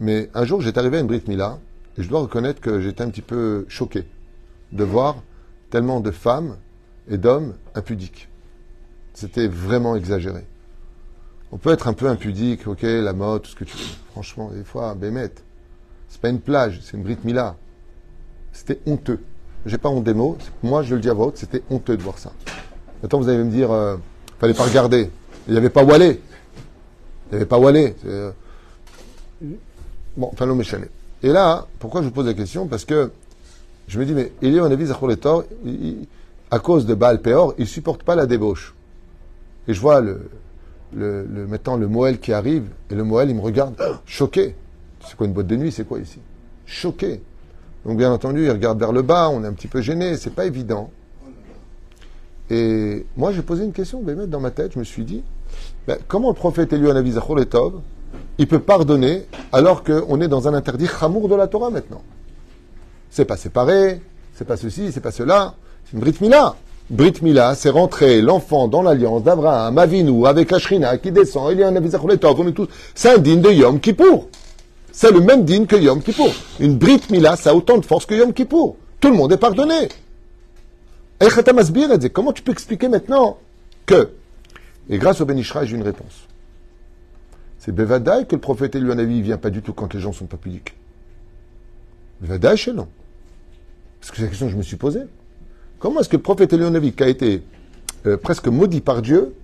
Mais 0.00 0.28
un 0.34 0.44
jour, 0.44 0.60
j'étais 0.60 0.80
arrivé 0.80 0.96
à 0.96 1.00
une 1.00 1.06
Brit 1.06 1.22
Mila, 1.28 1.60
et 1.98 2.02
je 2.02 2.08
dois 2.08 2.22
reconnaître 2.22 2.60
que 2.60 2.80
j'étais 2.80 3.04
un 3.04 3.10
petit 3.10 3.22
peu 3.22 3.64
choqué 3.68 4.06
de 4.72 4.82
voir 4.82 5.22
tellement 5.70 6.00
de 6.00 6.10
femmes 6.10 6.56
et 7.08 7.16
d'hommes 7.16 7.54
impudiques. 7.76 8.28
C'était 9.14 9.46
vraiment 9.46 9.94
exagéré. 9.94 10.44
On 11.52 11.58
peut 11.58 11.72
être 11.72 11.88
un 11.88 11.92
peu 11.92 12.06
impudique, 12.08 12.66
ok, 12.66 12.82
la 12.82 13.12
mode, 13.12 13.42
tout 13.42 13.50
ce 13.50 13.56
que 13.56 13.64
tu 13.64 13.76
veux. 13.76 13.84
Franchement, 14.12 14.50
des 14.54 14.62
fois, 14.62 14.94
Bémet, 14.94 15.30
c'est 16.08 16.20
pas 16.20 16.28
une 16.28 16.40
plage, 16.40 16.80
c'est 16.82 16.96
une 16.96 17.02
Brit 17.02 17.18
Mila. 17.24 17.56
C'était 18.52 18.80
honteux. 18.86 19.20
J'ai 19.66 19.78
pas 19.78 19.88
honte 19.88 20.04
des 20.04 20.14
mots. 20.14 20.38
Moi, 20.62 20.82
je 20.82 20.94
le 20.94 21.00
dis 21.00 21.10
à 21.10 21.14
voix 21.14 21.32
c'était 21.34 21.62
honteux 21.70 21.96
de 21.96 22.02
voir 22.02 22.18
ça. 22.18 22.32
Maintenant, 23.02 23.20
vous 23.20 23.28
allez 23.28 23.42
me 23.42 23.50
dire, 23.50 23.70
euh, 23.70 23.96
fallait 24.38 24.54
pas 24.54 24.64
regarder. 24.64 25.10
Il 25.46 25.52
n'y 25.52 25.58
avait 25.58 25.70
pas 25.70 25.84
Wallet. 25.84 26.20
Il 27.26 27.32
n'y 27.32 27.36
avait 27.36 27.46
pas 27.46 27.58
Wallet. 27.58 27.96
Euh... 28.06 28.30
Bon, 30.16 30.30
enfin, 30.32 30.46
l'homme 30.46 30.62
Et 31.22 31.28
là, 31.28 31.66
pourquoi 31.78 32.00
je 32.00 32.06
vous 32.06 32.12
pose 32.12 32.26
la 32.26 32.34
question? 32.34 32.66
Parce 32.66 32.84
que 32.84 33.10
je 33.88 33.98
me 33.98 34.04
dis, 34.04 34.12
mais 34.12 34.32
il 34.42 34.52
y 34.52 34.58
a 34.58 34.64
un 34.64 34.70
avis 34.70 34.90
à 36.50 36.58
cause 36.58 36.86
de 36.86 36.94
Baal 36.94 37.20
Peor, 37.20 37.54
il 37.58 37.66
supporte 37.66 38.02
pas 38.02 38.14
la 38.14 38.26
débauche. 38.26 38.74
Et 39.68 39.74
je 39.74 39.80
vois 39.80 40.00
le, 40.00 40.28
le, 40.94 41.24
le, 41.24 41.46
maintenant 41.46 41.76
le 41.76 41.88
Moël 41.88 42.18
qui 42.18 42.32
arrive, 42.32 42.68
et 42.90 42.94
le 42.94 43.04
Moël, 43.04 43.30
il 43.30 43.36
me 43.36 43.40
regarde, 43.40 43.74
choqué. 44.06 44.54
C'est 45.06 45.16
quoi 45.16 45.26
une 45.26 45.32
boîte 45.32 45.46
de 45.46 45.56
nuit? 45.56 45.72
C'est 45.72 45.86
quoi 45.86 45.98
ici? 45.98 46.20
Choqué. 46.66 47.22
Donc 47.84 47.96
bien 47.96 48.12
entendu, 48.12 48.44
il 48.44 48.50
regarde 48.50 48.78
vers 48.78 48.92
le 48.92 49.02
bas, 49.02 49.30
on 49.30 49.42
est 49.42 49.46
un 49.46 49.52
petit 49.52 49.68
peu 49.68 49.80
gêné, 49.80 50.16
c'est 50.16 50.34
pas 50.34 50.44
évident. 50.44 50.90
Et 52.50 53.06
moi, 53.16 53.32
j'ai 53.32 53.42
posé 53.42 53.64
une 53.64 53.72
question, 53.72 54.02
dans 54.02 54.40
ma 54.40 54.50
tête, 54.50 54.72
je 54.74 54.78
me 54.78 54.84
suis 54.84 55.04
dit, 55.04 55.22
ben, 55.86 55.98
comment 56.08 56.28
le 56.28 56.34
prophète 56.34 56.72
Eliou 56.72 56.90
Anavi 56.90 57.14
Letov, 57.36 57.80
il 58.38 58.48
peut 58.48 58.58
pardonner 58.58 59.26
alors 59.52 59.84
qu'on 59.84 60.20
est 60.20 60.28
dans 60.28 60.48
un 60.48 60.54
interdit 60.54 60.86
chamour 60.86 61.28
de 61.28 61.36
la 61.36 61.46
Torah 61.46 61.70
maintenant? 61.70 62.02
C'est 63.08 63.24
pas 63.24 63.36
séparé, 63.36 64.02
c'est 64.34 64.44
pas 64.44 64.56
ceci, 64.56 64.92
c'est 64.92 65.00
pas 65.00 65.12
cela, 65.12 65.54
c'est 65.84 65.94
une 65.94 66.00
Brit 66.00 66.16
Mila. 66.20 66.56
Brit 66.90 67.22
Mila, 67.22 67.54
c'est 67.54 67.70
rentrer 67.70 68.20
l'enfant 68.20 68.66
dans 68.66 68.82
l'alliance 68.82 69.22
d'Abraham, 69.22 69.78
Avinu, 69.78 70.26
avec 70.26 70.52
Ashrina 70.52 70.98
qui 70.98 71.12
descend, 71.12 71.52
Eliou 71.52 71.64
Anavi 71.64 71.88
Letov, 71.88 72.40
on 72.40 72.48
est 72.48 72.52
tous, 72.52 72.66
c'est 72.96 73.10
un 73.10 73.18
digne 73.18 73.40
de 73.40 73.50
Yom 73.50 73.78
Kippour. 73.78 74.28
C'est 74.90 75.12
le 75.12 75.20
même 75.20 75.44
digne 75.44 75.66
que 75.66 75.76
Yom 75.76 76.02
Kippour. 76.02 76.32
Une 76.58 76.76
Brit 76.76 77.02
Mila, 77.10 77.36
ça 77.36 77.50
a 77.50 77.54
autant 77.54 77.78
de 77.78 77.86
force 77.86 78.06
que 78.06 78.14
Yom 78.14 78.32
Kippour. 78.32 78.76
Tout 78.98 79.08
le 79.08 79.14
monde 79.14 79.32
est 79.32 79.36
pardonné. 79.36 79.88
Comment 82.12 82.32
tu 82.32 82.42
peux 82.42 82.52
expliquer 82.52 82.88
maintenant 82.88 83.38
que, 83.86 84.10
et 84.88 84.98
grâce 84.98 85.20
au 85.20 85.26
Benishra, 85.26 85.64
j'ai 85.64 85.76
une 85.76 85.84
réponse. 85.84 86.26
C'est 87.60 87.72
Bevadaï 87.72 88.26
que 88.26 88.34
le 88.34 88.40
prophète 88.40 88.74
avis, 88.74 89.16
il 89.16 89.22
vient 89.22 89.36
pas 89.36 89.50
du 89.50 89.62
tout 89.62 89.72
quand 89.72 89.94
les 89.94 90.00
gens 90.00 90.12
sont 90.12 90.26
pas 90.26 90.38
pudiques. 90.38 90.74
Bevadaï 92.20 92.56
chez 92.56 92.72
non. 92.72 92.88
Parce 94.00 94.10
que 94.10 94.16
c'est 94.16 94.22
la 94.24 94.28
question 94.28 94.46
que 94.46 94.52
je 94.52 94.58
me 94.58 94.62
suis 94.62 94.76
posée. 94.76 95.02
Comment 95.80 96.00
est-ce 96.00 96.10
que 96.10 96.16
le 96.16 96.22
prophète 96.22 96.52
Elionavi, 96.52 96.92
qui 96.92 97.02
a 97.02 97.08
été 97.08 97.42
euh, 98.06 98.18
presque 98.18 98.46
maudit 98.46 98.82
par 98.82 99.00
Dieu, 99.00 99.34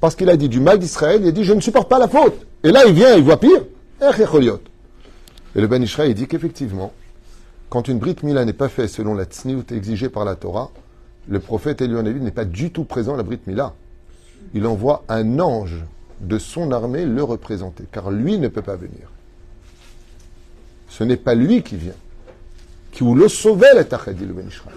parce 0.00 0.16
qu'il 0.16 0.30
a 0.30 0.36
dit 0.36 0.48
du 0.48 0.58
mal 0.58 0.78
d'Israël, 0.78 1.20
il 1.22 1.28
a 1.28 1.32
dit 1.32 1.44
Je 1.44 1.52
ne 1.52 1.60
supporte 1.60 1.88
pas 1.88 1.98
la 1.98 2.08
faute. 2.08 2.46
Et 2.64 2.72
là, 2.72 2.86
il 2.86 2.94
vient, 2.94 3.14
il 3.14 3.22
voit 3.22 3.38
pire. 3.38 3.62
Et 4.02 5.60
le 5.60 5.66
Ben 5.66 5.82
Israël 5.82 6.14
dit 6.14 6.26
qu'effectivement, 6.26 6.92
quand 7.68 7.88
une 7.88 7.98
Brit 7.98 8.16
Mila 8.22 8.46
n'est 8.46 8.54
pas 8.54 8.70
faite 8.70 8.88
selon 8.88 9.14
la 9.14 9.24
tsniout 9.24 9.70
exigée 9.70 10.08
par 10.08 10.24
la 10.24 10.34
Torah, 10.34 10.70
le 11.28 11.38
prophète 11.38 11.82
Elionavi 11.82 12.20
n'est 12.20 12.30
pas 12.30 12.46
du 12.46 12.70
tout 12.70 12.84
présent 12.84 13.14
à 13.14 13.16
la 13.18 13.22
Brit 13.22 13.40
Mila. 13.46 13.74
Il 14.54 14.66
envoie 14.66 15.04
un 15.10 15.38
ange 15.38 15.84
de 16.20 16.38
son 16.38 16.72
armée 16.72 17.04
le 17.04 17.22
représenter, 17.22 17.84
car 17.92 18.10
lui 18.10 18.38
ne 18.38 18.48
peut 18.48 18.62
pas 18.62 18.76
venir. 18.76 19.12
Ce 20.88 21.04
n'est 21.04 21.16
pas 21.16 21.34
lui 21.34 21.62
qui 21.62 21.76
vient, 21.76 21.92
qui 22.92 23.02
ou 23.02 23.14
le 23.14 23.28
sauvait 23.28 23.84
Tachet, 23.84 24.14
dit 24.14 24.24
le 24.24 24.32
Ben 24.32 24.48
Israël. 24.48 24.74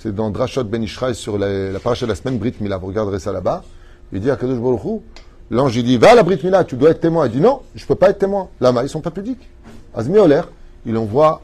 C'est 0.00 0.14
dans 0.14 0.30
Drashot 0.30 0.62
Ben 0.62 0.80
Israël 0.80 1.16
sur 1.16 1.38
la, 1.38 1.72
la 1.72 1.78
de 1.80 2.06
la 2.06 2.14
semaine 2.14 2.38
Brit 2.38 2.54
Mila. 2.60 2.76
Vous 2.76 2.86
regarderez 2.86 3.18
ça 3.18 3.32
là-bas. 3.32 3.64
Il 4.12 4.20
dit 4.20 4.30
à 4.30 4.36
Kadosh 4.36 4.58
Baruch 4.58 5.02
L'ange, 5.50 5.74
il 5.74 5.82
dit, 5.82 5.96
va 5.96 6.12
à 6.12 6.14
la 6.14 6.22
Brit 6.22 6.38
Mila, 6.44 6.62
tu 6.62 6.76
dois 6.76 6.90
être 6.90 7.00
témoin. 7.00 7.26
Il 7.26 7.32
dit, 7.32 7.40
non, 7.40 7.62
je 7.74 7.82
ne 7.82 7.88
peux 7.88 7.96
pas 7.96 8.10
être 8.10 8.20
témoin. 8.20 8.48
Là-bas, 8.60 8.84
ils 8.84 8.88
sont 8.88 9.00
pas 9.00 9.10
pudiques. 9.10 9.48
Azmi 9.92 10.18
Oler, 10.18 10.42
il 10.86 10.96
envoie 10.96 11.42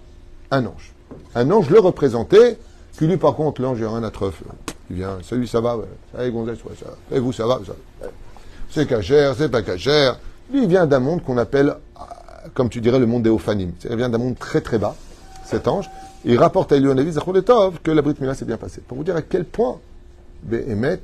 un 0.52 0.64
ange. 0.66 0.92
Un 1.34 1.50
ange 1.50 1.68
le 1.68 1.80
représentait, 1.80 2.56
qui 2.96 3.08
lui, 3.08 3.16
par 3.16 3.34
contre, 3.34 3.60
l'ange, 3.60 3.78
il 3.80 3.86
rien 3.86 4.04
à 4.04 4.10
treuf. 4.12 4.40
Il 4.88 4.96
vient, 4.96 5.18
salut, 5.24 5.48
ça 5.48 5.60
va, 5.60 5.76
va, 6.12 6.30
Gonzès, 6.30 6.52
ouais, 6.52 6.76
ça 6.78 6.86
va. 6.86 7.16
Et 7.16 7.18
vous, 7.18 7.32
ça 7.32 7.48
va, 7.48 7.58
ça 7.66 7.72
C'est 8.70 8.86
cachère, 8.86 9.34
c'est 9.36 9.48
pas 9.48 9.62
cachère. 9.62 10.16
Lui, 10.52 10.62
il 10.62 10.68
vient 10.68 10.86
d'un 10.86 11.00
monde 11.00 11.24
qu'on 11.24 11.38
appelle, 11.38 11.74
comme 12.52 12.68
tu 12.68 12.80
dirais, 12.80 13.00
le 13.00 13.06
monde 13.06 13.24
des 13.24 13.30
Ophanim. 13.30 13.72
Il 13.88 13.96
vient 13.96 14.10
d'un 14.10 14.18
monde 14.18 14.38
très 14.38 14.60
très 14.60 14.78
bas, 14.78 14.94
cet 15.44 15.66
ange. 15.66 15.90
Il 16.24 16.38
rapporte 16.38 16.72
à 16.72 16.76
Elionavi 16.76 17.12
Zacholetov 17.12 17.80
que 17.82 17.90
la 17.90 18.02
Brit 18.02 18.14
Mila 18.20 18.34
s'est 18.34 18.44
bien 18.44 18.56
passée. 18.56 18.80
Pour 18.86 18.96
vous 18.96 19.04
dire 19.04 19.16
à 19.16 19.22
quel 19.22 19.44
point, 19.44 19.80
Béhémet, 20.42 21.00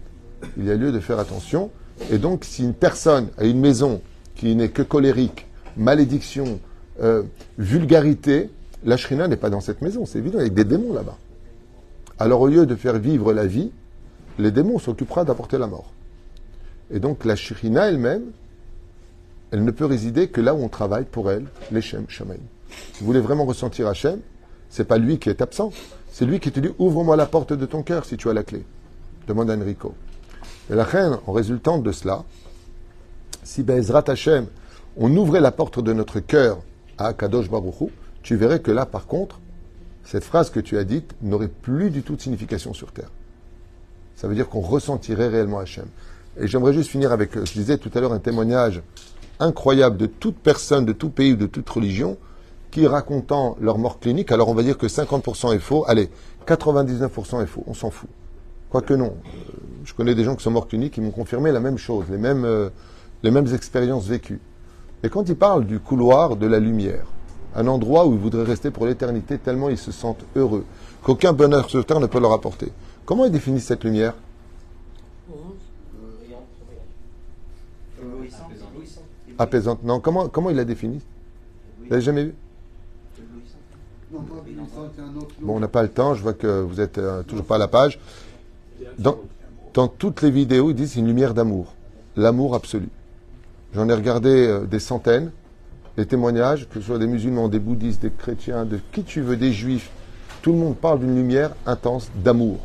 il 0.56 0.64
y 0.64 0.70
a 0.70 0.76
lieu 0.76 0.92
de 0.92 1.00
faire 1.00 1.18
attention 1.18 1.70
et 2.10 2.18
donc, 2.18 2.44
si 2.44 2.62
une 2.62 2.74
personne 2.74 3.28
a 3.36 3.44
une 3.44 3.60
maison 3.60 4.00
qui 4.34 4.54
n'est 4.54 4.70
que 4.70 4.82
colérique, 4.82 5.46
malédiction, 5.76 6.60
euh, 7.02 7.22
vulgarité, 7.58 8.50
la 8.84 8.96
shrina 8.96 9.28
n'est 9.28 9.36
pas 9.36 9.50
dans 9.50 9.60
cette 9.60 9.82
maison, 9.82 10.06
c'est 10.06 10.18
évident, 10.18 10.38
avec 10.38 10.54
des 10.54 10.64
démons 10.64 10.94
là-bas. 10.94 11.18
Alors, 12.18 12.40
au 12.40 12.48
lieu 12.48 12.64
de 12.64 12.74
faire 12.74 12.98
vivre 12.98 13.32
la 13.32 13.46
vie, 13.46 13.70
les 14.38 14.50
démons 14.50 14.78
s'occupera 14.78 15.24
d'apporter 15.24 15.58
la 15.58 15.66
mort. 15.66 15.92
Et 16.90 16.98
donc 16.98 17.24
la 17.24 17.36
Shirina 17.36 17.88
elle-même, 17.88 18.24
elle 19.52 19.64
ne 19.64 19.70
peut 19.70 19.84
résider 19.84 20.28
que 20.28 20.40
là 20.40 20.54
où 20.54 20.62
on 20.62 20.68
travaille 20.68 21.04
pour 21.04 21.30
elle, 21.30 21.44
les 21.70 21.82
Shem 21.82 22.06
vous 23.00 23.06
voulez 23.06 23.20
vraiment 23.20 23.44
ressentir 23.44 23.86
Hachem, 23.86 24.20
c'est 24.70 24.84
pas 24.84 24.98
lui 24.98 25.18
qui 25.18 25.28
est 25.28 25.42
absent, 25.42 25.72
c'est 26.10 26.24
lui 26.24 26.40
qui 26.40 26.50
te 26.52 26.60
dit 26.60 26.70
ouvre-moi 26.78 27.16
la 27.16 27.26
porte 27.26 27.52
de 27.52 27.66
ton 27.66 27.82
cœur 27.82 28.04
si 28.04 28.16
tu 28.16 28.30
as 28.30 28.32
la 28.32 28.44
clé. 28.44 28.64
Demande 29.26 29.50
à 29.50 29.56
Enrico. 29.56 29.94
Et 30.70 30.74
la 30.74 30.84
reine, 30.84 31.18
en 31.26 31.32
résultant 31.32 31.78
de 31.78 31.92
cela, 31.92 32.24
si 33.42 33.62
Bezrat 33.62 34.04
Hachem, 34.06 34.46
on 34.96 35.14
ouvrait 35.16 35.40
la 35.40 35.52
porte 35.52 35.82
de 35.82 35.92
notre 35.92 36.20
cœur 36.20 36.58
à 36.98 37.12
Kadosh 37.12 37.50
Baruchou, 37.50 37.90
tu 38.22 38.36
verrais 38.36 38.60
que 38.60 38.70
là, 38.70 38.86
par 38.86 39.06
contre, 39.06 39.40
cette 40.04 40.24
phrase 40.24 40.50
que 40.50 40.60
tu 40.60 40.78
as 40.78 40.84
dite 40.84 41.14
n'aurait 41.22 41.48
plus 41.48 41.90
du 41.90 42.02
tout 42.02 42.16
de 42.16 42.20
signification 42.20 42.74
sur 42.74 42.92
terre. 42.92 43.10
Ça 44.16 44.28
veut 44.28 44.34
dire 44.34 44.48
qu'on 44.48 44.60
ressentirait 44.60 45.28
réellement 45.28 45.58
Hachem. 45.58 45.86
Et 46.38 46.46
j'aimerais 46.46 46.72
juste 46.72 46.90
finir 46.90 47.12
avec, 47.12 47.34
je 47.34 47.52
disais 47.52 47.78
tout 47.78 47.90
à 47.94 48.00
l'heure, 48.00 48.12
un 48.12 48.18
témoignage 48.18 48.82
incroyable 49.38 49.96
de 49.96 50.06
toute 50.06 50.36
personne, 50.36 50.84
de 50.84 50.92
tout 50.92 51.10
pays 51.10 51.32
ou 51.32 51.36
de 51.36 51.46
toute 51.46 51.68
religion 51.68 52.18
qui 52.70 52.86
racontant 52.86 53.56
leur 53.60 53.78
mort 53.78 53.98
clinique, 53.98 54.32
alors 54.32 54.48
on 54.48 54.54
va 54.54 54.62
dire 54.62 54.78
que 54.78 54.86
50% 54.86 55.54
est 55.54 55.58
faux, 55.58 55.84
allez, 55.88 56.10
99% 56.46 57.42
est 57.42 57.46
faux, 57.46 57.64
on 57.66 57.74
s'en 57.74 57.90
fout. 57.90 58.08
Quoique 58.70 58.94
non, 58.94 59.14
euh, 59.26 59.52
je 59.84 59.94
connais 59.94 60.14
des 60.14 60.24
gens 60.24 60.36
qui 60.36 60.42
sont 60.44 60.50
morts 60.50 60.68
cliniques 60.68 60.94
qui 60.94 61.00
m'ont 61.00 61.10
confirmé 61.10 61.50
la 61.50 61.60
même 61.60 61.78
chose, 61.78 62.04
les 62.10 62.18
mêmes, 62.18 62.44
euh, 62.44 62.70
les 63.22 63.30
mêmes 63.30 63.52
expériences 63.52 64.06
vécues. 64.06 64.40
Et 65.02 65.08
quand 65.08 65.28
ils 65.28 65.36
parlent 65.36 65.66
du 65.66 65.80
couloir 65.80 66.36
de 66.36 66.46
la 66.46 66.60
lumière, 66.60 67.06
un 67.56 67.66
endroit 67.66 68.06
où 68.06 68.12
ils 68.12 68.18
voudraient 68.18 68.44
rester 68.44 68.70
pour 68.70 68.86
l'éternité 68.86 69.38
tellement 69.38 69.68
ils 69.70 69.78
se 69.78 69.90
sentent 69.90 70.24
heureux, 70.36 70.64
qu'aucun 71.02 71.32
bonheur 71.32 71.68
sur 71.68 71.84
terre 71.84 72.00
ne 72.00 72.06
peut 72.06 72.20
leur 72.20 72.32
apporter. 72.32 72.70
Comment 73.04 73.24
ils 73.24 73.32
définissent 73.32 73.66
cette 73.66 73.82
lumière? 73.82 74.14
Apaisante. 79.38 79.82
Non, 79.82 80.00
comment, 80.00 80.28
comment 80.28 80.50
il 80.50 80.56
la 80.56 80.64
définit? 80.64 81.00
Vous 81.78 81.90
l'avez 81.90 82.02
jamais 82.02 82.24
vu 82.24 82.34
Non, 82.34 83.16
pas 83.16 83.22
Éblouissant, 83.22 83.58
c'est 83.68 83.74
un 83.74 83.78
autre 83.78 83.99
nom. 83.99 83.99
Bon, 84.12 85.56
on 85.56 85.60
n'a 85.60 85.68
pas 85.68 85.82
le 85.82 85.88
temps, 85.88 86.14
je 86.14 86.22
vois 86.22 86.32
que 86.32 86.62
vous 86.62 86.80
êtes 86.80 86.98
euh, 86.98 87.22
toujours 87.22 87.44
pas 87.44 87.54
à 87.54 87.58
la 87.58 87.68
page. 87.68 88.00
Dans, 88.98 89.16
toutes 89.86 90.22
les 90.22 90.30
vidéos, 90.30 90.70
ils 90.70 90.74
disent 90.74 90.96
une 90.96 91.06
lumière 91.06 91.32
d'amour, 91.32 91.74
l'amour 92.16 92.56
absolu. 92.56 92.88
J'en 93.72 93.88
ai 93.88 93.94
regardé 93.94 94.28
euh, 94.28 94.66
des 94.66 94.80
centaines, 94.80 95.30
des 95.96 96.06
témoignages, 96.06 96.68
que 96.68 96.80
ce 96.80 96.86
soit 96.86 96.98
des 96.98 97.06
musulmans, 97.06 97.48
des 97.48 97.60
bouddhistes, 97.60 98.02
des 98.02 98.10
chrétiens, 98.10 98.64
de 98.64 98.80
qui 98.90 99.04
tu 99.04 99.20
veux, 99.20 99.36
des 99.36 99.52
juifs. 99.52 99.90
Tout 100.42 100.52
le 100.52 100.58
monde 100.58 100.76
parle 100.76 101.00
d'une 101.00 101.14
lumière 101.14 101.54
intense 101.66 102.10
d'amour. 102.16 102.58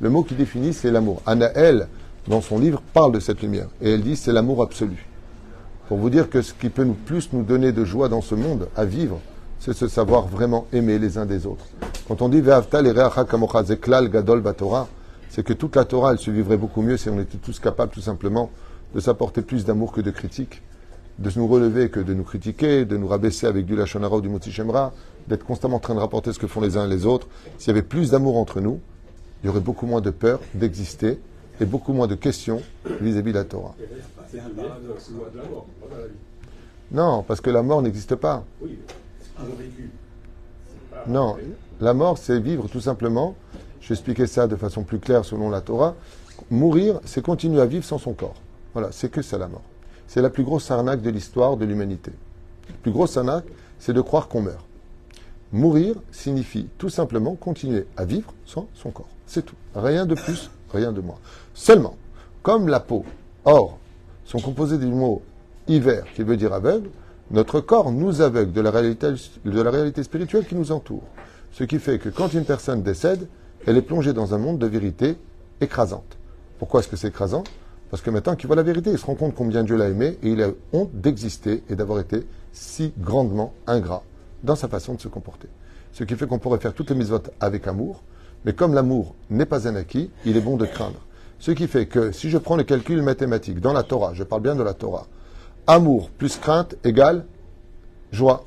Le 0.00 0.10
mot 0.10 0.22
qui 0.22 0.34
définit, 0.34 0.74
c'est 0.74 0.90
l'amour. 0.90 1.22
Anaël, 1.24 1.88
dans 2.28 2.42
son 2.42 2.58
livre, 2.58 2.82
parle 2.92 3.12
de 3.12 3.20
cette 3.20 3.40
lumière. 3.40 3.68
Et 3.80 3.92
elle 3.92 4.02
dit 4.02 4.16
c'est 4.16 4.32
l'amour 4.32 4.62
absolu. 4.62 5.06
Pour 5.88 5.96
vous 5.96 6.10
dire 6.10 6.28
que 6.28 6.42
ce 6.42 6.52
qui 6.52 6.68
peut 6.68 6.84
nous 6.84 6.94
plus 6.94 7.32
nous 7.32 7.42
donner 7.42 7.72
de 7.72 7.84
joie 7.84 8.08
dans 8.08 8.20
ce 8.20 8.34
monde 8.34 8.68
à 8.76 8.84
vivre, 8.84 9.18
c'est 9.60 9.74
se 9.74 9.88
savoir 9.88 10.26
vraiment 10.26 10.66
aimer 10.72 10.98
les 10.98 11.18
uns 11.18 11.26
des 11.26 11.46
autres. 11.46 11.66
Quand 12.08 12.22
on 12.22 12.28
dit 12.28 12.40
Ve'avta 12.40 12.82
kamocha 13.24 13.62
zeklal 13.62 14.08
gadol 14.08 14.40
batorah, 14.40 14.88
c'est 15.28 15.44
que 15.44 15.52
toute 15.52 15.76
la 15.76 15.84
Torah, 15.84 16.12
elle 16.12 16.18
se 16.18 16.30
vivrait 16.30 16.56
beaucoup 16.56 16.82
mieux 16.82 16.96
si 16.96 17.08
on 17.08 17.20
était 17.20 17.38
tous 17.38 17.60
capables 17.60 17.92
tout 17.92 18.00
simplement 18.00 18.50
de 18.94 19.00
s'apporter 19.00 19.42
plus 19.42 19.64
d'amour 19.64 19.92
que 19.92 20.00
de 20.00 20.10
critique, 20.10 20.62
de 21.18 21.30
nous 21.36 21.46
relever 21.46 21.90
que 21.90 22.00
de 22.00 22.14
nous 22.14 22.24
critiquer, 22.24 22.84
de 22.84 22.96
nous 22.96 23.06
rabaisser 23.06 23.46
avec 23.46 23.66
du 23.66 23.76
lachonara 23.76 24.16
ou 24.16 24.20
du 24.20 24.28
moti 24.28 24.50
shemra, 24.50 24.92
d'être 25.28 25.44
constamment 25.44 25.76
en 25.76 25.80
train 25.80 25.94
de 25.94 26.00
rapporter 26.00 26.32
ce 26.32 26.38
que 26.38 26.48
font 26.48 26.60
les 26.60 26.76
uns 26.76 26.86
et 26.86 26.88
les 26.88 27.06
autres. 27.06 27.28
S'il 27.58 27.68
y 27.68 27.70
avait 27.70 27.86
plus 27.86 28.10
d'amour 28.10 28.38
entre 28.38 28.60
nous, 28.60 28.80
il 29.42 29.46
y 29.46 29.50
aurait 29.50 29.60
beaucoup 29.60 29.86
moins 29.86 30.00
de 30.00 30.10
peur 30.10 30.40
d'exister 30.54 31.20
et 31.60 31.64
beaucoup 31.66 31.92
moins 31.92 32.06
de 32.06 32.14
questions 32.14 32.62
vis-à-vis 33.00 33.32
de 33.32 33.38
la 33.38 33.44
Torah. 33.44 33.74
Non, 36.90 37.22
parce 37.22 37.40
que 37.40 37.50
la 37.50 37.62
mort 37.62 37.82
n'existe 37.82 38.16
pas. 38.16 38.44
Non, 41.06 41.36
la 41.80 41.94
mort, 41.94 42.18
c'est 42.18 42.40
vivre 42.40 42.68
tout 42.68 42.80
simplement. 42.80 43.34
Je 43.80 43.92
expliquer 43.94 44.26
ça 44.26 44.46
de 44.46 44.56
façon 44.56 44.82
plus 44.82 44.98
claire 44.98 45.24
selon 45.24 45.50
la 45.50 45.60
Torah. 45.60 45.94
Mourir, 46.50 47.00
c'est 47.04 47.22
continuer 47.22 47.60
à 47.60 47.66
vivre 47.66 47.84
sans 47.84 47.98
son 47.98 48.12
corps. 48.12 48.36
Voilà, 48.72 48.92
c'est 48.92 49.10
que 49.10 49.22
ça 49.22 49.38
la 49.38 49.48
mort. 49.48 49.62
C'est 50.06 50.22
la 50.22 50.30
plus 50.30 50.44
grosse 50.44 50.70
arnaque 50.70 51.02
de 51.02 51.10
l'histoire 51.10 51.56
de 51.56 51.64
l'humanité. 51.64 52.12
La 52.68 52.74
plus 52.82 52.92
grosse 52.92 53.16
arnaque, 53.16 53.46
c'est 53.78 53.92
de 53.92 54.00
croire 54.00 54.28
qu'on 54.28 54.42
meurt. 54.42 54.64
Mourir 55.52 55.96
signifie 56.12 56.68
tout 56.78 56.90
simplement 56.90 57.34
continuer 57.34 57.86
à 57.96 58.04
vivre 58.04 58.32
sans 58.46 58.68
son 58.74 58.90
corps. 58.90 59.08
C'est 59.26 59.44
tout. 59.44 59.56
Rien 59.74 60.06
de 60.06 60.14
plus, 60.14 60.50
rien 60.72 60.92
de 60.92 61.00
moins. 61.00 61.18
Seulement, 61.54 61.96
comme 62.42 62.68
la 62.68 62.80
peau, 62.80 63.04
or, 63.44 63.78
sont 64.24 64.38
composés 64.38 64.78
du 64.78 64.86
mot 64.86 65.22
hiver, 65.66 66.04
qui 66.14 66.22
veut 66.22 66.36
dire 66.36 66.52
aveugle, 66.52 66.90
notre 67.30 67.60
corps 67.60 67.92
nous 67.92 68.20
aveugle 68.20 68.52
de 68.52 68.60
la 68.60 68.70
réalité, 68.70 69.08
de 69.44 69.62
la 69.62 69.70
réalité 69.70 70.02
spirituelle 70.02 70.46
qui 70.46 70.54
nous 70.54 70.72
entoure. 70.72 71.04
Ce 71.52 71.64
qui 71.64 71.78
fait 71.78 71.98
que 71.98 72.08
quand 72.08 72.32
une 72.34 72.44
personne 72.44 72.82
décède, 72.82 73.28
elle 73.66 73.76
est 73.76 73.82
plongée 73.82 74.12
dans 74.12 74.34
un 74.34 74.38
monde 74.38 74.58
de 74.58 74.66
vérité 74.66 75.16
écrasante. 75.60 76.18
Pourquoi 76.58 76.80
est-ce 76.80 76.88
que 76.88 76.96
c'est 76.96 77.08
écrasant? 77.08 77.44
Parce 77.90 78.02
que 78.02 78.10
maintenant 78.10 78.36
qu'il 78.36 78.46
voit 78.46 78.56
la 78.56 78.62
vérité, 78.62 78.90
il 78.90 78.98
se 78.98 79.06
rend 79.06 79.14
compte 79.14 79.34
combien 79.34 79.64
Dieu 79.64 79.76
l'a 79.76 79.88
aimé 79.88 80.18
et 80.22 80.30
il 80.30 80.42
a 80.42 80.50
honte 80.72 80.90
d'exister 80.92 81.62
et 81.68 81.74
d'avoir 81.74 82.00
été 82.00 82.26
si 82.52 82.92
grandement 82.98 83.52
ingrat 83.66 84.02
dans 84.42 84.56
sa 84.56 84.68
façon 84.68 84.94
de 84.94 85.00
se 85.00 85.08
comporter. 85.08 85.48
Ce 85.92 86.04
qui 86.04 86.14
fait 86.14 86.26
qu'on 86.26 86.38
pourrait 86.38 86.60
faire 86.60 86.72
toutes 86.72 86.90
les 86.90 86.96
mises 86.96 87.12
avec 87.40 87.66
amour, 87.66 88.02
mais 88.44 88.52
comme 88.52 88.74
l'amour 88.74 89.14
n'est 89.28 89.46
pas 89.46 89.68
un 89.68 89.74
acquis, 89.74 90.10
il 90.24 90.36
est 90.36 90.40
bon 90.40 90.56
de 90.56 90.66
craindre. 90.66 91.00
Ce 91.38 91.50
qui 91.50 91.66
fait 91.66 91.86
que 91.86 92.12
si 92.12 92.30
je 92.30 92.38
prends 92.38 92.56
les 92.56 92.64
calculs 92.64 93.02
mathématiques 93.02 93.60
dans 93.60 93.72
la 93.72 93.82
Torah, 93.82 94.12
je 94.14 94.22
parle 94.22 94.42
bien 94.42 94.54
de 94.54 94.62
la 94.62 94.74
Torah, 94.74 95.06
amour 95.70 96.10
plus 96.10 96.36
crainte 96.36 96.74
égale 96.84 97.24
joie. 98.10 98.44